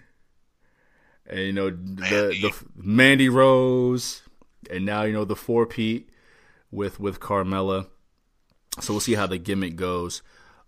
and 1.27 1.41
you 1.41 1.53
know 1.53 1.71
the 1.71 1.77
Mandy. 2.01 2.41
the 2.41 2.53
Mandy 2.77 3.29
Rose, 3.29 4.23
and 4.71 4.85
now 4.85 5.03
you 5.03 5.13
know 5.13 5.25
the 5.25 5.37
four-peat 5.37 6.09
with 6.71 7.01
with 7.01 7.21
Carmella. 7.21 7.89
So 8.81 8.93
we'll 8.93 9.01
see 9.01 9.15
how 9.15 9.27
the 9.27 9.39
gimmick 9.39 9.77
goes. 9.77 10.23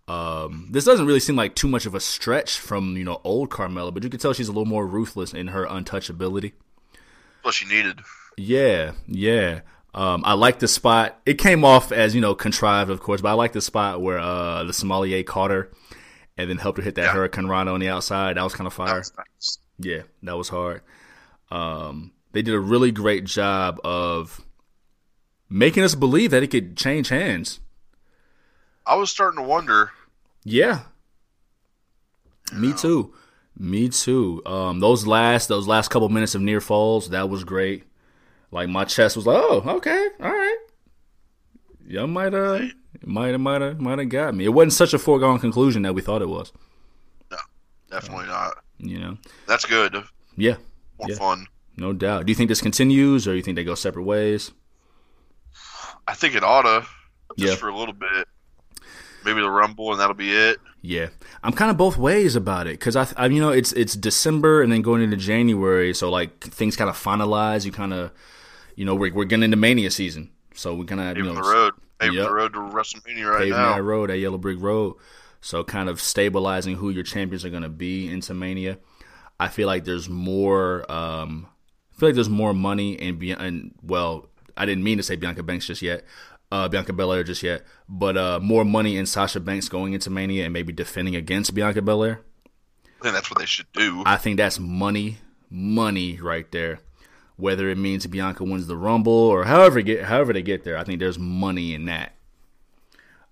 Um, 0.08 0.68
this 0.70 0.86
doesn't 0.86 1.06
really 1.06 1.20
seem 1.20 1.36
like 1.36 1.54
too 1.54 1.68
much 1.68 1.84
of 1.84 1.94
a 1.94 2.00
stretch 2.00 2.58
from 2.58 2.96
you 2.96 3.04
know 3.04 3.20
old 3.24 3.50
Carmella, 3.50 3.92
but 3.92 4.02
you 4.02 4.10
can 4.10 4.18
tell 4.18 4.32
she's 4.32 4.48
a 4.48 4.52
little 4.52 4.64
more 4.64 4.86
ruthless 4.86 5.34
in 5.34 5.48
her 5.48 5.66
untouchability. 5.66 6.52
Plus, 7.42 7.54
she 7.56 7.66
needed. 7.66 8.00
Yeah, 8.36 8.92
yeah. 9.06 9.60
Um, 9.94 10.22
I 10.24 10.34
like 10.34 10.58
the 10.58 10.68
spot. 10.68 11.18
It 11.26 11.38
came 11.38 11.64
off 11.64 11.92
as 11.92 12.14
you 12.14 12.20
know 12.20 12.34
contrived, 12.34 12.90
of 12.90 13.00
course, 13.00 13.20
but 13.20 13.30
I 13.30 13.32
like 13.32 13.52
the 13.52 13.60
spot 13.60 14.00
where 14.00 14.18
uh, 14.18 14.64
the 14.64 14.72
sommelier 14.72 15.22
caught 15.22 15.50
her 15.50 15.70
and 16.36 16.48
then 16.48 16.58
helped 16.58 16.78
her 16.78 16.84
hit 16.84 16.94
that 16.96 17.06
Yeah. 17.06 17.14
hurricanrana 17.14 17.72
on 17.72 17.80
the 17.80 17.88
outside. 17.88 18.36
That 18.36 18.44
was 18.44 18.54
kind 18.54 18.66
of 18.66 18.76
That 18.76 18.86
fire. 18.86 18.98
was 18.98 19.12
nice. 19.16 19.58
Yeah, 19.78 20.02
that 20.22 20.36
was 20.36 20.48
hard. 20.50 20.82
Um, 21.50 22.12
they 22.32 22.42
did 22.42 22.54
a 22.54 22.60
really 22.60 22.92
great 22.92 23.24
job 23.24 23.80
of 23.82 24.40
making 25.48 25.82
us 25.82 25.94
believe 25.94 26.30
that 26.32 26.42
it 26.42 26.48
could 26.48 26.76
change 26.76 27.08
hands. 27.08 27.60
I 28.86 28.94
was 28.96 29.10
starting 29.10 29.42
to 29.42 29.48
wonder. 29.48 29.90
Yeah. 30.44 30.80
Me 32.52 32.72
too. 32.72 33.14
Me 33.56 33.88
too. 33.88 34.42
Um, 34.46 34.80
those 34.80 35.06
last 35.06 35.48
those 35.48 35.66
last 35.66 35.88
couple 35.88 36.08
minutes 36.08 36.34
of 36.34 36.40
near 36.42 36.60
falls, 36.60 37.10
that 37.10 37.28
was 37.28 37.44
great. 37.44 37.84
Like 38.50 38.68
my 38.68 38.84
chest 38.84 39.16
was 39.16 39.26
like, 39.26 39.36
oh, 39.42 39.62
okay, 39.76 40.08
all 40.20 40.30
right. 40.30 40.56
Y'all 41.86 42.06
might 42.06 42.34
uh 42.34 42.66
might 43.04 43.28
have 43.28 43.40
might 43.40 43.60
have 43.62 43.80
might 43.80 43.98
have 43.98 44.08
got 44.08 44.34
me. 44.34 44.44
It 44.44 44.50
wasn't 44.50 44.72
such 44.74 44.94
a 44.94 44.98
foregone 44.98 45.38
conclusion 45.38 45.82
that 45.82 45.94
we 45.94 46.02
thought 46.02 46.22
it 46.22 46.28
was. 46.28 46.52
No, 47.30 47.36
definitely 47.90 48.26
not. 48.26 48.54
You 48.78 48.98
know. 49.00 49.18
That's 49.46 49.64
good. 49.64 49.96
Yeah. 50.36 50.56
More 50.98 51.10
Yeah. 51.10 51.16
fun. 51.16 51.46
no 51.76 51.92
doubt. 51.92 52.26
Do 52.26 52.30
you 52.32 52.34
think 52.34 52.48
this 52.48 52.60
continues, 52.60 53.26
or 53.28 53.34
you 53.36 53.42
think 53.42 53.56
they 53.56 53.64
go 53.64 53.74
separate 53.74 54.02
ways? 54.04 54.50
I 56.06 56.14
think 56.14 56.34
it 56.34 56.42
oughta 56.42 56.86
just 57.38 57.52
Yeah. 57.52 57.56
for 57.56 57.68
a 57.68 57.76
little 57.76 57.94
bit. 57.94 58.26
Maybe 59.24 59.40
the 59.40 59.50
Rumble 59.50 59.92
and 59.92 60.00
that'll 60.00 60.14
be 60.14 60.32
it. 60.32 60.58
Yeah, 60.80 61.08
I'm 61.42 61.52
kind 61.52 61.70
of 61.70 61.76
both 61.76 61.96
ways 61.98 62.36
about 62.36 62.66
it 62.66 62.72
because 62.78 62.94
I, 62.96 63.08
I, 63.16 63.26
you 63.26 63.40
know, 63.40 63.50
it's 63.50 63.72
it's 63.72 63.94
December 63.94 64.62
and 64.62 64.70
then 64.72 64.80
going 64.80 65.02
into 65.02 65.16
January, 65.16 65.92
so 65.92 66.08
like 66.08 66.40
things 66.40 66.76
kind 66.76 66.88
of 66.88 66.96
finalize. 66.96 67.64
You 67.66 67.72
kind 67.72 67.92
of, 67.92 68.12
you 68.78 68.84
know, 68.84 68.94
we're 68.94 69.12
we're 69.12 69.24
getting 69.24 69.42
into 69.42 69.56
Mania 69.56 69.90
season, 69.90 70.30
so 70.54 70.72
we're 70.72 70.84
kind 70.84 71.00
of 71.00 71.16
you 71.16 71.24
know 71.24 71.34
the 71.34 71.42
road. 71.42 71.74
Paving 71.98 72.14
Yep. 72.14 72.26
the 72.28 72.32
road 72.32 72.52
to 72.52 72.58
WrestleMania 72.60 73.28
right 73.28 73.48
now, 73.48 73.74
that 73.74 73.82
road, 73.82 74.08
that 74.08 74.18
yellow 74.18 74.38
brick 74.38 74.58
road. 74.60 74.94
So 75.40 75.64
kind 75.64 75.88
of 75.88 76.00
stabilizing 76.00 76.76
who 76.76 76.90
your 76.90 77.02
champions 77.02 77.44
are 77.44 77.50
going 77.50 77.64
to 77.64 77.68
be 77.68 78.08
into 78.08 78.34
Mania. 78.34 78.78
I 79.40 79.48
feel 79.48 79.66
like 79.66 79.84
there's 79.84 80.08
more. 80.08 80.90
Um, 80.90 81.48
I 81.92 81.98
feel 81.98 82.08
like 82.10 82.14
there's 82.14 82.28
more 82.28 82.54
money 82.54 82.96
and 83.00 83.74
well, 83.82 84.28
I 84.56 84.64
didn't 84.64 84.84
mean 84.84 84.98
to 84.98 85.02
say 85.02 85.16
Bianca 85.16 85.42
Banks 85.42 85.66
just 85.66 85.82
yet, 85.82 86.04
uh, 86.52 86.68
Bianca 86.68 86.92
Belair 86.92 87.24
just 87.24 87.42
yet, 87.42 87.64
but 87.88 88.16
uh, 88.16 88.38
more 88.40 88.64
money 88.64 88.96
in 88.96 89.06
Sasha 89.06 89.40
Banks 89.40 89.68
going 89.68 89.92
into 89.92 90.08
Mania 90.08 90.44
and 90.44 90.52
maybe 90.52 90.72
defending 90.72 91.16
against 91.16 91.52
Bianca 91.52 91.82
Belair. 91.82 92.20
I 93.00 93.02
think 93.02 93.14
that's 93.14 93.28
what 93.28 93.40
they 93.40 93.46
should 93.46 93.66
do. 93.72 94.04
I 94.06 94.16
think 94.16 94.36
that's 94.36 94.60
money, 94.60 95.18
money 95.50 96.20
right 96.20 96.48
there. 96.52 96.78
Whether 97.38 97.70
it 97.70 97.78
means 97.78 98.06
Bianca 98.06 98.44
wins 98.44 98.66
the 98.66 98.76
Rumble 98.76 99.12
or 99.12 99.44
however 99.44 99.80
get 99.80 100.04
however 100.04 100.32
they 100.32 100.42
get 100.42 100.64
there, 100.64 100.76
I 100.76 100.84
think 100.84 100.98
there's 100.98 101.18
money 101.18 101.72
in 101.72 101.84
that. 101.86 102.12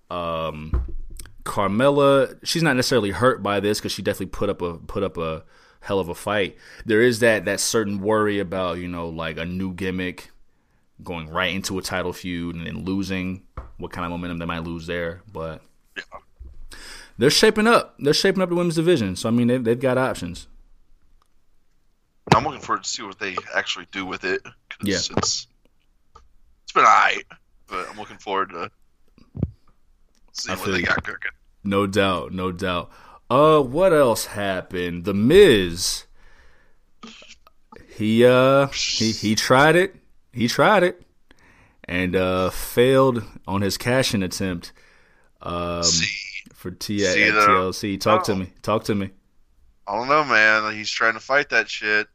Um, 0.09 0.95
Carmella, 1.43 2.39
she's 2.43 2.63
not 2.63 2.77
necessarily 2.77 3.11
hurt 3.11 3.43
by 3.43 3.59
this 3.59 3.79
because 3.79 3.91
she 3.91 4.01
definitely 4.01 4.27
put 4.27 4.49
up 4.49 4.61
a 4.61 4.75
put 4.77 5.03
up 5.03 5.17
a 5.17 5.43
hell 5.81 5.99
of 5.99 6.07
a 6.07 6.15
fight. 6.15 6.57
There 6.85 7.01
is 7.01 7.19
that 7.19 7.45
that 7.45 7.59
certain 7.59 7.99
worry 7.99 8.39
about 8.39 8.77
you 8.77 8.87
know 8.87 9.09
like 9.09 9.37
a 9.37 9.45
new 9.45 9.73
gimmick 9.73 10.31
going 11.03 11.29
right 11.29 11.53
into 11.53 11.77
a 11.77 11.81
title 11.81 12.13
feud 12.13 12.55
and 12.55 12.65
then 12.65 12.85
losing. 12.85 13.43
What 13.77 13.91
kind 13.91 14.05
of 14.05 14.11
momentum 14.11 14.39
they 14.39 14.45
might 14.45 14.63
lose 14.63 14.87
there, 14.87 15.21
but 15.31 15.61
they're 17.17 17.29
shaping 17.29 17.67
up. 17.67 17.95
They're 17.99 18.13
shaping 18.13 18.41
up 18.41 18.49
the 18.49 18.55
women's 18.55 18.75
division, 18.75 19.15
so 19.15 19.29
I 19.29 19.31
mean 19.31 19.47
they've, 19.47 19.63
they've 19.63 19.79
got 19.79 19.97
options. 19.97 20.47
I'm 22.35 22.43
looking 22.43 22.61
forward 22.61 22.83
to 22.83 22.89
see 22.89 23.03
what 23.03 23.19
they 23.19 23.35
actually 23.55 23.87
do 23.91 24.05
with 24.05 24.23
it. 24.23 24.43
'cause 24.43 24.53
Yeah. 24.83 24.95
it's 24.97 25.09
it's 25.11 26.71
been 26.73 26.83
alright, 26.83 27.25
but 27.67 27.87
I'm 27.89 27.97
looking 27.97 28.17
forward 28.17 28.49
to 28.49 28.69
seeing 30.33 30.57
what 30.59 30.71
they 30.71 30.81
got 30.81 31.03
cooking. 31.03 31.31
No 31.63 31.87
doubt, 31.87 32.31
no 32.33 32.51
doubt. 32.51 32.91
Uh, 33.29 33.61
what 33.61 33.93
else 33.93 34.25
happened? 34.27 35.05
The 35.05 35.13
Miz. 35.13 36.03
He 37.95 38.23
uh 38.25 38.67
he 38.67 39.11
he 39.11 39.35
tried 39.35 39.75
it. 39.75 39.95
He 40.31 40.47
tried 40.47 40.83
it, 40.83 41.01
and 41.85 42.15
uh 42.15 42.51
failed 42.51 43.23
on 43.47 43.61
his 43.61 43.77
cashing 43.77 44.21
attempt. 44.21 44.71
Um, 45.41 45.83
see, 45.83 46.07
for 46.53 46.71
T 46.71 47.05
at 47.05 47.15
TLC. 47.15 47.99
Talk 47.99 48.23
to 48.25 48.33
Oh. 48.33 48.35
me. 48.35 48.53
Talk 48.61 48.83
to 48.85 48.95
me. 48.95 49.09
I 49.87 49.95
don't 49.95 50.07
know, 50.09 50.23
man. 50.23 50.73
He's 50.75 50.89
trying 50.91 51.13
to 51.13 51.19
fight 51.19 51.49
that 51.49 51.69
shit, 51.69 52.07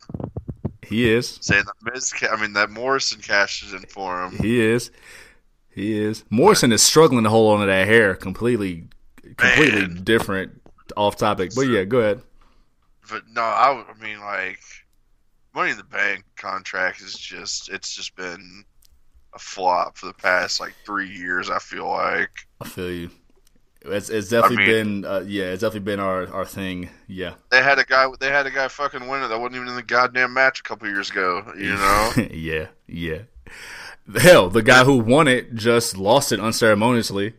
He 0.86 1.10
is. 1.10 1.38
saying 1.40 1.64
that 1.64 1.92
Miz, 1.94 2.12
I 2.30 2.40
mean 2.40 2.52
that 2.52 2.70
Morrison 2.70 3.20
cashes 3.20 3.72
in 3.72 3.80
for 3.86 4.22
him. 4.24 4.36
He 4.38 4.60
is. 4.60 4.90
He 5.70 5.98
is. 5.98 6.24
Morrison 6.28 6.70
is 6.72 6.82
struggling 6.82 7.24
to 7.24 7.30
hold 7.30 7.54
on 7.54 7.60
to 7.60 7.66
that 7.66 7.86
hair 7.86 8.14
completely, 8.14 8.88
completely 9.36 9.86
Man. 9.88 10.04
different, 10.04 10.60
off 10.96 11.16
topic. 11.16 11.52
But 11.54 11.62
yeah, 11.62 11.84
go 11.84 12.00
ahead. 12.00 12.20
But 13.08 13.22
no, 13.30 13.40
I, 13.40 13.82
I 13.88 14.02
mean 14.02 14.20
like 14.20 14.60
Money 15.54 15.70
in 15.70 15.76
the 15.78 15.84
Bank 15.84 16.24
contract 16.36 17.00
is 17.00 17.14
just 17.14 17.70
it's 17.70 17.94
just 17.94 18.14
been 18.16 18.64
a 19.34 19.38
flop 19.38 19.96
for 19.96 20.06
the 20.06 20.12
past 20.12 20.60
like 20.60 20.74
three 20.84 21.08
years. 21.08 21.48
I 21.48 21.58
feel 21.58 21.88
like. 21.88 22.30
I 22.60 22.68
feel 22.68 22.90
you. 22.90 23.10
It's, 23.84 24.10
it's 24.10 24.28
definitely 24.28 24.58
mean- 24.66 25.00
been 25.02 25.04
uh, 25.04 25.24
yeah, 25.26 25.44
it's 25.46 25.60
definitely 25.62 25.80
been 25.92 26.00
our, 26.00 26.32
our 26.32 26.44
thing. 26.44 26.88
Yeah, 27.08 27.34
They 27.50 27.62
had 27.62 27.78
a 27.78 27.84
guy. 27.84 28.06
They 28.20 28.28
had 28.30 28.46
a 28.46 28.50
guy 28.50 28.68
fucking 28.68 29.06
win 29.08 29.22
it 29.22 29.28
that 29.28 29.38
wasn't 29.40 29.56
even 29.56 29.68
in 29.68 29.74
the 29.76 29.82
goddamn 29.82 30.32
match 30.34 30.60
a 30.60 30.62
couple 30.62 30.88
years 30.88 31.10
ago. 31.10 31.42
You 31.56 31.74
know. 31.76 32.12
yeah, 32.30 32.68
yeah. 32.86 33.22
Hell, 34.20 34.48
the 34.50 34.62
guy 34.62 34.84
who 34.84 34.98
won 34.98 35.26
it 35.28 35.54
just 35.54 35.96
lost 35.96 36.32
it 36.32 36.40
unceremoniously. 36.40 37.34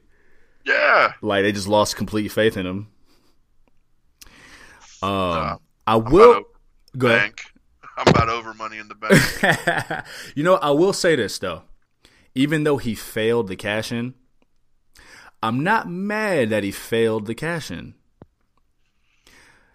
yeah. 0.66 1.14
Like 1.22 1.44
they 1.44 1.52
just 1.52 1.68
lost 1.68 1.96
complete 1.96 2.30
faith 2.30 2.58
in 2.58 2.66
him. 2.66 2.88
Um, 5.02 5.10
Nah, 5.10 5.58
I 5.88 5.96
will 5.98 6.44
go 6.98 7.08
ahead. 7.08 7.20
bank. 7.22 7.42
I'm 7.98 8.08
about 8.08 8.30
over 8.30 8.54
Money 8.54 8.78
in 8.80 8.88
the 8.88 8.96
Bank. 8.96 10.06
you 10.36 10.44
know, 10.44 10.56
I 10.56 10.72
will 10.72 10.94
say 10.94 11.16
this 11.16 11.38
though. 11.38 11.64
Even 12.36 12.64
though 12.64 12.78
he 12.78 12.96
failed 12.96 13.48
the 13.48 13.56
cash 13.56 13.92
in, 13.92 14.16
I'm 15.44 15.62
not 15.62 15.90
mad 15.90 16.52
that 16.52 16.64
he 16.64 16.72
failed 16.72 17.26
the 17.26 17.36
cash 17.36 17.70
in. 17.70 17.96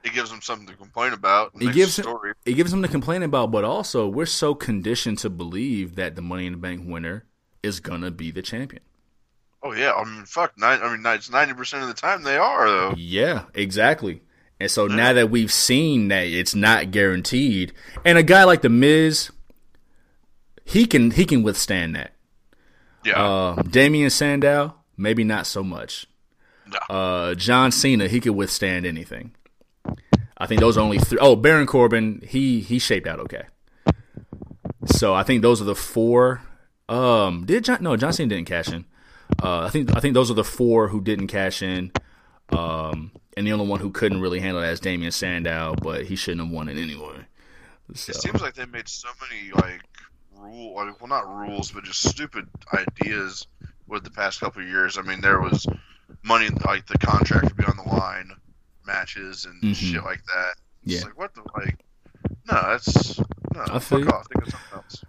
it 0.03 0.15
gives 0.15 0.33
him 0.33 0.41
something 0.41 0.67
to 0.67 0.75
complain 0.75 1.13
about. 1.13 1.53
It 1.61 1.75
gives 1.75 1.99
him, 1.99 2.05
story. 2.05 2.33
it 2.47 2.55
gives 2.55 2.73
him 2.73 2.81
to 2.81 2.89
complain 2.89 3.23
about, 3.23 3.51
but 3.51 3.65
also 3.65 4.09
we're 4.09 4.25
so 4.25 4.55
conditioned 4.55 5.19
to 5.19 5.29
believe 5.29 5.97
that 5.97 6.17
the 6.17 6.23
Money 6.23 6.47
in 6.47 6.53
the 6.53 6.59
Bank 6.59 6.85
winner 6.87 7.27
is 7.63 7.81
gonna 7.81 8.11
be 8.11 8.31
the 8.31 8.41
champion. 8.41 8.83
Oh 9.63 9.73
yeah. 9.73 9.93
I 9.93 10.05
mean, 10.05 10.25
fuck. 10.25 10.57
Nine, 10.57 10.81
I 10.83 10.97
mean, 10.97 11.05
it's 11.05 11.31
ninety 11.31 11.53
percent 11.53 11.83
of 11.83 11.89
the 11.89 11.95
time 11.95 12.23
they 12.23 12.39
are 12.39 12.67
though. 12.71 12.95
Yeah, 12.97 13.45
exactly. 13.53 14.23
And 14.59 14.71
so 14.71 14.87
now 14.87 15.13
that 15.13 15.31
we've 15.31 15.53
seen 15.53 16.09
that 16.09 16.27
it's 16.27 16.55
not 16.55 16.91
guaranteed, 16.91 17.75
and 18.07 18.17
a 18.17 18.23
guy 18.23 18.45
like 18.45 18.63
the 18.63 18.71
Miz, 18.71 19.31
he 20.65 20.87
can 20.87 21.11
he 21.11 21.27
can 21.27 21.43
withstand 21.43 21.95
that. 21.95 22.15
Yeah. 23.05 23.23
Uh, 23.23 23.63
Damien 23.63 24.11
Sandow, 24.11 24.75
maybe 24.99 25.25
not 25.25 25.47
so 25.47 25.63
much. 25.63 26.07
No. 26.67 26.95
Uh, 26.95 27.35
John 27.35 27.73
Cena, 27.73 28.09
he 28.09 28.21
could 28.21 28.33
withstand 28.33 28.85
anything. 28.85 29.35
I 30.37 30.47
think 30.47 30.61
those 30.61 30.77
are 30.77 30.81
only 30.81 30.99
three 30.99 31.19
oh 31.21 31.35
Baron 31.35 31.67
Corbin, 31.67 32.23
he 32.27 32.61
he 32.61 32.79
shaped 32.79 33.07
out 33.07 33.19
okay. 33.21 33.45
So 34.87 35.15
I 35.15 35.23
think 35.23 35.43
those 35.43 35.61
are 35.61 35.65
the 35.65 35.75
four. 35.75 36.43
Um, 36.89 37.45
did 37.47 37.65
John? 37.65 37.83
No, 37.83 37.97
John 37.97 38.13
Cena 38.13 38.29
didn't 38.29 38.47
cash 38.47 38.69
in. 38.69 38.85
Uh, 39.43 39.61
I 39.61 39.71
think 39.71 39.97
I 39.97 40.01
think 40.01 40.15
those 40.15 40.31
are 40.31 40.35
the 40.35 40.45
four 40.45 40.89
who 40.89 41.01
didn't 41.01 41.29
cash 41.29 41.63
in. 41.63 41.93
Um, 42.51 43.13
and 43.37 43.47
the 43.47 43.53
only 43.53 43.67
one 43.67 43.81
who 43.81 43.91
couldn't 43.91 44.21
really 44.21 44.41
handle 44.41 44.63
that 44.63 44.73
is 44.73 44.81
Damien 44.81 45.13
Sandow, 45.13 45.75
but 45.83 46.07
he 46.07 46.17
shouldn't 46.17 46.47
have 46.47 46.53
won 46.53 46.69
it 46.69 46.77
anyway. 46.77 47.27
So, 47.95 48.11
It 48.11 48.17
seems 48.17 48.41
like 48.41 48.55
they 48.55 48.67
made 48.67 48.89
so 48.89 49.09
many 49.21 49.53
like 49.53 49.83
rule, 50.37 50.75
like 50.75 51.01
well, 51.01 51.09
not 51.09 51.29
rules, 51.29 51.71
but 51.71 51.85
just 51.85 52.09
stupid 52.09 52.49
ideas 52.73 53.47
with 53.89 54.05
the 54.05 54.11
past 54.11 54.41
couple 54.41 54.63
of 54.63 54.69
years. 54.69 54.97
I 54.99 55.03
mean, 55.03 55.21
there 55.21 55.41
was 55.41 55.67
money 56.23 56.49
like 56.67 56.87
the 56.87 56.99
contract 56.99 57.49
to 57.49 57.55
be 57.55 57.65
on 57.65 57.77
the 57.77 57.83
line, 57.91 58.31
matches 58.87 59.45
and 59.45 59.61
Mhm. 59.63 59.75
shit 59.75 60.05
like 60.05 60.23
that. 60.27 60.55
It's 60.85 60.95
Yeah. 60.95 61.05
like 61.05 61.19
what 61.19 61.35
the 61.35 61.43
like? 61.57 61.79
No, 62.51 62.61
that's 62.71 63.19
no. 63.19 63.25
I 63.71 63.79
fuck 63.79 64.01
you. 64.01 64.09
off. 64.09 64.27
Think 64.33 64.47
of 64.47 64.51
something 64.53 64.73
else. 64.75 65.05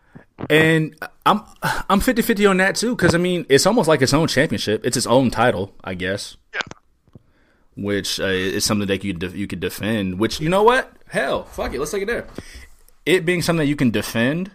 And 0.49 0.95
I'm 1.25 1.41
I'm 1.89 1.99
50-50 1.99 2.45
on 2.49 2.57
that 2.57 2.75
too 2.75 2.95
cuz 2.95 3.13
I 3.13 3.17
mean, 3.17 3.45
it's 3.49 3.65
almost 3.65 3.87
like 3.87 4.01
its 4.01 4.13
own 4.13 4.27
championship. 4.27 4.85
It's 4.85 4.97
its 4.97 5.05
own 5.07 5.29
title, 5.31 5.75
I 5.83 5.93
guess. 5.95 6.37
Yeah. 6.53 6.61
Which 7.75 8.19
uh, 8.19 8.25
is 8.25 8.65
something 8.65 8.87
that 8.87 9.03
you 9.03 9.17
you 9.33 9.47
could 9.47 9.59
defend, 9.61 10.19
which 10.19 10.39
you 10.41 10.49
know 10.49 10.63
what? 10.63 10.91
Hell, 11.07 11.45
fuck 11.45 11.73
it, 11.73 11.79
let's 11.79 11.91
take 11.91 12.03
it 12.03 12.07
there. 12.07 12.27
It 13.05 13.25
being 13.25 13.41
something 13.41 13.59
that 13.65 13.69
you 13.69 13.75
can 13.77 13.89
defend 13.91 14.51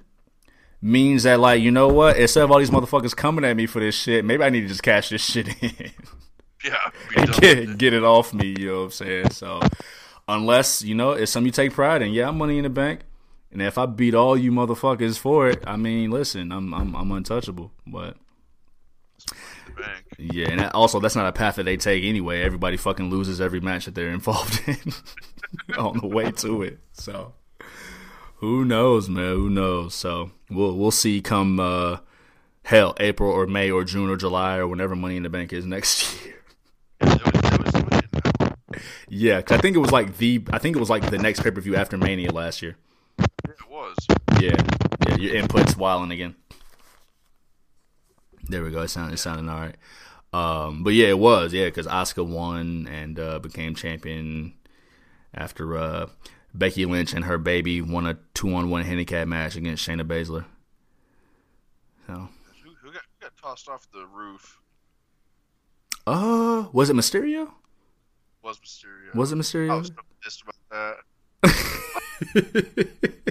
means 0.85 1.23
that 1.23 1.41
like, 1.41 1.63
you 1.63 1.71
know 1.71 1.89
what? 1.89 2.19
Instead 2.19 2.45
of 2.45 2.51
all 2.53 2.59
these 2.59 2.71
motherfuckers 2.71 3.17
coming 3.17 3.45
at 3.45 3.57
me 3.57 3.67
for 3.67 3.81
this 3.81 3.95
shit, 3.95 4.25
maybe 4.25 4.45
I 4.45 4.51
need 4.51 4.61
to 4.61 4.69
just 4.69 4.83
cash 4.83 5.09
this 5.09 5.25
shit 5.25 5.49
in. 5.63 5.91
Yeah. 6.65 6.91
And 7.19 7.31
get 7.35 7.59
it. 7.59 7.77
get 7.77 7.93
it 7.93 8.05
off 8.05 8.33
me. 8.33 8.55
You 8.59 8.69
know 8.69 8.79
what 8.79 8.85
I'm 8.85 8.91
saying? 8.93 9.31
So 9.33 9.61
unless 10.27 10.81
you 10.81 10.95
know 10.95 11.11
it's 11.13 11.31
something 11.31 11.45
you 11.45 11.53
take 11.53 11.75
pride 11.75 12.01
in, 12.01 12.11
yeah, 12.13 12.29
I'm 12.29 12.39
money 12.39 12.57
in 12.57 12.63
the 12.63 12.71
bank. 12.71 13.01
And 13.53 13.61
if 13.61 13.77
I 13.77 13.85
beat 13.85 14.15
all 14.15 14.35
you 14.35 14.51
motherfuckers 14.51 15.19
for 15.19 15.51
it, 15.51 15.63
I 15.67 15.77
mean, 15.77 16.11
listen, 16.11 16.51
I'm 16.53 16.73
I'm, 16.73 16.97
I'm 16.97 17.13
untouchable. 17.13 17.71
But 17.87 18.17
Bank. 19.77 20.05
yeah, 20.19 20.49
and 20.53 20.63
also 20.71 21.01
that's 21.01 21.17
not 21.17 21.27
a 21.27 21.33
path 21.33 21.57
that 21.57 21.65
they 21.65 21.77
take 21.77 22.03
anyway. 22.03 22.41
Everybody 22.41 22.79
fucking 22.79 23.11
loses 23.11 23.43
every 23.43 23.61
match 23.61 23.85
that 23.85 23.95
they're 23.95 24.09
involved 24.21 24.63
in 24.67 24.79
on 25.77 25.99
the 25.99 26.07
way 26.07 26.31
to 26.31 26.63
it. 26.63 26.79
So 26.95 27.35
who 28.45 28.65
knows, 28.65 29.09
man? 29.09 29.35
Who 29.37 29.51
knows? 29.51 29.95
So 29.95 30.31
we'll 30.51 30.77
we'll 30.77 30.91
see 30.91 31.21
come 31.21 31.59
uh, 31.61 31.99
hell 32.65 32.95
April 33.01 33.31
or 33.31 33.47
May 33.47 33.71
or 33.71 33.85
June 33.85 34.11
or 34.11 34.17
July 34.17 34.57
or 34.57 34.67
whenever 34.69 34.95
Money 34.97 35.17
in 35.17 35.23
the 35.23 35.29
Bank 35.31 35.53
is 35.53 35.67
next 35.77 36.25
year. 36.25 36.35
yeah, 37.03 37.09
was, 37.09 37.45
it 37.45 37.65
was, 37.65 37.75
it 37.75 38.13
was, 38.71 38.83
Yeah, 39.09 39.43
'cause 39.43 39.59
I 39.59 39.61
think 39.61 39.77
it 39.77 39.81
was 39.81 39.93
like 39.93 40.17
the 40.19 40.43
I 40.53 40.59
think 40.59 40.77
it 40.77 40.81
was 40.81 40.91
like 40.91 41.11
the 41.11 41.19
next 41.19 41.43
pay 41.43 41.51
per 41.51 41.61
view 41.61 41.77
after 41.77 41.97
Mania 41.97 42.33
last 42.33 42.63
year. 42.63 42.77
it 43.19 43.71
was. 43.71 43.95
Yeah, 44.41 44.57
yeah, 45.09 45.17
your 45.17 45.35
input's 45.37 45.77
wilding 45.77 46.11
again. 46.13 46.35
There 48.49 48.63
we 48.63 48.71
go. 48.71 48.83
It 48.83 48.89
sounded 48.89 49.15
it 49.15 49.19
sounded 49.19 49.51
all 49.51 49.59
right. 49.61 49.77
Um, 50.33 50.83
but 50.83 50.91
yeah, 50.95 51.09
it 51.09 51.19
was 51.19 51.53
yeah 51.53 51.67
because 51.67 51.87
Asuka 51.87 52.27
won 52.27 52.89
and 52.91 53.19
uh, 53.19 53.39
became 53.39 53.75
champion 53.75 54.55
after 55.33 55.77
uh, 55.77 56.07
Becky 56.55 56.87
Lynch 56.87 57.13
and 57.13 57.25
her 57.25 57.37
baby 57.39 57.81
won 57.83 58.07
a 58.07 58.17
two 58.33 58.55
on 58.55 58.71
one 58.71 58.83
handicap 58.83 59.27
match 59.27 59.57
against 59.57 59.87
Shayna 59.87 60.03
Baszler. 60.07 60.45
So, 62.07 62.29
Who, 62.63 62.71
who, 62.81 62.93
got, 62.93 63.03
who 63.19 63.21
got 63.23 63.37
tossed 63.43 63.69
off 63.69 63.87
the 63.93 64.07
roof? 64.07 64.61
uh, 66.07 66.67
was 66.73 66.91
it 66.91 66.97
Mysterio? 66.97 67.51
Was 68.43 68.59
Mysterio. 68.59 69.15
Was 69.15 69.33
it 69.33 69.37
I 69.37 69.39
Mysterio? 69.39 69.79
was 69.79 69.89
so 69.89 69.95
pissed 70.23 70.43
about 70.43 70.95
that. 71.43 73.25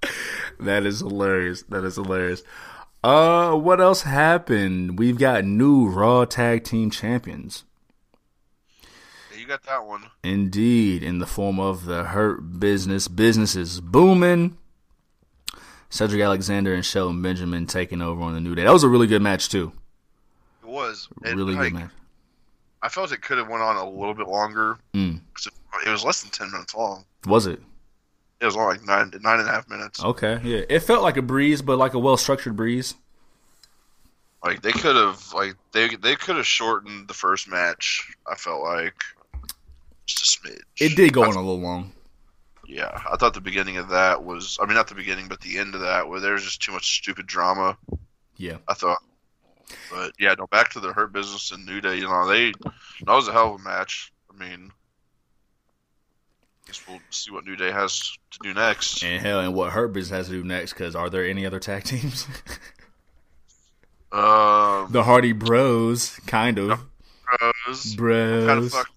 that 0.60 0.84
is 0.86 1.00
hilarious. 1.00 1.62
That 1.64 1.84
is 1.84 1.96
hilarious. 1.96 2.42
Uh, 3.02 3.54
what 3.54 3.80
else 3.80 4.02
happened? 4.02 4.98
We've 4.98 5.18
got 5.18 5.44
new 5.44 5.88
Raw 5.88 6.24
Tag 6.26 6.64
Team 6.64 6.90
Champions. 6.90 7.64
Got 9.50 9.64
that 9.64 9.84
one. 9.84 10.04
Indeed, 10.22 11.02
in 11.02 11.18
the 11.18 11.26
form 11.26 11.58
of 11.58 11.84
the 11.84 12.04
Hurt 12.04 12.60
Business. 12.60 13.08
Businesses 13.08 13.80
booming. 13.80 14.56
Cedric 15.88 16.22
Alexander 16.22 16.72
and 16.72 16.86
Shelton 16.86 17.20
Benjamin 17.20 17.66
taking 17.66 18.00
over 18.00 18.22
on 18.22 18.34
the 18.34 18.40
New 18.40 18.54
Day. 18.54 18.62
That 18.62 18.72
was 18.72 18.84
a 18.84 18.88
really 18.88 19.08
good 19.08 19.22
match 19.22 19.48
too. 19.48 19.72
It 20.62 20.68
was. 20.68 21.08
It, 21.24 21.34
really 21.34 21.56
like, 21.56 21.72
good 21.72 21.80
match. 21.80 21.90
I 22.80 22.88
felt 22.88 23.10
it 23.10 23.22
could 23.22 23.38
have 23.38 23.48
went 23.48 23.60
on 23.60 23.74
a 23.74 23.90
little 23.90 24.14
bit 24.14 24.28
longer. 24.28 24.78
Mm. 24.94 25.18
It, 25.84 25.90
was 25.90 26.04
less 26.04 26.22
than 26.22 26.30
10 26.30 26.52
minutes 26.52 26.76
long. 26.76 27.04
Was 27.26 27.48
it? 27.48 27.60
It 28.40 28.44
was 28.44 28.54
like 28.54 28.84
nine, 28.84 29.10
nine 29.20 29.40
and 29.40 29.48
a 29.48 29.52
half 29.52 29.68
minutes. 29.68 30.00
Okay, 30.00 30.38
yeah. 30.44 30.62
It 30.68 30.78
felt 30.78 31.02
like 31.02 31.16
a 31.16 31.22
breeze, 31.22 31.60
but 31.60 31.76
like 31.76 31.94
a 31.94 31.98
well 31.98 32.16
structured 32.16 32.54
breeze. 32.54 32.94
Like 34.44 34.62
they 34.62 34.70
could 34.70 34.94
have, 34.94 35.32
like 35.34 35.56
they 35.72 35.88
they 35.96 36.14
could 36.14 36.36
have 36.36 36.46
shortened 36.46 37.08
the 37.08 37.14
first 37.14 37.48
match. 37.48 38.14
I 38.30 38.36
felt 38.36 38.62
like 38.62 38.94
just 40.14 40.44
a 40.44 40.48
smidge. 40.48 40.60
It 40.78 40.96
did 40.96 41.12
go 41.12 41.22
on 41.22 41.34
a 41.34 41.40
little 41.40 41.60
long. 41.60 41.92
Yeah, 42.66 43.00
I 43.10 43.16
thought 43.16 43.34
the 43.34 43.40
beginning 43.40 43.78
of 43.78 43.88
that 43.88 44.22
was. 44.22 44.58
I 44.60 44.66
mean, 44.66 44.74
not 44.74 44.88
the 44.88 44.94
beginning, 44.94 45.26
but 45.28 45.40
the 45.40 45.58
end 45.58 45.74
of 45.74 45.80
that, 45.80 46.08
where 46.08 46.20
there 46.20 46.34
was 46.34 46.44
just 46.44 46.62
too 46.62 46.72
much 46.72 46.98
stupid 46.98 47.26
drama. 47.26 47.76
Yeah. 48.36 48.58
I 48.68 48.74
thought, 48.74 48.98
but 49.90 50.12
yeah, 50.18 50.34
no. 50.38 50.46
Back 50.46 50.70
to 50.70 50.80
the 50.80 50.92
Hurt 50.92 51.12
Business 51.12 51.50
and 51.50 51.66
New 51.66 51.80
Day. 51.80 51.96
You 51.96 52.08
know, 52.08 52.28
they 52.28 52.52
that 52.62 53.14
was 53.14 53.28
a 53.28 53.32
hell 53.32 53.54
of 53.54 53.60
a 53.60 53.64
match. 53.64 54.12
I 54.32 54.38
mean, 54.38 54.70
I 54.70 56.66
guess 56.66 56.80
we'll 56.86 57.00
see 57.10 57.32
what 57.32 57.44
New 57.44 57.56
Day 57.56 57.72
has 57.72 58.16
to 58.30 58.38
do 58.42 58.54
next. 58.54 59.02
And 59.02 59.20
hell, 59.20 59.40
and 59.40 59.52
what 59.52 59.72
Hurt 59.72 59.92
Business 59.92 60.16
has 60.16 60.26
to 60.28 60.32
do 60.32 60.44
next? 60.44 60.74
Because 60.74 60.94
are 60.94 61.10
there 61.10 61.24
any 61.24 61.44
other 61.44 61.58
tag 61.58 61.84
teams? 61.84 62.26
Um, 64.12 64.88
the 64.90 65.04
Hardy 65.04 65.32
Bros, 65.32 66.18
kind 66.26 66.58
of. 66.58 66.80
Bros, 67.64 67.94
Bros. 67.94 68.46
kind 68.46 68.64
of 68.64 68.72
fucked. 68.72 68.90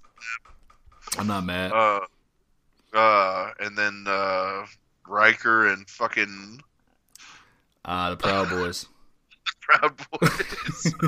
I'm 1.18 1.28
not 1.28 1.44
mad. 1.46 1.72
Uh, 1.72 2.00
uh, 2.94 3.52
and 3.60 3.78
then 3.78 4.06
uh, 4.08 4.66
Ryker 5.08 5.68
and 5.68 5.88
fucking 5.90 6.62
Ah, 7.86 8.10
the 8.12 8.18
Proud 8.18 8.50
Boys. 8.50 8.88
Proud 9.62 9.94
Boys. 10.12 10.94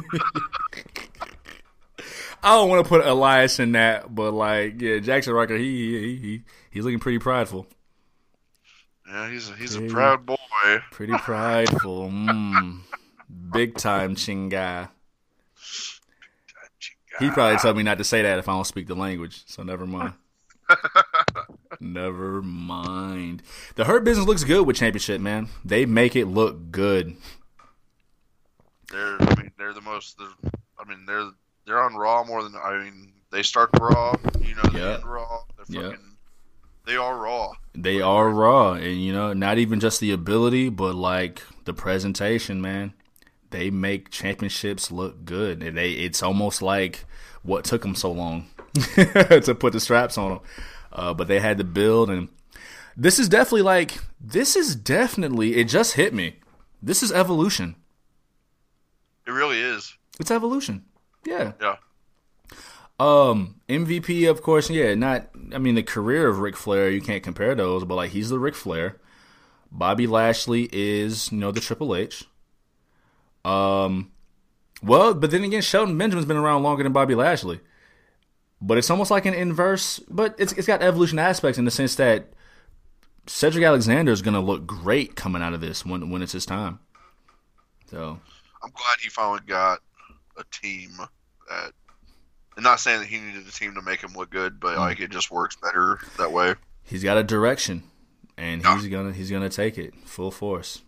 I 2.44 2.56
don't 2.56 2.70
want 2.70 2.86
to 2.86 2.90
put 2.90 3.06
Elias 3.06 3.60
in 3.60 3.72
that, 3.72 4.14
but 4.14 4.32
like, 4.34 4.80
yeah, 4.80 4.98
Jaxson 4.98 5.34
Ryker, 5.34 5.58
he 5.58 6.00
he 6.00 6.16
he 6.18 6.42
he's 6.70 6.84
looking 6.84 7.00
pretty 7.00 7.18
prideful. 7.18 7.66
yeah, 9.08 9.30
he's 9.32 9.50
a, 9.50 9.56
he's 9.56 9.76
a 9.76 9.82
proud 9.88 10.26
boy. 10.26 10.36
Pretty 10.92 11.14
prideful. 11.14 12.10
Mm. 12.10 12.82
Big 13.52 13.76
time 13.76 14.16
chinga. 14.16 14.90
He 17.20 17.30
probably 17.32 17.58
told 17.58 17.78
me 17.78 17.84
not 17.84 17.98
to 18.00 18.04
say 18.04 18.22
that 18.22 18.40
if 18.40 18.50
I 18.50 18.54
don't 18.54 18.66
speak 18.66 18.88
the 18.88 18.96
language, 18.96 19.44
so 19.46 19.64
never 19.64 19.86
mind. 19.86 20.14
never 21.80 22.42
mind. 22.42 23.42
The 23.76 23.86
Hurt 23.86 24.04
business 24.04 24.26
looks 24.28 24.44
good 24.44 24.66
with 24.66 24.76
championship, 24.76 25.22
man. 25.22 25.50
They 25.64 25.86
make 25.86 26.16
it 26.16 26.26
look 26.26 26.72
good. 26.72 27.16
They're 28.92 29.22
I 29.22 29.36
mean 29.36 29.52
they're 29.58 29.74
the 29.74 29.82
most. 29.82 30.18
They're, 30.18 30.52
I 30.80 30.88
mean 30.88 31.06
they're 31.06 31.30
they're 31.66 31.82
on 31.82 31.96
Raw 31.96 32.24
more 32.24 32.44
than 32.44 32.56
I 32.56 32.78
mean 32.84 33.14
they 33.32 33.44
start 33.44 33.70
Raw. 33.80 34.16
You 34.42 34.56
know 34.56 34.64
they 34.72 34.80
Yeah. 34.80 34.94
end 34.96 35.06
Raw. 35.06 35.40
They're 35.68 35.84
fucking. 35.90 36.18
They 36.86 36.98
are 36.98 37.18
Raw. 37.18 37.54
They 37.74 38.00
are 38.00 38.30
raw, 38.30 38.74
and 38.74 39.04
you 39.04 39.12
know, 39.12 39.34
not 39.34 39.58
even 39.58 39.80
just 39.80 40.00
the 40.00 40.12
ability, 40.12 40.70
but 40.70 40.94
like 40.96 41.42
the 41.66 41.74
presentation, 41.74 42.62
man. 42.62 42.94
They 43.52 43.70
make 43.70 44.10
championships 44.10 44.92
look 44.92 45.26
good, 45.26 45.64
and 45.64 45.78
they 45.78 45.92
it's 45.92 46.24
almost 46.24 46.62
like 46.62 47.06
what 47.44 47.64
took 47.64 47.84
them 47.84 47.96
so 47.96 48.12
long 48.12 48.48
to 48.96 49.56
put 49.60 49.74
the 49.74 49.80
straps 49.80 50.18
on 50.18 50.30
them. 50.30 50.40
Uh, 50.92 51.14
but 51.14 51.28
they 51.28 51.40
had 51.40 51.58
to 51.58 51.64
build, 51.64 52.10
and 52.10 52.30
this 52.96 53.20
is 53.20 53.30
definitely 53.30 53.62
like 53.62 54.00
this 54.20 54.56
is 54.56 54.76
definitely 54.76 55.56
it 55.56 55.66
just 55.66 55.94
hit 55.94 56.14
me. 56.14 56.38
This 56.82 57.04
is 57.04 57.12
evolution. 57.12 57.76
It 59.28 59.32
really 59.32 59.60
is. 59.60 59.98
It's 60.20 60.32
evolution. 60.32 60.86
Yeah. 61.26 61.54
Yeah. 61.60 61.76
Um, 63.00 63.60
MVP, 63.68 64.30
of 64.30 64.42
course, 64.42 64.70
yeah, 64.70 64.94
not. 64.96 65.30
I 65.54 65.58
mean, 65.58 65.76
the 65.76 65.84
career 65.84 66.28
of 66.28 66.40
Ric 66.40 66.56
Flair, 66.56 66.90
you 66.90 67.02
can't 67.02 67.24
compare 67.24 67.54
those, 67.56 67.84
but 67.84 67.96
like 67.96 68.12
he's 68.12 68.30
the 68.30 68.40
Ric 68.40 68.56
Flair. 68.56 68.98
Bobby 69.72 70.08
Lashley 70.08 70.70
is, 70.72 71.32
you 71.32 71.38
know, 71.38 71.52
the 71.52 71.60
Triple 71.60 71.96
H. 71.96 72.24
Um, 73.46 74.12
well, 74.84 75.14
but 75.14 75.32
then 75.32 75.44
again, 75.44 75.62
Shelton 75.62 75.98
Benjamin's 75.98 76.26
been 76.28 76.38
around 76.38 76.64
longer 76.64 76.84
than 76.84 76.94
Bobby 76.94 77.16
Lashley. 77.16 77.60
But 78.62 78.78
it's 78.78 78.90
almost 78.90 79.12
like 79.12 79.26
an 79.26 79.34
inverse, 79.34 80.00
but 80.10 80.34
it's 80.40 80.54
it's 80.54 80.66
got 80.68 80.82
evolution 80.82 81.20
aspects 81.20 81.58
in 81.60 81.66
the 81.66 81.72
sense 81.72 81.96
that 81.96 82.30
Cedric 83.28 83.64
Alexander 83.64 84.12
is 84.12 84.22
going 84.22 84.34
to 84.34 84.40
look 84.40 84.66
great 84.66 85.16
coming 85.16 85.42
out 85.42 85.54
of 85.54 85.62
this 85.62 85.86
when 85.86 86.10
when 86.10 86.22
it's 86.22 86.32
his 86.32 86.46
time. 86.46 86.80
So 87.92 88.20
I'm 88.64 88.72
glad 88.72 88.98
he 89.02 89.10
finally 89.10 89.42
got 89.46 89.80
a 90.38 90.44
team 90.52 90.92
that. 91.50 91.72
I'm 92.58 92.64
not 92.64 92.80
saying 92.80 93.02
that 93.02 93.08
he 93.08 93.20
needed 93.20 93.46
a 93.46 93.52
team 93.52 93.76
to 93.76 93.82
make 93.82 94.02
him 94.02 94.14
look 94.14 94.30
good, 94.30 94.62
but 94.62 94.78
like 94.78 95.02
it 95.02 95.12
just 95.12 95.30
works 95.30 95.58
better 95.58 96.00
that 96.18 96.32
way. 96.32 96.56
he's 96.84 97.04
got 97.04 97.18
a 97.18 97.24
direction, 97.24 97.84
and 98.38 98.64
Yeah. 98.64 98.80
he's 98.80 98.88
gonna 98.88 99.12
he's 99.12 99.30
gonna 99.30 99.50
take 99.50 99.78
it 99.78 99.94
full 100.06 100.32
force, 100.32 100.82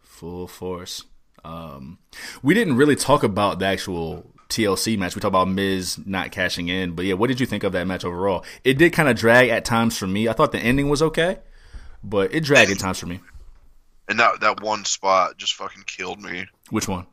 full 0.00 0.48
force. 0.48 1.04
Um, 1.44 1.98
we 2.42 2.54
didn't 2.54 2.76
really 2.76 2.96
talk 2.96 3.22
about 3.22 3.58
the 3.58 3.66
actual 3.66 4.30
TLC 4.48 4.96
match. 4.98 5.14
We 5.14 5.20
talked 5.20 5.30
about 5.30 5.48
Miz 5.48 5.98
not 6.06 6.30
cashing 6.32 6.68
in, 6.68 6.92
but 6.94 7.04
yeah, 7.04 7.14
what 7.14 7.26
did 7.28 7.40
you 7.40 7.46
think 7.46 7.64
of 7.64 7.72
that 7.72 7.86
match 7.86 8.04
overall? 8.04 8.44
It 8.64 8.78
did 8.78 8.92
kind 8.92 9.08
of 9.08 9.16
drag 9.16 9.48
at 9.50 9.64
times 9.64 9.96
for 9.98 10.06
me. 10.06 10.28
I 10.28 10.32
thought 10.32 10.52
the 10.52 10.58
ending 10.58 10.88
was 10.88 11.02
okay, 11.02 11.38
but 12.02 12.32
it 12.34 12.44
dragged 12.44 12.70
at 12.70 12.78
times 12.78 12.98
for 12.98 13.06
me. 13.06 13.20
And 14.08 14.18
that 14.20 14.40
that 14.40 14.62
one 14.62 14.84
spot 14.84 15.38
just 15.38 15.54
fucking 15.54 15.84
killed 15.86 16.20
me. 16.20 16.46
Which 16.70 16.88
one? 16.88 17.06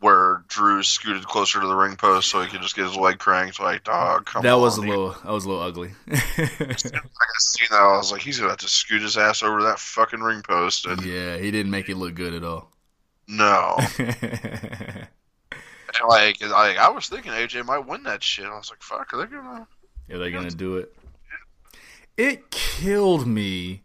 Where 0.00 0.44
Drew 0.48 0.82
scooted 0.82 1.24
closer 1.24 1.58
to 1.60 1.66
the 1.66 1.74
ring 1.74 1.96
post 1.96 2.28
so 2.28 2.42
he 2.42 2.48
could 2.48 2.60
just 2.60 2.76
get 2.76 2.84
his 2.86 2.96
leg 2.96 3.18
cranked. 3.18 3.58
Like, 3.60 3.84
dog, 3.84 4.26
come 4.26 4.42
That 4.42 4.52
on. 4.54 4.60
was 4.60 4.76
a 4.76 4.82
dude. 4.82 4.90
little 4.90 5.10
that 5.12 5.32
was 5.32 5.44
a 5.46 5.48
little 5.48 5.62
ugly. 5.62 5.92
Like 6.08 6.60
I 6.60 7.38
seen 7.38 7.68
that, 7.70 7.80
I 7.80 7.96
was 7.96 8.12
like, 8.12 8.20
he's 8.20 8.40
about 8.40 8.58
to 8.60 8.68
scoot 8.68 9.00
his 9.02 9.16
ass 9.16 9.42
over 9.42 9.62
that 9.62 9.78
fucking 9.78 10.20
ring 10.20 10.42
post. 10.42 10.86
And 10.86 11.02
yeah, 11.04 11.38
he 11.38 11.50
didn't 11.50 11.70
make 11.70 11.88
it 11.88 11.96
look 11.96 12.14
good 12.14 12.34
at 12.34 12.44
all. 12.44 12.70
No, 13.28 13.76
like, 16.08 16.40
like 16.40 16.76
I 16.78 16.88
was 16.90 17.08
thinking 17.08 17.32
AJ 17.32 17.64
might 17.64 17.86
win 17.86 18.02
that 18.04 18.22
shit. 18.22 18.46
I 18.46 18.56
was 18.56 18.70
like, 18.70 18.82
fuck, 18.82 19.12
are 19.12 19.18
they 19.18 19.26
gonna? 19.26 19.66
Yeah, 20.08 20.18
they're 20.18 20.30
gonna 20.30 20.50
do 20.50 20.76
it. 20.76 20.94
It 22.16 22.50
killed 22.50 23.26
me 23.26 23.82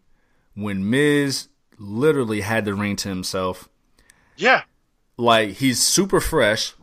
when 0.54 0.88
Miz 0.88 1.48
literally 1.78 2.40
had 2.42 2.64
the 2.64 2.74
ring 2.74 2.96
to 2.96 3.08
himself. 3.08 3.68
Yeah, 4.36 4.62
Like 5.16 5.50
he's 5.50 5.80
super 5.80 6.20
fresh. 6.20 6.74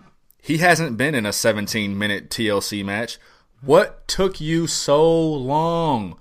He 0.41 0.59
hasn't 0.59 0.97
been 0.97 1.15
in 1.15 1.25
a 1.25 1.33
17 1.33 1.97
minute 1.97 2.29
TLC 2.29 2.83
match. 2.85 3.17
What 3.61 4.07
took 4.07 4.39
you 4.39 4.67
so 4.67 5.11
long 5.21 6.17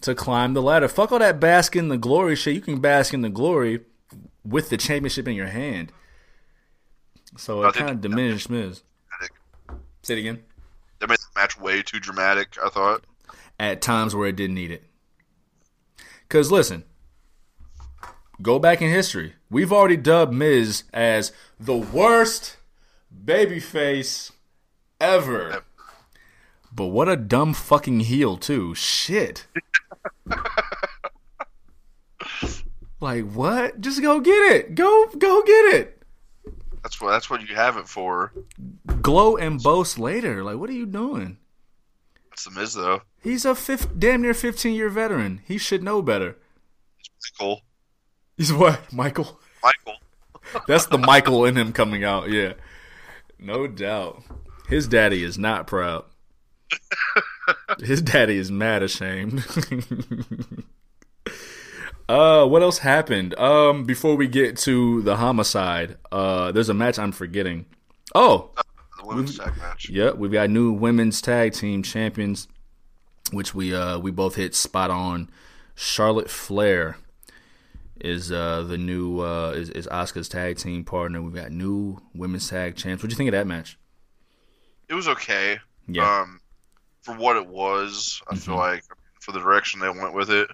to 0.00 0.14
climb 0.14 0.54
the 0.54 0.62
ladder? 0.62 0.88
Fuck 0.88 1.12
all 1.12 1.18
that 1.18 1.40
bask 1.40 1.76
in 1.76 1.88
the 1.88 1.98
glory 1.98 2.36
shit. 2.36 2.54
You 2.54 2.60
can 2.62 2.80
bask 2.80 3.12
in 3.12 3.20
the 3.20 3.28
glory 3.28 3.80
with 4.44 4.70
the 4.70 4.76
championship 4.76 5.28
in 5.28 5.34
your 5.34 5.46
hand. 5.46 5.92
So 7.36 7.62
it 7.64 7.74
kind 7.74 7.90
of 7.90 8.00
diminished 8.00 8.50
Miz. 8.50 8.82
Say 10.02 10.14
it 10.14 10.20
again. 10.20 10.42
they 10.98 11.06
made 11.06 11.18
the 11.18 11.40
match 11.40 11.58
way 11.60 11.82
too 11.82 12.00
dramatic. 12.00 12.56
I 12.62 12.68
thought. 12.70 13.04
at 13.58 13.82
times 13.82 14.14
where 14.14 14.28
it 14.28 14.36
didn't 14.36 14.54
need 14.54 14.70
it. 14.70 14.84
Because 16.22 16.50
listen, 16.50 16.84
go 18.40 18.58
back 18.58 18.80
in 18.80 18.88
history. 18.90 19.34
We've 19.50 19.72
already 19.72 19.96
dubbed 19.96 20.32
Miz 20.32 20.84
as 20.92 21.32
the 21.58 21.76
worst 21.76 22.56
babyface 23.24 24.32
ever. 25.00 25.64
But 26.72 26.86
what 26.86 27.08
a 27.08 27.16
dumb 27.16 27.52
fucking 27.52 28.00
heel, 28.00 28.36
too. 28.36 28.74
Shit. 28.74 29.46
like 33.00 33.30
what? 33.30 33.80
Just 33.80 34.02
go 34.02 34.20
get 34.20 34.52
it. 34.52 34.74
Go 34.74 35.08
go 35.16 35.42
get 35.42 35.74
it. 35.74 36.02
That's 36.82 37.00
what 37.00 37.10
that's 37.10 37.28
what 37.28 37.48
you 37.48 37.54
have 37.54 37.76
it 37.76 37.88
for. 37.88 38.32
Glow 39.02 39.36
and 39.36 39.62
boast 39.62 39.98
later. 39.98 40.42
Like 40.42 40.56
what 40.56 40.70
are 40.70 40.74
you 40.74 40.86
doing? 40.86 41.38
It's 42.32 42.44
the 42.44 42.50
Miz 42.52 42.74
though. 42.74 43.02
He's 43.22 43.44
a 43.44 43.54
fifth, 43.54 43.98
damn 43.98 44.22
near 44.22 44.34
15 44.34 44.74
year 44.74 44.88
veteran. 44.88 45.42
He 45.46 45.58
should 45.58 45.82
know 45.82 46.00
better. 46.00 46.36
Michael. 47.38 47.60
He's 48.36 48.52
what? 48.52 48.92
Michael? 48.92 49.38
Michael. 49.62 50.00
That's 50.66 50.86
the 50.86 50.98
Michael 50.98 51.44
in 51.44 51.56
him 51.56 51.72
coming 51.72 52.02
out, 52.02 52.30
yeah. 52.30 52.54
No 53.38 53.66
doubt. 53.66 54.22
His 54.68 54.88
daddy 54.88 55.22
is 55.22 55.36
not 55.36 55.66
proud. 55.66 56.04
His 57.80 58.00
daddy 58.00 58.36
is 58.36 58.50
mad 58.50 58.82
ashamed. 58.82 59.44
uh 62.10 62.46
what 62.46 62.62
else 62.62 62.78
happened? 62.78 63.38
Um 63.38 63.84
before 63.84 64.16
we 64.16 64.26
get 64.26 64.56
to 64.58 65.02
the 65.02 65.16
homicide, 65.16 65.96
uh 66.10 66.52
there's 66.52 66.68
a 66.68 66.74
match 66.74 66.98
I'm 66.98 67.12
forgetting. 67.12 67.66
Oh, 68.14 68.50
The 68.98 69.06
women's 69.06 69.38
tag 69.38 69.56
match. 69.58 69.88
Yep, 69.88 70.16
we've 70.16 70.32
got 70.32 70.50
new 70.50 70.72
women's 70.72 71.20
tag 71.22 71.52
team 71.52 71.82
champions, 71.82 72.48
which 73.32 73.54
we 73.54 73.74
uh 73.74 73.98
we 73.98 74.10
both 74.10 74.34
hit 74.36 74.54
spot 74.54 74.90
on. 74.90 75.30
Charlotte 75.74 76.28
Flair 76.30 76.96
is 78.00 78.32
uh 78.32 78.62
the 78.62 78.78
new 78.78 79.20
uh 79.20 79.52
is, 79.52 79.70
is 79.70 79.86
Asuka's 79.86 80.28
tag 80.28 80.58
team 80.58 80.84
partner. 80.84 81.22
We've 81.22 81.34
got 81.34 81.52
new 81.52 81.98
women's 82.14 82.48
tag 82.48 82.76
champs. 82.76 83.02
What'd 83.02 83.12
you 83.12 83.16
think 83.16 83.28
of 83.28 83.32
that 83.32 83.46
match? 83.46 83.78
It 84.88 84.94
was 84.94 85.06
okay. 85.08 85.58
Yeah. 85.86 86.02
Mm-hmm. 86.02 86.22
Um, 86.32 86.40
for 87.02 87.14
what 87.14 87.36
it 87.36 87.46
was, 87.46 88.20
I 88.28 88.34
feel 88.36 88.56
like 88.56 88.84
for 89.20 89.32
the 89.32 89.38
direction 89.40 89.80
they 89.80 89.88
went 89.88 90.12
with 90.14 90.30
it, 90.30 90.48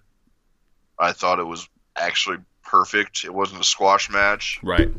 I 0.99 1.13
thought 1.13 1.39
it 1.39 1.45
was 1.45 1.69
actually 1.97 2.39
perfect. 2.65 3.25
It 3.25 3.33
wasn't 3.33 3.61
a 3.61 3.65
squash 3.65 4.11
match. 4.11 4.59
Right. 4.63 4.91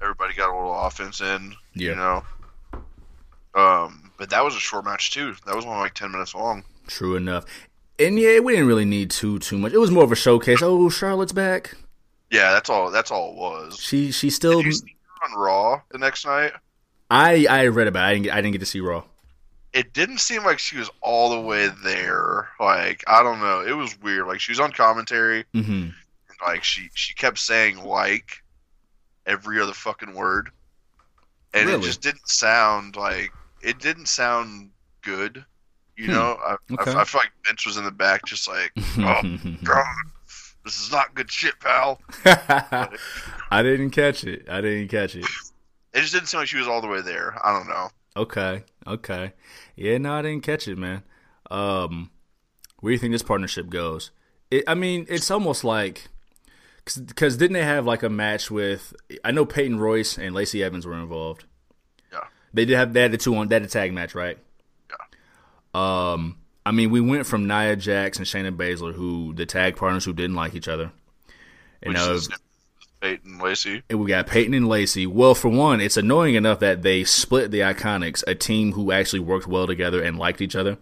Everybody 0.00 0.34
got 0.34 0.50
a 0.50 0.56
little 0.56 0.78
offense 0.78 1.20
in. 1.20 1.54
Yeah. 1.74 1.90
You 1.90 1.96
know. 1.96 2.24
Um, 3.54 4.10
but 4.18 4.30
that 4.30 4.42
was 4.44 4.56
a 4.56 4.60
short 4.60 4.84
match 4.84 5.10
too. 5.12 5.34
That 5.46 5.54
was 5.54 5.64
only 5.64 5.78
like 5.78 5.94
ten 5.94 6.10
minutes 6.10 6.34
long. 6.34 6.64
True 6.86 7.16
enough. 7.16 7.44
And 7.98 8.18
yeah, 8.18 8.40
we 8.40 8.52
didn't 8.52 8.66
really 8.66 8.84
need 8.84 9.10
too 9.10 9.38
too 9.38 9.58
much. 9.58 9.72
It 9.72 9.78
was 9.78 9.90
more 9.90 10.04
of 10.04 10.12
a 10.12 10.16
showcase. 10.16 10.60
Oh, 10.62 10.88
Charlotte's 10.88 11.32
back. 11.32 11.76
Yeah, 12.30 12.52
that's 12.52 12.70
all. 12.70 12.90
That's 12.90 13.10
all 13.10 13.30
it 13.30 13.36
was. 13.36 13.78
She 13.78 14.10
she 14.10 14.30
still 14.30 14.62
Did 14.62 14.66
you 14.66 14.72
see 14.72 14.96
her 15.20 15.28
on 15.28 15.38
Raw 15.38 15.82
the 15.90 15.98
next 15.98 16.24
night? 16.24 16.52
I 17.10 17.46
I 17.48 17.66
read 17.66 17.88
about 17.88 18.04
it. 18.04 18.06
I 18.06 18.12
didn't 18.14 18.24
get, 18.24 18.32
I 18.32 18.36
didn't 18.36 18.52
get 18.52 18.60
to 18.60 18.66
see 18.66 18.80
Raw. 18.80 19.04
It 19.72 19.92
didn't 19.94 20.18
seem 20.18 20.44
like 20.44 20.58
she 20.58 20.76
was 20.76 20.90
all 21.00 21.30
the 21.30 21.40
way 21.40 21.68
there. 21.82 22.48
Like 22.60 23.02
I 23.06 23.22
don't 23.22 23.40
know. 23.40 23.60
It 23.60 23.72
was 23.76 23.98
weird. 24.00 24.26
Like 24.26 24.40
she 24.40 24.52
was 24.52 24.60
on 24.60 24.72
commentary. 24.72 25.44
Mhm. 25.54 25.64
And, 25.92 25.94
like 26.46 26.62
she 26.64 26.88
she 26.94 27.14
kept 27.14 27.38
saying 27.38 27.82
like 27.82 28.42
every 29.26 29.60
other 29.60 29.72
fucking 29.72 30.14
word, 30.14 30.50
and 31.54 31.68
Really? 31.68 31.80
it 31.80 31.84
just 31.84 32.02
didn't 32.02 32.28
sound 32.28 32.96
like 32.96 33.32
it 33.62 33.78
didn't 33.78 34.06
sound 34.08 34.70
good. 35.02 35.44
You 35.96 36.06
Hmm. 36.06 36.12
know, 36.12 36.38
I, 36.44 36.56
Okay. 36.72 36.90
I, 36.92 37.00
I 37.02 37.04
feel 37.04 37.20
like 37.20 37.32
Vince 37.46 37.64
was 37.66 37.76
in 37.76 37.84
the 37.84 37.90
back, 37.90 38.24
just 38.26 38.48
like, 38.48 38.72
oh 38.98 39.22
god, 39.64 39.84
this 40.64 40.80
is 40.80 40.90
not 40.90 41.14
good 41.14 41.30
shit, 41.30 41.58
pal. 41.60 42.00
I 43.50 43.62
didn't 43.62 43.90
catch 43.90 44.24
it. 44.24 44.48
I 44.48 44.60
didn't 44.60 44.88
catch 44.88 45.14
it. 45.16 45.24
It 45.94 46.00
just 46.00 46.12
didn't 46.14 46.28
seem 46.28 46.40
like 46.40 46.48
she 46.48 46.56
was 46.56 46.66
all 46.68 46.80
the 46.80 46.88
way 46.88 47.02
there. 47.02 47.38
I 47.46 47.52
don't 47.56 47.68
know. 47.68 47.90
Okay. 48.16 48.64
Okay. 48.86 49.32
Yeah, 49.76 49.98
no, 49.98 50.14
I 50.14 50.22
didn't 50.22 50.42
catch 50.42 50.68
it, 50.68 50.76
man. 50.76 51.02
Um, 51.50 52.10
where 52.80 52.90
do 52.90 52.94
you 52.94 52.98
think 52.98 53.12
this 53.12 53.22
partnership 53.22 53.70
goes? 53.70 54.10
It, 54.50 54.64
I 54.66 54.74
mean, 54.74 55.06
it's 55.08 55.30
almost 55.30 55.64
like 55.64 56.08
because 56.84 57.36
didn't 57.36 57.54
they 57.54 57.64
have 57.64 57.86
like 57.86 58.02
a 58.02 58.08
match 58.08 58.50
with? 58.50 58.94
I 59.24 59.30
know 59.30 59.46
Peyton 59.46 59.78
Royce 59.78 60.18
and 60.18 60.34
Lacey 60.34 60.62
Evans 60.62 60.86
were 60.86 60.94
involved. 60.94 61.44
Yeah. 62.12 62.24
They 62.52 62.64
did 62.64 62.76
have 62.76 62.92
they 62.92 63.02
had 63.02 63.12
the 63.12 63.18
two 63.18 63.34
on 63.36 63.48
that 63.48 63.68
tag 63.70 63.92
match, 63.92 64.14
right? 64.14 64.38
Yeah. 64.90 66.12
Um, 66.12 66.36
I 66.66 66.72
mean, 66.72 66.90
we 66.90 67.00
went 67.00 67.26
from 67.26 67.46
Nia 67.46 67.76
Jax 67.76 68.18
and 68.18 68.26
Shayna 68.26 68.54
Baszler, 68.54 68.94
who 68.94 69.32
the 69.34 69.46
tag 69.46 69.76
partners 69.76 70.04
who 70.04 70.12
didn't 70.12 70.36
like 70.36 70.54
each 70.54 70.68
other, 70.68 70.92
and 71.82 71.94
now 71.94 72.18
Peyton 73.02 73.38
Lacey. 73.38 73.82
and 73.90 73.98
we 74.00 74.06
got 74.08 74.26
Peyton 74.28 74.54
and 74.54 74.68
Lacey. 74.68 75.06
Well, 75.06 75.34
for 75.34 75.48
one, 75.48 75.80
it's 75.80 75.96
annoying 75.96 76.36
enough 76.36 76.60
that 76.60 76.82
they 76.82 77.02
split 77.04 77.50
the 77.50 77.58
Iconics, 77.60 78.22
a 78.28 78.34
team 78.36 78.72
who 78.72 78.92
actually 78.92 79.18
worked 79.20 79.46
well 79.48 79.66
together 79.66 80.00
and 80.02 80.18
liked 80.18 80.40
each 80.40 80.54
other, 80.56 80.78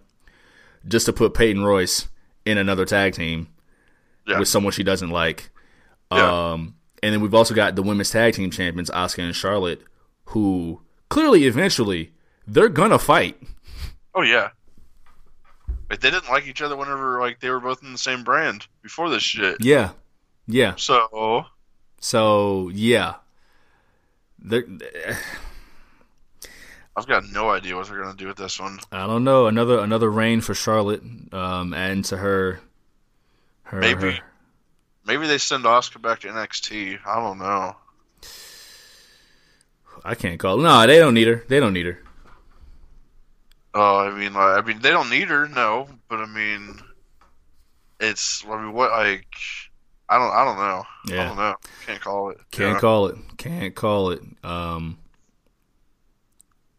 just 0.87 1.07
to 1.07 1.13
put 1.15 1.33
Peyton 1.35 1.65
Royce 1.65 2.09
in 2.45 2.59
another 2.59 2.85
tag 2.85 3.15
team 3.15 3.49
Yeah. 4.27 4.39
with 4.39 4.49
someone 4.49 4.73
she 4.73 4.83
doesn't 4.85 5.11
like. 5.11 5.51
Yeah. 6.13 6.51
Um, 6.53 6.75
and 7.03 7.15
then 7.15 7.23
we've 7.23 7.35
also 7.35 7.55
got 7.55 7.75
the 7.75 7.83
women's 7.83 8.11
tag 8.11 8.35
team 8.35 8.51
champions, 8.51 8.91
Asuka 8.91 9.23
and 9.25 9.35
Charlotte, 9.35 9.83
who 10.27 10.83
clearly, 11.09 11.45
eventually, 11.47 12.13
they're 12.47 12.69
gonna 12.69 12.99
fight. 12.99 13.41
Oh 14.15 14.23
yeah. 14.23 14.51
Like 15.89 16.01
they 16.01 16.11
didn't 16.11 16.29
like 16.29 16.47
each 16.47 16.61
other 16.63 16.77
whenever 16.77 17.19
like 17.21 17.41
they 17.41 17.49
were 17.51 17.61
both 17.61 17.83
in 17.83 17.93
the 17.93 17.99
same 17.99 18.23
brand 18.25 18.67
before 18.83 19.09
this 19.09 19.23
shit. 19.23 19.57
Yeah, 19.61 19.91
yeah. 20.47 20.75
So 20.77 21.47
So 22.01 22.71
yeah. 22.75 23.15
I've 26.97 27.07
got 27.07 27.25
no 27.33 27.51
idea 27.51 27.77
what 27.77 27.87
they're 27.89 28.03
gonna 28.03 28.17
do 28.17 28.27
with 28.27 28.37
this 28.37 28.59
one. 28.59 28.79
I 28.91 29.07
don't 29.07 29.23
know. 29.25 29.47
Another 29.47 29.79
another 29.79 30.11
reign 30.11 30.41
for 30.41 30.55
Charlotte, 30.55 31.03
um, 31.33 31.73
and 31.73 32.05
to 32.07 32.17
her, 32.17 32.61
her, 33.65 33.81
Maybe. 33.81 34.13
her- 34.13 34.19
Maybe 35.07 35.27
they 35.27 35.39
send 35.39 35.65
Asuka 35.65 36.01
back 36.03 36.21
to 36.21 36.29
NXT. 36.29 36.99
I 37.07 37.15
don't 37.17 37.39
know. 37.39 37.75
I 40.05 40.15
can't 40.15 40.39
call. 40.39 40.59
No, 40.59 40.87
they 40.87 40.99
don't 40.99 41.15
need 41.15 41.27
her. 41.27 41.43
They 41.49 41.59
don't 41.59 41.73
need 41.73 41.87
her. 41.87 41.99
Oh, 43.75 43.99
I 43.99 44.11
mean, 44.17 44.35
like, 44.35 44.63
I 44.63 44.67
mean, 44.67 44.81
they 44.81 44.91
don't 44.91 45.11
need 45.11 45.29
her, 45.29 45.49
no. 45.49 45.89
But 46.09 46.21
I 46.21 46.27
mean, 46.27 46.81
it's. 47.99 48.45
I 48.47 48.63
mean, 48.63 48.73
what 48.73 48.91
like. 48.91 49.27
I 50.11 50.19
don't. 50.19 50.33
I 50.33 50.45
don't 50.45 50.57
know. 50.59 50.85
Yeah. 51.07 51.23
I 51.23 51.27
don't 51.29 51.37
know. 51.37 51.55
Can't 51.87 52.01
call 52.01 52.31
it. 52.31 52.39
Can't 52.51 52.75
Yeah. 52.75 52.81
call 52.81 53.07
it. 53.07 53.17
Can't 53.39 53.75
call 53.75 54.11
it. 54.11 54.21
Um, 54.43 54.99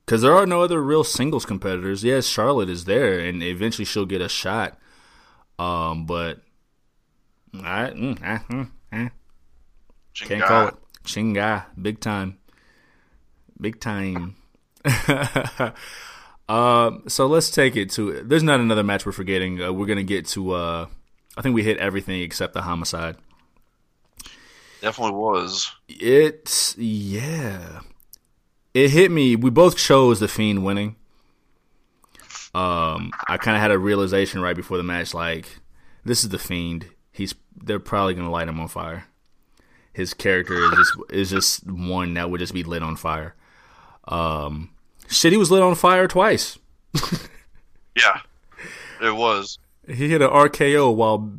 because 0.06 0.22
there 0.22 0.34
are 0.36 0.46
no 0.46 0.62
other 0.62 0.82
real 0.84 1.06
singles 1.06 1.46
competitors. 1.46 2.04
Yes, 2.04 2.26
Charlotte 2.26 2.70
is 2.70 2.84
there, 2.84 3.18
and 3.20 3.42
eventually 3.42 3.86
she'll 3.86 4.06
get 4.06 4.20
a 4.22 4.28
shot. 4.28 4.78
Um, 5.58 6.06
but 6.06 6.42
I 7.54 7.92
mm, 7.92 8.20
ah, 8.22 8.44
mm, 8.50 8.70
ah, 8.92 9.10
can't 10.14 10.44
call 10.44 10.68
it. 10.68 10.76
Chinga, 11.06 11.66
big 11.82 12.02
time, 12.02 12.38
big 13.60 13.80
time. 13.80 14.36
Um, 16.50 17.04
so 17.08 17.28
let's 17.28 17.50
take 17.50 17.78
it 17.78 17.90
to. 17.92 18.22
There's 18.24 18.44
not 18.44 18.60
another 18.60 18.84
match 18.84 19.06
we're 19.06 19.14
forgetting. 19.14 19.62
Uh, 19.62 19.72
we're 19.72 19.86
gonna 19.86 20.04
get 20.04 20.26
to. 20.28 20.52
Uh, 20.52 20.86
I 21.42 21.44
think 21.44 21.56
we 21.56 21.64
hit 21.64 21.80
everything 21.80 22.22
except 22.22 22.54
the 22.54 22.62
homicide. 22.62 23.16
Definitely 24.80 25.18
was. 25.18 25.72
It's 25.90 26.78
yeah. 26.78 27.80
It 28.76 28.92
hit 28.92 29.10
me. 29.10 29.36
We 29.36 29.50
both 29.50 29.76
chose 29.76 30.20
the 30.20 30.28
Fiend 30.28 30.64
winning. 30.64 30.98
Um, 32.54 33.10
I 33.28 33.38
kind 33.38 33.58
of 33.58 33.62
had 33.64 33.72
a 33.72 33.80
realization 33.80 34.40
right 34.40 34.56
before 34.56 34.78
the 34.78 34.84
match, 34.84 35.16
like 35.16 35.48
this 36.06 36.24
is 36.24 36.30
the 36.30 36.38
Fiend. 36.38 36.86
He's 37.12 37.34
they're 37.56 37.80
probably 37.80 38.14
gonna 38.14 38.30
light 38.30 38.48
him 38.48 38.60
on 38.60 38.68
fire. 38.68 39.06
His 39.94 40.14
character 40.14 40.54
is 40.54 40.70
just 40.70 40.94
is 41.10 41.30
just 41.32 41.66
one 41.66 42.14
that 42.14 42.30
would 42.30 42.40
just 42.40 42.54
be 42.54 42.62
lit 42.62 42.84
on 42.84 42.98
fire. 42.98 43.34
Um, 44.08 44.70
shit, 45.08 45.32
he 45.32 45.40
was 45.40 45.50
lit 45.50 45.64
on 45.64 45.74
fire 45.74 46.08
twice. 46.08 46.60
Yeah. 47.98 48.22
It 49.02 49.16
was. 49.16 49.58
He 49.88 50.10
hit 50.10 50.22
an 50.22 50.30
RKO 50.30 50.96
while 50.96 51.34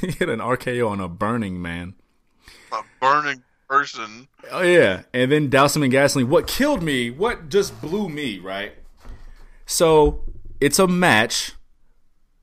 he 0.00 0.10
hit 0.10 0.28
an 0.28 0.40
RKO 0.40 0.90
on 0.90 1.00
a 1.00 1.08
burning 1.08 1.62
man. 1.62 1.94
A 2.72 2.82
burning 3.00 3.44
person. 3.68 4.28
Oh 4.50 4.62
yeah, 4.62 5.02
and 5.14 5.30
then 5.30 5.48
douse 5.48 5.76
him 5.76 5.82
in 5.84 5.90
gasoline. 5.90 6.28
What 6.28 6.46
killed 6.46 6.82
me? 6.82 7.10
What 7.10 7.48
just 7.48 7.80
blew 7.80 8.08
me? 8.08 8.38
Right. 8.40 8.72
So 9.66 10.24
it's 10.60 10.78
a 10.78 10.86
match 10.88 11.52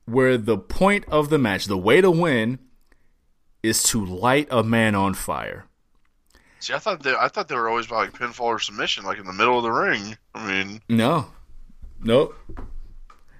where 0.06 0.36
the 0.36 0.58
point 0.58 1.04
of 1.08 1.30
the 1.30 1.38
match, 1.38 1.66
the 1.66 1.78
way 1.78 2.00
to 2.00 2.10
win, 2.10 2.58
is 3.62 3.82
to 3.84 4.04
light 4.04 4.48
a 4.50 4.62
man 4.62 4.94
on 4.94 5.14
fire. 5.14 5.66
See, 6.60 6.72
I 6.72 6.78
thought 6.78 7.02
they, 7.02 7.14
I 7.14 7.28
thought 7.28 7.48
they 7.48 7.54
were 7.54 7.68
always 7.68 7.86
about 7.86 7.96
like 7.96 8.12
pinfall 8.12 8.44
or 8.44 8.58
submission, 8.58 9.04
like 9.04 9.18
in 9.18 9.26
the 9.26 9.32
middle 9.32 9.58
of 9.58 9.64
the 9.64 9.70
ring. 9.70 10.16
I 10.34 10.46
mean, 10.46 10.80
No, 10.88 11.26
nope. 12.02 12.34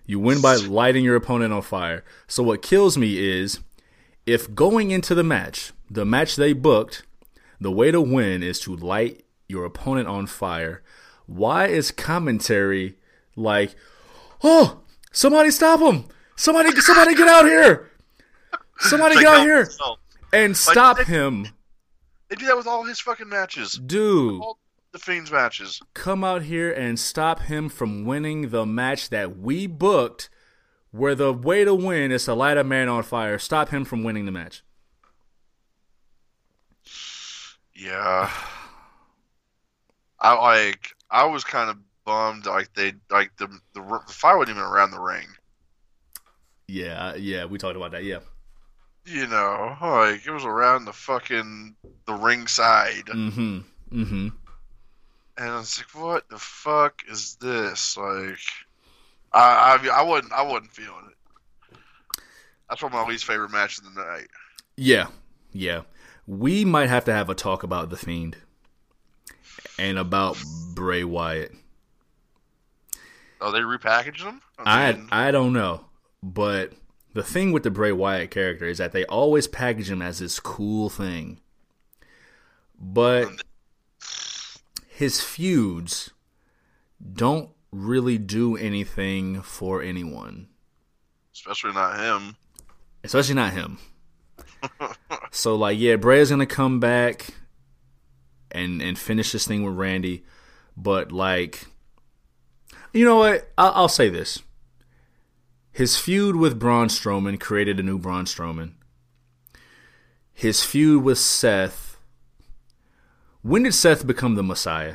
You 0.07 0.19
win 0.21 0.41
by 0.41 0.57
lighting 0.57 1.05
your 1.05 1.17
opponent 1.17 1.53
on 1.53 1.63
fire. 1.63 2.05
So 2.27 2.43
what 2.43 2.63
kills 2.63 2.99
me 2.99 3.19
is 3.19 3.61
if 4.27 4.55
going 4.55 4.91
into 4.91 5.15
the 5.15 5.23
match, 5.23 5.73
the 5.91 6.05
match 6.05 6.37
they 6.37 6.53
booked, 6.53 7.05
the 7.61 7.73
way 7.73 7.91
to 7.91 8.01
win 8.01 8.43
is 8.43 8.61
to 8.61 8.77
light 8.77 9.25
your 9.49 9.65
opponent 9.65 10.09
on 10.09 10.27
fire. 10.27 10.83
Why 11.27 11.67
is 11.69 11.91
commentary 11.91 12.99
like, 13.37 13.75
"Oh, 14.43 14.81
somebody 15.13 15.51
stop 15.51 15.81
him! 15.81 16.05
Somebody, 16.37 16.79
somebody 16.81 17.15
get 17.15 17.29
out 17.29 17.47
here! 17.47 17.91
Somebody 18.81 19.15
get 19.17 19.27
out 19.27 19.43
here 19.43 19.71
and 20.33 20.57
stop 20.57 20.99
him, 20.99 21.49
They 22.29 22.37
do 22.37 22.47
that 22.47 22.57
with 22.57 22.67
all 22.67 22.85
his 22.85 23.01
fucking 23.01 23.29
matches, 23.29 23.73
dude!" 23.75 24.41
all 24.43 24.59
the 24.95 25.01
Fiend's 25.01 25.31
matches. 25.33 25.81
come 25.93 26.23
out 26.23 26.45
here 26.45 26.71
and 26.73 26.99
stop 26.99 27.41
him 27.41 27.69
from 27.69 28.05
winning 28.05 28.51
the 28.51 28.65
match 28.65 29.11
that 29.11 29.37
we 29.37 29.67
booked 29.67 30.31
where 30.93 31.17
the 31.17 31.33
way 31.33 31.65
to 31.65 31.75
win 31.75 32.13
is 32.13 32.25
to 32.27 32.35
light 32.35 32.57
a 32.57 32.63
man 32.63 32.89
on 32.89 33.03
fire, 33.03 33.37
stop 33.37 33.71
him 33.71 33.85
from 33.85 34.05
winning 34.05 34.25
the 34.25 34.31
match. 34.31 34.63
Yeah. 37.75 38.31
I 40.21 40.33
like. 40.35 40.91
I 41.11 41.25
was 41.25 41.43
kind 41.45 41.69
of 41.69 41.77
bummed. 42.05 42.47
Like 42.47 42.73
they 42.75 42.93
like 43.11 43.37
the 43.37 43.49
the, 43.75 43.83
the 44.07 44.13
fire 44.13 44.39
wasn't 44.39 44.57
even 44.57 44.69
around 44.69 44.93
the 44.93 45.01
ring. 45.01 45.27
Yeah, 46.69 47.15
yeah, 47.17 47.45
we 47.45 47.59
talked 47.59 47.77
about 47.77 47.91
that. 47.91 48.05
Yeah. 48.05 48.21
You 49.05 49.27
know, 49.27 49.77
like 49.83 50.27
it 50.27 50.31
was 50.31 50.45
around 50.45 50.87
the 50.87 50.93
fucking 50.93 51.75
the 52.07 52.15
ring 52.15 52.47
side, 52.47 53.07
Mm-hmm. 53.07 53.59
Mm-hmm. 53.93 54.29
And 55.37 55.49
I 55.51 55.59
was 55.59 55.79
like, 55.79 56.03
"What 56.03 56.29
the 56.29 56.39
fuck 56.39 57.03
is 57.09 57.37
this?" 57.37 57.97
Like, 57.97 58.39
I 59.33 59.79
I, 59.83 60.01
I 60.01 60.03
wasn't 60.03 60.33
I 60.33 60.43
wasn't 60.43 60.73
feeling 60.73 61.11
it. 61.11 62.19
That's 62.69 62.83
one 62.83 62.93
of 62.93 62.99
my 62.99 63.11
least 63.11 63.25
favorite 63.25 63.51
matches 63.51 63.81
of 63.81 63.95
the 63.95 64.05
night. 64.05 64.29
Yeah, 64.77 65.09
yeah. 65.53 65.83
We 66.27 66.65
might 66.65 66.89
have 66.89 67.05
to 67.05 67.13
have 67.13 67.29
a 67.29 67.35
talk 67.35 67.63
about 67.63 67.91
the 67.91 67.97
Fiend 67.97 68.37
and 69.79 69.99
about 69.99 70.39
Bray 70.75 71.05
Wyatt. 71.05 71.53
Oh, 73.41 73.53
they 73.53 73.61
repackaged 73.61 74.25
them. 74.25 74.41
I 74.59 74.93
mean, 74.93 75.09
I 75.13 75.31
don't 75.31 75.53
know, 75.53 75.85
but 76.23 76.73
the 77.13 77.23
thing 77.23 77.53
with 77.53 77.63
the 77.63 77.71
Bray 77.71 77.93
Wyatt 77.93 78.31
character 78.31 78.67
is 78.67 78.79
that 78.79 78.93
they 78.93 79.05
always 79.05 79.47
package 79.47 79.91
him 79.91 80.01
as 80.01 80.19
this 80.19 80.41
cool 80.41 80.89
thing, 80.89 81.41
but 82.81 83.29
his 84.95 85.21
feuds 85.21 86.11
don't 87.13 87.51
really 87.73 88.17
do 88.17 88.57
anything 88.57 89.43
for 89.43 89.83
anyone, 89.83 90.47
especially 91.33 91.73
not 91.73 91.99
him. 91.99 92.37
especially 93.03 93.35
not 93.35 93.53
him. 93.53 93.79
so 95.33 95.57
like, 95.57 95.79
yeah, 95.79 95.97
Bray 95.97 96.21
is 96.21 96.31
gonna 96.31 96.47
come 96.47 96.79
back 96.79 97.27
and 98.53 98.81
and 98.81 98.97
finish 98.97 99.33
this 99.33 99.49
thing 99.49 99.65
with 99.65 99.75
Randy, 99.75 100.25
but 100.77 101.11
like, 101.11 101.67
you 102.93 103.05
know 103.05 103.17
what? 103.17 103.51
I'll, 103.59 103.73
I'll 103.75 103.89
say 103.89 104.09
this. 104.09 104.43
His 105.73 105.97
feud 105.97 106.37
with 106.37 106.61
Braun 106.61 106.87
Strowman 106.87 107.41
created 107.41 107.81
a 107.81 107.83
new 107.83 107.99
Braun 107.99 108.27
Strowman. 108.27 108.75
His 110.33 110.63
feud 110.63 111.03
with 111.03 111.19
Seth. 111.19 111.84
When 113.45 113.63
did 113.65 113.75
Seth 113.75 114.07
become 114.07 114.37
the 114.37 114.43
Messiah? 114.43 114.95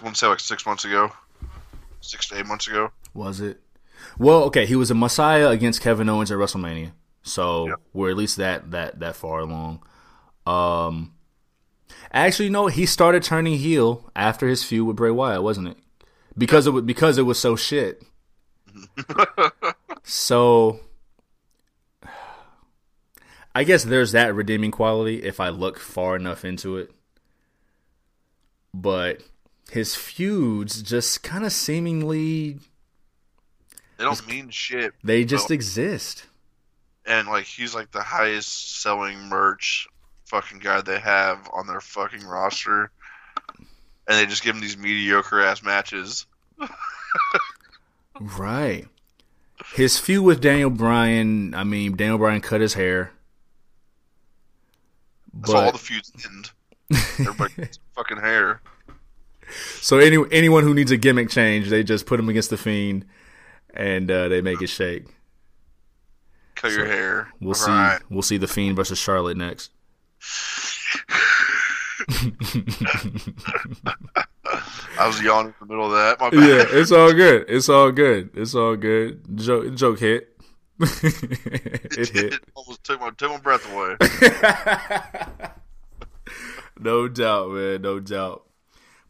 I 0.00 0.02
want 0.02 0.16
to 0.16 0.18
say 0.18 0.26
like 0.26 0.40
six 0.40 0.66
months 0.66 0.84
ago, 0.84 1.12
six 2.00 2.26
to 2.28 2.38
eight 2.38 2.46
months 2.46 2.66
ago. 2.66 2.90
Was 3.14 3.40
it? 3.40 3.60
Well, 4.18 4.42
okay, 4.44 4.66
he 4.66 4.74
was 4.74 4.90
a 4.90 4.94
Messiah 4.96 5.48
against 5.48 5.80
Kevin 5.80 6.08
Owens 6.08 6.32
at 6.32 6.38
WrestleMania. 6.38 6.90
So 7.22 7.68
Yeah. 7.68 7.74
we're 7.92 8.10
at 8.10 8.16
least 8.16 8.36
that 8.38 8.72
that 8.72 8.98
that 8.98 9.14
far 9.14 9.38
along. 9.38 9.80
Um 10.44 11.12
actually 12.12 12.48
no, 12.48 12.66
he 12.66 12.84
started 12.84 13.22
turning 13.22 13.58
heel 13.58 14.10
after 14.16 14.48
his 14.48 14.64
feud 14.64 14.88
with 14.88 14.96
Bray 14.96 15.12
Wyatt, 15.12 15.44
wasn't 15.44 15.68
it? 15.68 15.76
Because 16.36 16.66
it 16.66 16.70
was 16.70 16.82
because 16.82 17.16
it 17.16 17.22
was 17.22 17.38
so 17.38 17.54
shit. 17.54 18.02
so 20.02 20.80
I 23.54 23.64
guess 23.64 23.82
there's 23.84 24.12
that 24.12 24.34
redeeming 24.34 24.70
quality 24.70 25.22
if 25.22 25.40
I 25.40 25.48
look 25.48 25.78
far 25.78 26.16
enough 26.16 26.44
into 26.44 26.76
it. 26.76 26.90
But 28.72 29.22
his 29.70 29.94
feuds 29.96 30.82
just 30.82 31.22
kind 31.22 31.44
of 31.44 31.52
seemingly 31.52 32.58
They 33.96 34.04
don't 34.04 34.26
mean 34.28 34.50
shit. 34.50 34.92
they 35.02 35.24
just 35.24 35.50
exist. 35.50 36.26
and 37.04 37.26
like 37.28 37.44
he's 37.46 37.74
like 37.74 37.90
the 37.90 38.02
highest 38.02 38.80
selling 38.82 39.18
merch 39.28 39.88
fucking 40.26 40.60
guy 40.60 40.80
they 40.80 41.00
have 41.00 41.48
on 41.52 41.66
their 41.66 41.80
fucking 41.80 42.24
roster, 42.24 42.92
and 43.58 43.66
they 44.18 44.26
just 44.26 44.44
give 44.44 44.54
him 44.54 44.60
these 44.60 44.76
mediocre 44.78 45.40
ass 45.40 45.62
matches. 45.64 46.26
Right. 48.20 48.86
His 49.74 49.98
feud 49.98 50.24
with 50.24 50.40
Daniel 50.40 50.70
Bryan, 50.70 51.54
I 51.54 51.64
mean, 51.64 51.96
Daniel 51.96 52.18
Bryan 52.18 52.40
cut 52.40 52.60
his 52.60 52.74
hair. 52.74 53.12
That's 55.34 55.54
all 55.54 55.72
the 55.72 55.78
feuds 55.78 56.12
end. 56.24 56.50
Everybody 57.20 57.54
gets 57.56 57.78
fucking 57.94 58.18
hair. 58.18 58.60
so 59.80 59.98
any 59.98 60.18
anyone 60.32 60.64
who 60.64 60.74
needs 60.74 60.90
a 60.90 60.96
gimmick 60.96 61.30
change, 61.30 61.68
they 61.68 61.82
just 61.82 62.06
put 62.06 62.18
him 62.20 62.28
against 62.28 62.50
the 62.50 62.56
Fiend, 62.56 63.04
and 63.74 64.10
uh, 64.10 64.28
they 64.28 64.40
make 64.40 64.60
it 64.62 64.68
shake. 64.68 65.04
Cut 66.54 66.72
your 66.72 66.86
hair. 66.86 67.28
We'll 67.40 67.54
see. 67.54 67.70
Right. 67.70 68.00
We'll 68.10 68.22
see 68.22 68.36
the 68.36 68.48
Fiend 68.48 68.76
versus 68.76 68.98
Charlotte 68.98 69.36
next. 69.36 69.70
I 74.98 75.06
was 75.06 75.22
yawning 75.22 75.54
in 75.60 75.66
the 75.66 75.74
middle 75.74 75.86
of 75.86 75.92
that. 75.92 76.32
Yeah, 76.34 76.78
it's 76.78 76.92
all 76.92 77.12
good. 77.12 77.46
It's 77.48 77.68
all 77.68 77.90
good. 77.92 78.30
It's 78.34 78.54
all 78.54 78.76
good. 78.76 79.38
Joke, 79.38 79.74
joke 79.74 79.98
hit. 80.00 80.29
it 81.02 82.08
hit. 82.08 82.40
almost 82.54 82.82
took 82.84 83.00
my 83.00 83.10
took 83.10 83.30
my 83.30 83.38
breath 83.38 83.70
away. 83.70 83.96
no 86.80 87.06
doubt, 87.06 87.50
man. 87.50 87.82
No 87.82 88.00
doubt. 88.00 88.46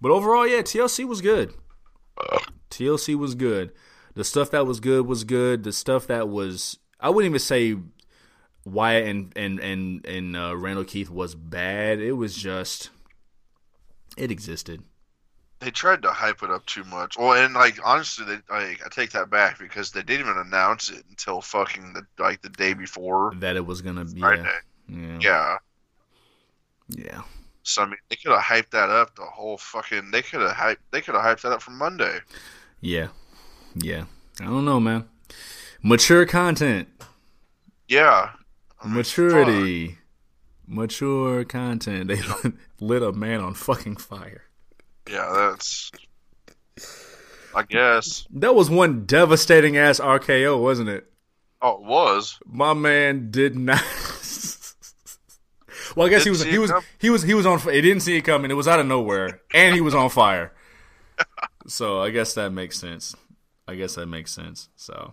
But 0.01 0.11
overall, 0.11 0.47
yeah, 0.47 0.63
TLC 0.63 1.07
was 1.07 1.21
good. 1.21 1.55
TLC 2.71 3.15
was 3.15 3.37
good. 3.37 3.71
The 4.15 4.25
stuff 4.25 4.51
that 4.51 4.67
was 4.67 4.81
good 4.81 5.07
was 5.07 5.23
good. 5.23 5.63
The 5.63 5.73
stuff 5.73 6.09
that 6.09 6.29
was, 6.29 6.79
I 6.99 7.11
wouldn't 7.11 7.31
even 7.31 7.39
say 7.39 7.77
Wyatt 8.65 9.07
and 9.07 9.33
and 9.37 9.61
and 9.61 10.05
and 10.05 10.37
uh, 10.37 10.57
Randall 10.57 10.85
Keith 10.85 11.09
was 11.09 11.37
bad. 11.37 12.01
It 12.01 12.13
was 12.13 12.35
just, 12.35 12.91
it 14.17 14.33
existed. 14.33 14.83
They 15.61 15.71
tried 15.71 16.03
to 16.03 16.11
hype 16.11 16.43
it 16.43 16.51
up 16.51 16.65
too 16.67 16.85
much. 16.85 17.17
Well, 17.19 17.33
and 17.33 17.55
like 17.55 17.79
honestly, 17.85 18.25
they 18.25 18.39
like 18.55 18.81
I 18.85 18.89
take 18.91 19.11
that 19.11 19.31
back 19.31 19.59
because 19.59 19.91
they 19.93 20.03
didn't 20.03 20.27
even 20.27 20.39
announce 20.39 20.89
it 20.91 21.05
until 21.09 21.41
fucking 21.41 21.93
the 21.93 22.03
like 22.23 22.43
the 22.43 22.49
day 22.49 22.75
before 22.75 23.33
That 23.37 23.57
it 23.57 23.65
was 23.67 23.83
gonna 23.83 24.05
be. 24.05 24.21
Friday. 24.21 24.45
Yeah, 24.89 25.19
yeah, 25.21 25.59
Yeah. 26.89 27.23
So 27.63 27.83
I 27.83 27.87
mean, 27.87 27.97
they 28.09 28.17
could 28.17 28.33
have 28.33 28.43
hyped 28.43 28.71
that 28.71 28.89
up 28.91 29.15
the 29.15 29.23
whole 29.23 29.59
fucking. 29.59 30.11
They 30.11 30.23
could 30.23 30.41
have 30.41 30.57
hyped. 30.57 30.79
They 30.91 31.01
could 31.03 31.15
have 31.15 31.23
hyped 31.25 31.43
that 31.43 31.53
up 31.53 31.63
from 31.63 31.77
Monday. 31.79 32.19
Yeah. 32.81 33.09
Yeah. 33.75 34.05
I 34.41 34.45
don't 34.45 34.65
know, 34.65 34.81
man. 34.81 35.09
Mature 35.83 36.25
content. 36.27 36.89
Yeah. 37.87 38.31
I 38.81 38.87
mean, 38.87 38.95
Maturity. 38.95 39.99
Mature 40.67 41.45
content. 41.45 42.09
They 42.09 42.21
lit 42.81 43.03
a 43.03 43.13
man 43.13 43.41
on 43.41 43.55
fucking 43.55 43.97
fire. 43.97 44.45
Yeah, 45.09 45.51
that's. 45.53 45.91
I 47.55 47.63
guess. 47.65 48.27
That 48.31 48.55
was 48.55 48.71
one 48.71 49.07
devastating 49.07 49.77
ass 49.77 49.99
RKO, 50.01 50.61
wasn't 50.61 50.89
it? 50.89 51.07
Oh, 51.63 51.75
it 51.77 51.83
was. 51.83 52.39
My 52.47 52.75
man 52.75 53.31
did 53.31 53.57
not. 53.57 53.83
well, 55.97 56.07
I 56.07 56.11
guess 56.11 56.25
he 56.25 56.31
Didn't 56.31 56.31
was. 56.31 56.43
see 56.43 56.51
He 56.51 56.59
was. 56.59 56.73
He 56.99 57.11
was. 57.11 57.23
He 57.23 57.35
was 57.35 57.47
on. 57.47 57.59
He 57.59 57.81
didn't 57.81 58.01
see 58.01 58.17
it 58.17 58.23
coming. 58.23 58.51
It 58.51 58.55
was 58.55 58.69
out 58.69 58.81
of 58.81 58.87
nowhere, 58.87 59.41
and 59.53 59.75
he 59.75 59.81
was 59.81 59.95
on 59.95 60.09
fire. 60.11 60.53
So 61.67 62.01
I 62.01 62.11
guess 62.11 62.35
that 62.35 62.51
makes 62.51 62.79
sense. 62.81 63.15
I 63.69 63.75
guess 63.77 63.95
that 63.95 64.07
makes 64.07 64.33
sense. 64.33 64.71
So 64.75 65.13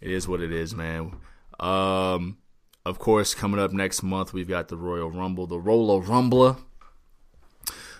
it 0.00 0.10
is 0.10 0.28
what 0.28 0.40
it 0.40 0.52
is, 0.52 0.72
man. 0.74 1.16
Um, 1.58 2.36
of 2.84 2.98
course, 3.00 3.34
coming 3.34 3.58
up 3.58 3.72
next 3.72 4.02
month, 4.04 4.32
we've 4.32 4.46
got 4.46 4.68
the 4.68 4.76
Royal 4.76 5.10
Rumble, 5.10 5.46
the 5.48 5.58
Roller 5.58 6.04
Rumbler. 6.04 6.58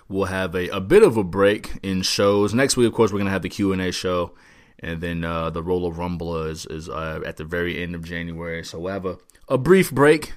We'll 0.09 0.27
have 0.27 0.55
a, 0.55 0.69
a 0.69 0.81
bit 0.81 1.03
of 1.03 1.17
a 1.17 1.25
break 1.25 1.79
in 1.83 2.03
shows. 2.03 2.55
Next 2.55 2.77
week, 2.77 2.89
of 2.89 2.95
course, 2.95 3.13
we're 3.13 3.19
gonna 3.19 3.31
have 3.31 3.43
the 3.43 3.49
Q 3.49 3.73
and 3.73 3.83
A 3.83 3.93
show, 3.93 4.35
and 4.79 5.01
then 5.01 5.25
uh, 5.25 5.51
the 5.51 5.63
Roller 5.63 5.95
Rumbler 5.95 6.51
is 6.51 6.67
is 6.67 6.89
uh, 6.89 7.21
at 7.27 7.37
the 7.37 7.45
very 7.45 7.83
end 7.83 7.95
of 7.95 8.05
January. 8.05 8.65
So 8.65 8.79
we'll 8.79 8.93
have 8.93 9.07
a, 9.07 9.19
a 9.49 9.59
brief 9.59 9.91
break 9.91 10.33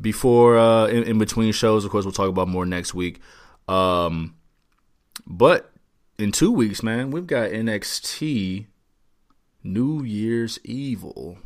before 0.00 0.56
uh, 0.56 0.86
in, 0.86 1.02
in 1.04 1.18
between 1.18 1.52
shows. 1.52 1.84
Of 1.84 1.90
course, 1.90 2.04
we'll 2.04 2.12
talk 2.12 2.28
about 2.28 2.48
more 2.48 2.64
next 2.64 2.94
week. 2.94 3.20
Um, 3.68 4.36
but 5.26 5.72
in 6.18 6.32
two 6.32 6.52
weeks, 6.52 6.82
man, 6.82 7.10
we've 7.10 7.26
got 7.26 7.50
NXT 7.50 8.66
New 9.64 10.02
Year's 10.02 10.58
Evil. 10.64 11.38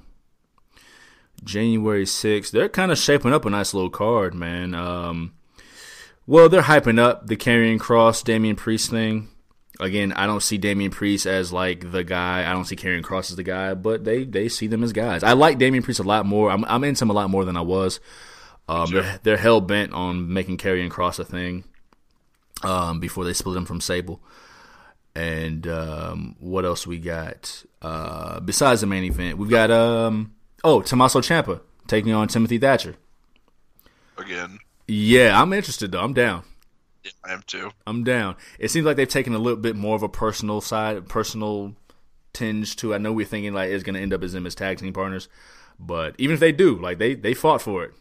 January 1.45 2.05
6th. 2.05 2.51
They're 2.51 2.69
kind 2.69 2.91
of 2.91 2.99
shaping 2.99 3.33
up 3.33 3.45
a 3.45 3.51
nice 3.51 3.75
little 3.75 3.91
card, 3.91 4.35
man. 4.35 4.75
Um, 4.75 5.36
well, 6.27 6.49
they're 6.49 6.63
hyping 6.63 6.99
up 6.99 7.27
the 7.27 7.37
Karrion 7.37 7.79
Cross 7.81 8.23
Damian 8.23 8.57
Priest 8.57 8.91
thing. 8.91 9.29
Again, 9.79 10.13
I 10.13 10.27
don't 10.27 10.43
see 10.43 10.57
Damian 10.59 10.91
Priest 10.91 11.27
as 11.27 11.53
like 11.53 11.91
the 11.93 12.03
guy. 12.03 12.51
I 12.51 12.53
don't 12.53 12.65
see 12.65 12.77
Karrion 12.77 13.03
Cross 13.03 13.31
as 13.31 13.37
the 13.37 13.43
guy, 13.43 13.75
but 13.75 14.05
they 14.05 14.25
they 14.25 14.49
see 14.49 14.67
them 14.67 14.83
as 14.83 14.93
guys. 14.93 15.23
I 15.23 15.33
like 15.35 15.59
Damian 15.59 15.83
Priest 15.83 16.01
a 16.01 16.03
lot 16.05 16.25
more. 16.25 16.51
I'm 16.51 16.65
I'm 16.65 16.83
into 16.85 17.05
him 17.05 17.11
a 17.11 17.13
lot 17.15 17.29
more 17.31 17.45
than 17.45 17.57
I 17.57 17.61
was. 17.61 18.01
Um, 18.69 18.91
they're, 18.91 19.21
they're 19.23 19.37
hell 19.37 19.61
bent 19.61 19.93
on 19.93 20.33
making 20.33 20.57
Karrion 20.59 20.91
Cross 20.91 21.19
a 21.19 21.25
thing. 21.25 21.65
Um, 22.63 23.01
before 23.01 23.25
they 23.25 23.35
split 23.35 23.57
him 23.59 23.67
from 23.67 23.83
Sable, 23.83 24.23
And 25.15 25.67
um, 25.69 26.37
what 26.41 26.65
else 26.65 26.87
we 26.87 26.99
got? 26.99 27.65
Uh, 27.83 28.41
besides 28.41 28.81
the 28.81 28.87
main 28.87 29.05
event, 29.05 29.37
we've 29.37 29.51
got 29.51 29.71
um, 29.71 30.35
oh 30.65 30.81
Tommaso 30.81 31.21
Ciampa 31.21 31.61
taking 31.87 32.13
on 32.13 32.29
Timothy 32.29 32.57
Thatcher. 32.59 32.97
Again, 34.17 34.59
Yeah, 34.89 35.41
I'm 35.41 35.53
interested 35.53 35.93
though. 35.93 36.01
I'm 36.03 36.13
down. 36.15 36.45
yeah, 37.05 37.11
I 37.25 37.33
am 37.33 37.43
too. 37.47 37.71
I'm 37.87 38.05
down. 38.05 38.37
It 38.59 38.71
seems 38.71 38.87
like 38.87 38.97
they've 38.97 39.09
taken 39.09 39.35
a 39.35 39.39
little 39.39 39.59
bit 39.59 39.77
more 39.77 39.97
of 39.97 40.03
a 40.03 40.09
personal 40.09 40.61
side, 40.61 41.09
personal 41.09 41.75
tinge 42.33 42.77
to. 42.77 42.95
I 42.95 42.99
know 42.99 43.13
we're 43.13 43.27
thinking 43.27 43.53
like 43.55 43.71
it's 43.71 43.83
going 43.85 43.95
to 43.95 44.01
end 44.01 44.13
up 44.13 44.23
as 44.23 44.33
them 44.33 44.47
as 44.47 44.55
tag 44.55 44.79
team 44.79 44.93
partners, 44.93 45.29
but 45.79 46.15
even 46.19 46.35
if 46.35 46.41
they 46.41 46.53
do, 46.53 46.79
like 46.79 46.99
they 46.99 47.15
they 47.15 47.35
fought 47.35 47.63
for 47.63 47.85
it, 47.85 47.93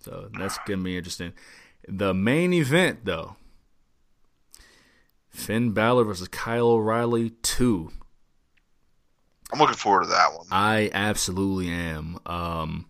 so 0.00 0.28
that's 0.38 0.58
going 0.66 0.80
to 0.80 0.84
be 0.84 0.96
interesting. 0.96 1.32
The 1.86 2.14
main 2.14 2.52
event 2.52 3.04
though, 3.04 3.36
Finn 5.30 5.72
Balor 5.72 6.04
versus 6.04 6.28
Kyle 6.28 6.68
O'Reilly 6.68 7.30
two. 7.42 7.90
I'm 9.52 9.58
looking 9.58 9.76
forward 9.76 10.04
to 10.04 10.08
that 10.08 10.32
one. 10.36 10.46
I 10.50 10.90
absolutely 10.92 11.68
am. 11.68 12.18
Um, 12.26 12.86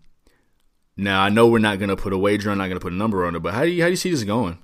now 0.97 1.21
I 1.21 1.29
know 1.29 1.47
we're 1.47 1.59
not 1.59 1.77
going 1.79 1.89
to 1.89 1.95
put 1.95 2.13
a 2.13 2.17
wager 2.17 2.49
on, 2.49 2.53
I'm 2.53 2.57
not 2.59 2.65
going 2.67 2.79
to 2.79 2.83
put 2.83 2.93
a 2.93 2.95
number 2.95 3.25
on 3.25 3.35
it, 3.35 3.39
but 3.39 3.53
how 3.53 3.63
do 3.63 3.69
you 3.69 3.81
how 3.81 3.87
do 3.87 3.91
you 3.91 3.97
see 3.97 4.11
this 4.11 4.23
going? 4.23 4.57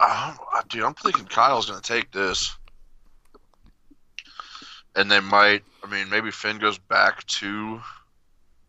I 0.00 0.34
don't- 0.36 0.48
I- 0.52 0.62
dude, 0.68 0.82
I'm 0.84 0.94
thinking 0.94 1.24
Kyle's 1.26 1.66
going 1.68 1.80
to 1.80 1.86
take 1.92 2.10
this, 2.12 2.56
and 4.94 5.10
they 5.10 5.20
might. 5.20 5.62
I 5.84 5.90
mean, 5.90 6.08
maybe 6.10 6.30
Finn 6.30 6.58
goes 6.58 6.78
back 6.78 7.24
to 7.26 7.80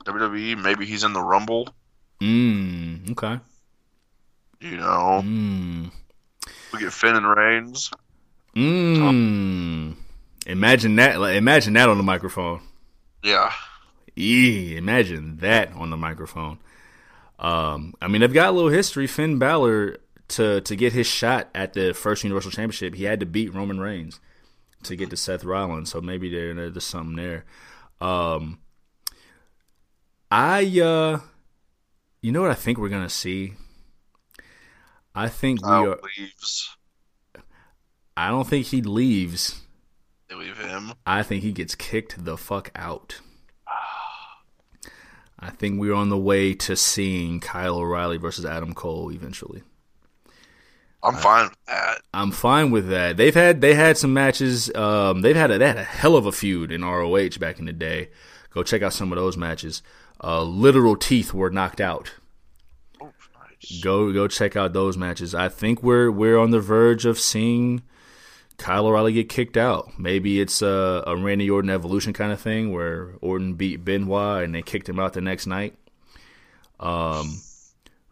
WWE. 0.06 0.62
Maybe 0.62 0.86
he's 0.86 1.04
in 1.04 1.14
the 1.14 1.22
Rumble. 1.22 1.70
Mm, 2.22 3.12
okay. 3.12 3.40
You 4.62 4.78
know, 4.78 5.22
Mm. 5.24 5.92
we 6.74 6.80
get 6.80 6.94
Finn 6.94 7.16
and 7.16 7.28
Reigns. 7.28 7.92
Mm. 8.56 9.96
Imagine 10.46 10.96
that. 10.98 11.20
Like, 11.20 11.36
imagine 11.36 11.74
that 11.74 11.90
on 11.90 11.98
the 11.98 12.04
microphone. 12.04 12.62
Yeah, 13.24 13.52
Eee, 14.20 14.76
imagine 14.76 15.38
that 15.38 15.74
on 15.74 15.90
the 15.90 15.98
microphone. 15.98 16.60
Um, 17.40 17.94
I 18.02 18.08
mean, 18.08 18.22
they've 18.22 18.34
got 18.34 18.50
a 18.50 18.52
little 18.52 18.70
history. 18.70 19.08
Finn 19.08 19.40
Balor 19.40 19.98
to 20.30 20.62
to 20.62 20.76
get 20.76 20.94
his 20.94 21.08
shot 21.08 21.50
at 21.56 21.74
the 21.74 21.94
first 21.94 22.24
Universal 22.24 22.52
Championship, 22.52 22.96
he 22.96 23.06
had 23.06 23.20
to 23.20 23.26
beat 23.26 23.54
Roman 23.54 23.80
Reigns 23.80 24.20
to 24.84 24.96
get 24.96 25.10
to 25.10 25.18
Seth 25.18 25.44
Rollins. 25.44 25.90
So 25.92 26.02
maybe 26.02 26.30
there 26.30 26.54
there's 26.54 26.84
something 26.84 27.16
there. 27.16 27.46
Um, 28.02 28.60
I 30.32 30.64
uh, 30.80 31.20
you 32.22 32.32
know 32.32 32.42
what 32.42 32.52
I 32.52 32.56
think 32.56 32.78
we're 32.78 32.90
gonna 32.90 33.10
see. 33.10 33.54
I 35.16 35.28
think 35.28 35.66
we 35.66 35.72
are. 35.72 36.00
leaves. 36.18 36.78
I 38.16 38.30
don't 38.30 38.48
think 38.48 38.68
he 38.68 38.82
leaves. 38.82 39.62
They 40.28 40.36
leave 40.36 40.58
him. 40.58 40.94
I 41.06 41.24
think 41.24 41.42
he 41.42 41.52
gets 41.52 41.74
kicked 41.74 42.24
the 42.24 42.38
fuck 42.38 42.70
out. 42.76 43.22
I 45.40 45.52
think 45.52 45.80
we're 45.80 45.94
on 45.94 46.10
the 46.10 46.18
way 46.18 46.54
to 46.54 46.76
seeing 46.76 47.40
Kyle 47.40 47.78
O'Reilly 47.78 48.18
versus 48.18 48.46
Adam 48.46 48.74
Cole 48.74 49.12
eventually. 49.12 49.64
I'm 51.02 51.16
fine 51.16 51.46
with 51.46 51.66
that. 51.68 52.02
I'm 52.14 52.32
fine 52.32 52.72
with 52.72 52.90
that. 52.90 53.16
They've 53.16 53.34
had 53.34 53.62
they 53.62 53.74
had 53.74 53.98
some 53.98 54.14
matches. 54.14 54.74
Um, 54.76 55.22
they've 55.22 55.36
had 55.36 55.52
a, 55.52 55.58
they 55.58 55.68
had 55.68 55.78
a 55.78 55.84
hell 55.84 56.18
of 56.18 56.26
a 56.26 56.32
feud 56.32 56.72
in 56.72 56.84
ROH 56.84 57.38
back 57.40 57.60
in 57.60 57.66
the 57.66 57.74
day. 57.74 58.10
Go 58.54 58.64
check 58.64 58.82
out 58.82 58.94
some 58.94 59.12
of 59.12 59.18
those 59.18 59.38
matches. 59.38 59.82
Uh, 60.22 60.44
literal 60.44 60.98
teeth 60.98 61.34
were 61.34 61.50
knocked 61.50 61.80
out. 61.80 62.12
Oh, 63.02 63.14
nice. 63.34 63.82
Go 63.82 64.12
go 64.12 64.28
check 64.28 64.58
out 64.58 64.74
those 64.74 64.98
matches. 64.98 65.34
I 65.34 65.48
think 65.48 65.82
we're 65.82 66.12
we're 66.12 66.38
on 66.38 66.52
the 66.52 66.60
verge 66.60 67.06
of 67.06 67.18
seeing 67.18 67.84
Kyle 68.60 68.86
O'Reilly 68.86 69.14
get 69.14 69.30
kicked 69.30 69.58
out. 69.58 69.98
Maybe 69.98 70.40
it's 70.40 70.62
a, 70.62 71.04
a 71.08 71.16
Randy 71.16 71.50
Orton 71.50 71.70
evolution 71.70 72.14
kind 72.14 72.32
of 72.32 72.40
thing 72.40 72.72
where 72.72 73.16
Orton 73.22 73.54
beat 73.56 73.84
Benoit 73.84 74.44
and 74.44 74.54
they 74.54 74.62
kicked 74.62 74.88
him 74.88 75.00
out 75.00 75.14
the 75.14 75.22
next 75.22 75.48
night. 75.48 75.76
Um, 76.80 77.42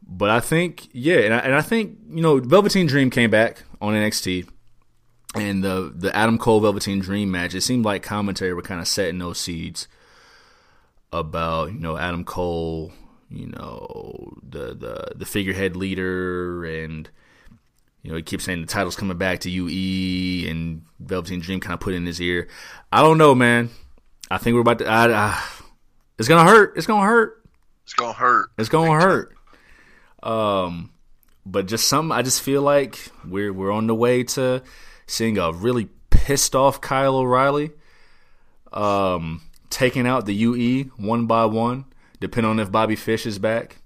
but 0.07 0.30
I 0.30 0.40
think 0.40 0.88
yeah, 0.94 1.19
and 1.19 1.34
I, 1.34 1.38
and 1.40 1.53
I 1.53 1.61
think 1.61 1.98
you 2.10 2.22
know 2.22 2.40
Velveteen 2.40 2.88
Dream 2.88 3.10
came 3.10 3.30
back 3.30 3.64
on 3.82 3.94
NXT. 3.94 4.49
And 5.36 5.64
the 5.64 5.94
the 5.94 6.15
Adam 6.15 6.38
Cole 6.38 6.61
Velveteen 6.61 6.99
Dream 6.99 7.30
match, 7.30 7.53
it 7.53 7.61
seemed 7.61 7.86
like 7.86 8.02
commentary 8.02 8.53
were 8.53 8.61
kind 8.61 8.80
of 8.80 8.88
setting 8.88 9.19
those 9.19 9.40
seeds 9.40 9.88
about 11.11 11.74
you 11.74 11.80
know 11.80 11.98
Adam 11.98 12.24
Cole, 12.24 12.94
you 13.30 13.48
know 13.48 14.38
the 14.41 14.74
the 14.74 15.11
the 15.15 15.26
figurehead 15.26 15.76
leader, 15.76 16.64
and 16.64 17.10
you 18.02 18.11
know 18.11 18.18
he 18.18 18.24
keeps 18.24 18.45
saying 18.45 18.61
the 18.61 18.68
title's 18.68 18.95
coming 18.95 19.18
back 19.18 19.40
to 19.41 19.49
UE, 19.49 20.49
and 20.49 20.84
Velveteen 20.99 21.40
Dream 21.40 21.60
kind 21.60 21.74
of 21.74 21.80
put 21.80 21.94
in 21.94 22.06
his 22.06 22.22
ear. 22.22 22.48
I 22.91 23.02
don't 23.02 23.18
know, 23.18 23.36
man. 23.36 23.69
I 24.30 24.38
think 24.38 24.56
we're 24.56 24.61
about 24.61 24.80
to. 24.80 24.88
I, 24.88 25.11
I, 25.11 25.44
it's 26.18 26.28
gonna 26.28 26.49
hurt. 26.49 26.78
It's 26.78 26.88
gonna 26.88 27.06
hurt. 27.06 27.44
It's 27.84 27.94
gonna 27.94 28.14
hurt. 28.14 28.49
It's 28.57 28.69
gonna 28.69 28.99
hurt. 28.99 29.36
Um, 30.24 30.91
but 31.45 31.68
just 31.68 31.88
some. 31.88 32.11
I 32.11 32.22
just 32.22 32.41
feel 32.41 32.61
like 32.61 33.11
we're 33.26 33.53
we're 33.53 33.72
on 33.72 33.88
the 33.88 33.95
way 33.95 34.24
to 34.24 34.64
seeing 35.06 35.38
a 35.38 35.52
really 35.52 35.90
pissed 36.10 36.56
off 36.56 36.82
Kyle 36.82 37.15
O'Reilly. 37.15 37.72
Um, 38.74 39.41
taking 39.69 40.06
out 40.06 40.26
the 40.26 40.34
UE 40.34 40.91
one 40.98 41.26
by 41.26 41.45
one, 41.45 41.86
depending 42.19 42.49
on 42.49 42.60
if 42.60 42.72
Bobby 42.72 42.95
Fish 42.95 43.26
is 43.26 43.40
back. 43.40 43.78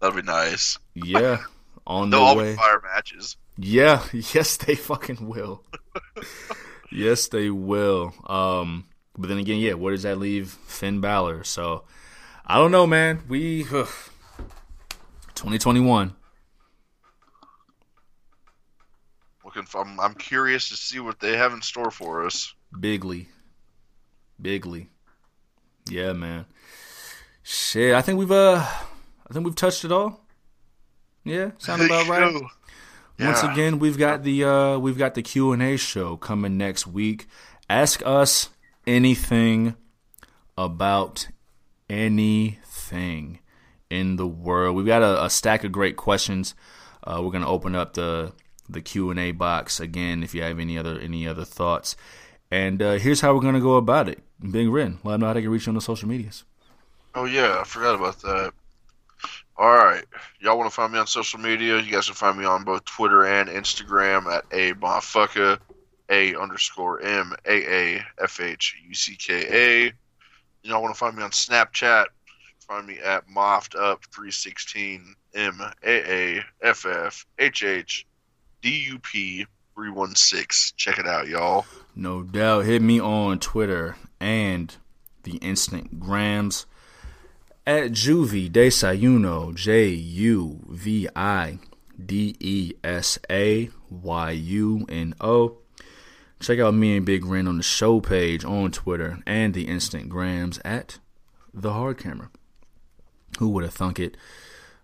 That'd 0.00 0.16
be 0.16 0.22
nice. 0.22 0.78
Yeah, 0.94 1.38
on 1.86 2.10
the 2.10 2.16
They'll 2.18 2.36
way. 2.36 2.56
fire 2.56 2.80
matches. 2.82 3.36
Yeah, 3.56 4.02
yes, 4.12 4.56
they 4.56 4.74
fucking 4.74 5.26
will. 5.28 5.64
yes, 6.92 7.28
they 7.28 7.50
will. 7.50 8.14
Um, 8.26 8.86
but 9.18 9.28
then 9.28 9.38
again, 9.38 9.58
yeah, 9.58 9.74
where 9.74 9.92
does 9.92 10.02
that 10.04 10.18
leave 10.18 10.50
Finn 10.50 11.00
Balor? 11.00 11.44
So 11.44 11.84
I 12.46 12.56
don't 12.56 12.70
know, 12.70 12.86
man. 12.86 13.22
We 13.28 13.64
ugh, 13.64 13.88
2021. 15.34 16.14
Looking, 19.44 19.64
for, 19.64 19.80
I'm, 19.80 19.98
I'm 19.98 20.14
curious 20.14 20.68
to 20.68 20.76
see 20.76 21.00
what 21.00 21.18
they 21.18 21.36
have 21.36 21.52
in 21.52 21.60
store 21.62 21.90
for 21.90 22.24
us. 22.24 22.54
Bigly. 22.78 23.26
Bigly. 24.40 24.86
Yeah, 25.88 26.12
man. 26.12 26.46
Shit, 27.42 27.94
I 27.94 28.02
think 28.02 28.18
we've 28.18 28.30
uh 28.30 28.58
I 28.64 29.32
think 29.32 29.44
we've 29.44 29.54
touched 29.56 29.84
it 29.84 29.90
all. 29.90 30.24
Yeah, 31.30 31.52
sound 31.58 31.82
about 31.82 32.08
right. 32.08 32.32
Yo. 32.32 33.26
Once 33.26 33.44
again, 33.44 33.78
we've 33.78 33.96
got 33.96 34.24
the 34.24 34.44
uh 34.44 34.78
we've 34.78 34.98
got 34.98 35.14
the 35.14 35.22
Q&A 35.22 35.76
show 35.76 36.16
coming 36.16 36.56
next 36.58 36.88
week. 36.88 37.28
Ask 37.68 38.02
us 38.04 38.48
anything 38.84 39.76
about 40.58 41.28
anything 41.88 43.38
in 43.88 44.16
the 44.16 44.26
world. 44.26 44.74
We've 44.74 44.86
got 44.86 45.02
a, 45.02 45.26
a 45.26 45.30
stack 45.30 45.62
of 45.62 45.70
great 45.70 45.96
questions. 45.96 46.56
Uh, 47.04 47.20
we're 47.22 47.30
going 47.30 47.44
to 47.44 47.48
open 47.48 47.76
up 47.76 47.94
the 47.94 48.32
the 48.68 48.80
Q&A 48.80 49.30
box 49.30 49.78
again 49.78 50.24
if 50.24 50.34
you 50.34 50.42
have 50.42 50.58
any 50.58 50.76
other 50.76 50.98
any 50.98 51.28
other 51.28 51.44
thoughts. 51.44 51.94
And 52.50 52.82
uh, 52.82 52.94
here's 52.94 53.20
how 53.20 53.34
we're 53.34 53.40
going 53.40 53.54
to 53.54 53.60
go 53.60 53.76
about 53.76 54.08
it. 54.08 54.18
Big 54.50 54.68
Ren, 54.68 54.98
let 55.04 55.12
them 55.12 55.20
know 55.20 55.26
how 55.28 55.34
they 55.34 55.42
can 55.42 55.50
reach 55.50 55.66
you 55.66 55.70
on 55.70 55.76
the 55.76 55.80
social 55.80 56.08
medias. 56.08 56.42
Oh 57.14 57.24
yeah, 57.24 57.58
I 57.60 57.64
forgot 57.64 57.94
about 57.94 58.20
that. 58.22 58.52
All 59.60 59.76
right, 59.76 60.06
y'all 60.40 60.56
want 60.56 60.70
to 60.70 60.74
find 60.74 60.90
me 60.90 60.98
on 60.98 61.06
social 61.06 61.38
media? 61.38 61.78
You 61.78 61.92
guys 61.92 62.06
can 62.06 62.14
find 62.14 62.38
me 62.38 62.46
on 62.46 62.64
both 62.64 62.82
Twitter 62.86 63.26
and 63.26 63.46
Instagram 63.46 64.24
at 64.24 64.46
a 64.52 64.72
motherfucker, 64.72 65.58
a 66.08 66.34
underscore 66.34 67.02
m 67.02 67.34
a 67.44 67.96
a 67.98 68.02
f 68.22 68.40
h 68.40 68.74
u 68.88 68.94
c 68.94 69.16
k 69.16 69.84
a. 69.84 69.92
Y'all 70.66 70.80
want 70.80 70.94
to 70.94 70.98
find 70.98 71.14
me 71.14 71.22
on 71.22 71.30
Snapchat? 71.30 72.06
Find 72.66 72.86
me 72.86 73.00
at 73.00 73.28
moffed 73.28 73.78
up 73.78 74.02
three 74.06 74.30
sixteen 74.30 75.14
m 75.34 75.60
a 75.84 76.38
a 76.38 76.42
f 76.62 76.86
f 76.86 77.26
h 77.38 77.62
h 77.62 78.06
d 78.62 78.70
u 78.92 78.98
p 79.00 79.44
three 79.74 79.90
one 79.90 80.14
six. 80.14 80.72
Check 80.78 80.98
it 80.98 81.06
out, 81.06 81.28
y'all. 81.28 81.66
No 81.94 82.22
doubt. 82.22 82.64
Hit 82.64 82.80
me 82.80 82.98
on 82.98 83.38
Twitter 83.38 83.96
and 84.18 84.74
the 85.24 85.36
Instant 85.36 86.00
Grams 86.00 86.64
at 87.70 87.92
Juvi 87.92 88.50
Desayuno, 88.50 89.54
J 89.54 89.90
U 89.90 90.58
V 90.68 91.08
I 91.14 91.60
D 92.04 92.34
E 92.40 92.72
S 92.82 93.16
A 93.30 93.70
Y 93.88 94.30
U 94.32 94.84
N 94.88 95.14
O. 95.20 95.58
Check 96.40 96.58
out 96.58 96.74
me 96.74 96.96
and 96.96 97.06
Big 97.06 97.24
Ren 97.24 97.46
on 97.46 97.58
the 97.58 97.62
show 97.62 98.00
page 98.00 98.44
on 98.44 98.72
Twitter 98.72 99.20
and 99.24 99.54
the 99.54 99.68
Instant 99.68 100.08
Grams 100.08 100.58
at 100.64 100.98
The 101.54 101.72
Hard 101.72 101.98
Camera. 101.98 102.30
Who 103.38 103.50
would 103.50 103.62
have 103.62 103.74
thunk 103.74 104.00
it? 104.00 104.16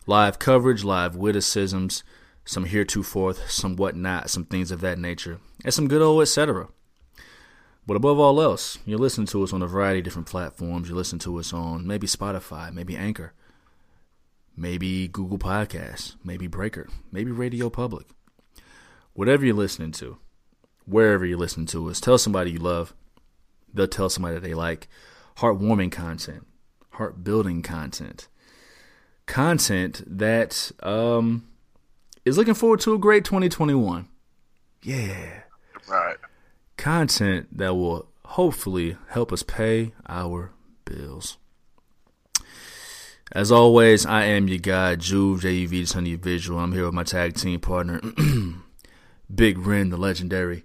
Live 0.07 0.39
coverage, 0.39 0.85
live 0.85 1.17
witticisms, 1.17 2.05
some 2.45 2.67
heretofore, 2.67 3.35
some 3.49 3.75
whatnot, 3.75 4.31
some 4.31 4.45
things 4.45 4.71
of 4.71 4.81
that 4.83 5.01
nature, 5.01 5.41
and 5.65 5.75
some 5.75 5.89
good 5.89 6.03
old 6.03 6.23
etc. 6.23 6.69
But 7.87 7.97
above 7.97 8.19
all 8.19 8.41
else, 8.43 8.79
you 8.85 8.99
listen 8.99 9.27
to 9.27 9.45
us 9.45 9.53
on 9.53 9.63
a 9.63 9.67
variety 9.67 10.01
of 10.01 10.05
different 10.05 10.27
platforms. 10.29 10.89
You 10.89 10.95
listen 10.97 11.19
to 11.21 11.39
us 11.39 11.53
on 11.53 11.87
maybe 11.87 12.07
Spotify, 12.07 12.73
maybe 12.73 12.97
Anchor, 12.97 13.33
maybe 14.57 15.07
Google 15.09 15.39
Podcasts, 15.39 16.17
maybe 16.25 16.49
Breaker, 16.49 16.89
maybe 17.13 17.31
Radio 17.31 17.71
Public. 17.71 18.07
whatever 19.15 19.45
you're 19.45 19.55
listening 19.55 19.93
to, 19.93 20.19
wherever 20.85 21.25
you're 21.25 21.39
listening 21.39 21.67
to 21.67 21.89
us, 21.89 22.01
tell 22.01 22.19
somebody 22.19 22.51
you 22.53 22.59
love. 22.59 22.95
They'll 23.73 23.89
tell 23.89 24.09
somebody 24.11 24.35
that 24.35 24.43
they 24.43 24.55
like. 24.55 24.89
Heartwarming 25.39 25.93
content, 25.93 26.47
heart 26.91 27.23
building 27.23 27.63
content, 27.63 28.29
content 29.27 30.03
that 30.07 30.73
um, 30.83 31.47
is 32.25 32.39
looking 32.39 32.55
forward 32.55 32.81
to 32.81 32.95
a 32.95 32.99
great 32.99 33.25
2021. 33.25 34.09
Yeah. 34.83 35.43
Right. 35.89 36.17
Content 36.77 37.57
that 37.57 37.75
will 37.75 38.09
hopefully 38.25 38.97
help 39.09 39.33
us 39.33 39.43
pay 39.43 39.93
our 40.09 40.53
bills. 40.85 41.39
As 43.33 43.51
always, 43.51 44.07
I 44.07 44.25
am 44.25 44.47
your 44.47 44.59
guy, 44.59 44.95
Juve, 44.95 45.43
J-U-V, 45.43 45.81
the 45.81 45.87
Sunny 45.87 46.15
Visual. 46.15 46.61
I'm 46.61 46.73
here 46.73 46.85
with 46.85 46.95
my 46.95 47.03
tag 47.03 47.35
team 47.35 47.59
partner, 47.59 48.01
Big 49.35 49.59
Ren, 49.59 49.91
the 49.91 49.97
legendary. 49.97 50.65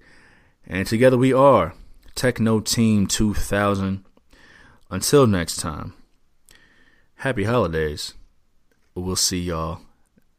And 0.68 0.86
together 0.86 1.18
we 1.18 1.34
are 1.34 1.74
Techno 2.14 2.60
Team 2.60 3.08
2000. 3.08 4.06
Until 4.92 5.26
next 5.26 5.56
time, 5.58 5.94
happy 7.16 7.46
holidays. 7.46 8.14
We'll 8.94 9.16
see 9.16 9.40
y'all 9.40 9.82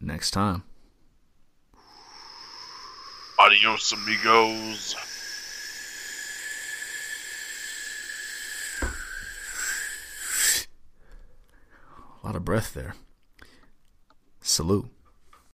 next 0.00 0.30
time. 0.30 0.62
Adios, 3.38 3.92
amigos. 3.92 4.94
A 12.22 12.26
lot 12.26 12.36
of 12.36 12.44
breath 12.44 12.72
there. 12.74 12.94
Salute. 14.40 14.88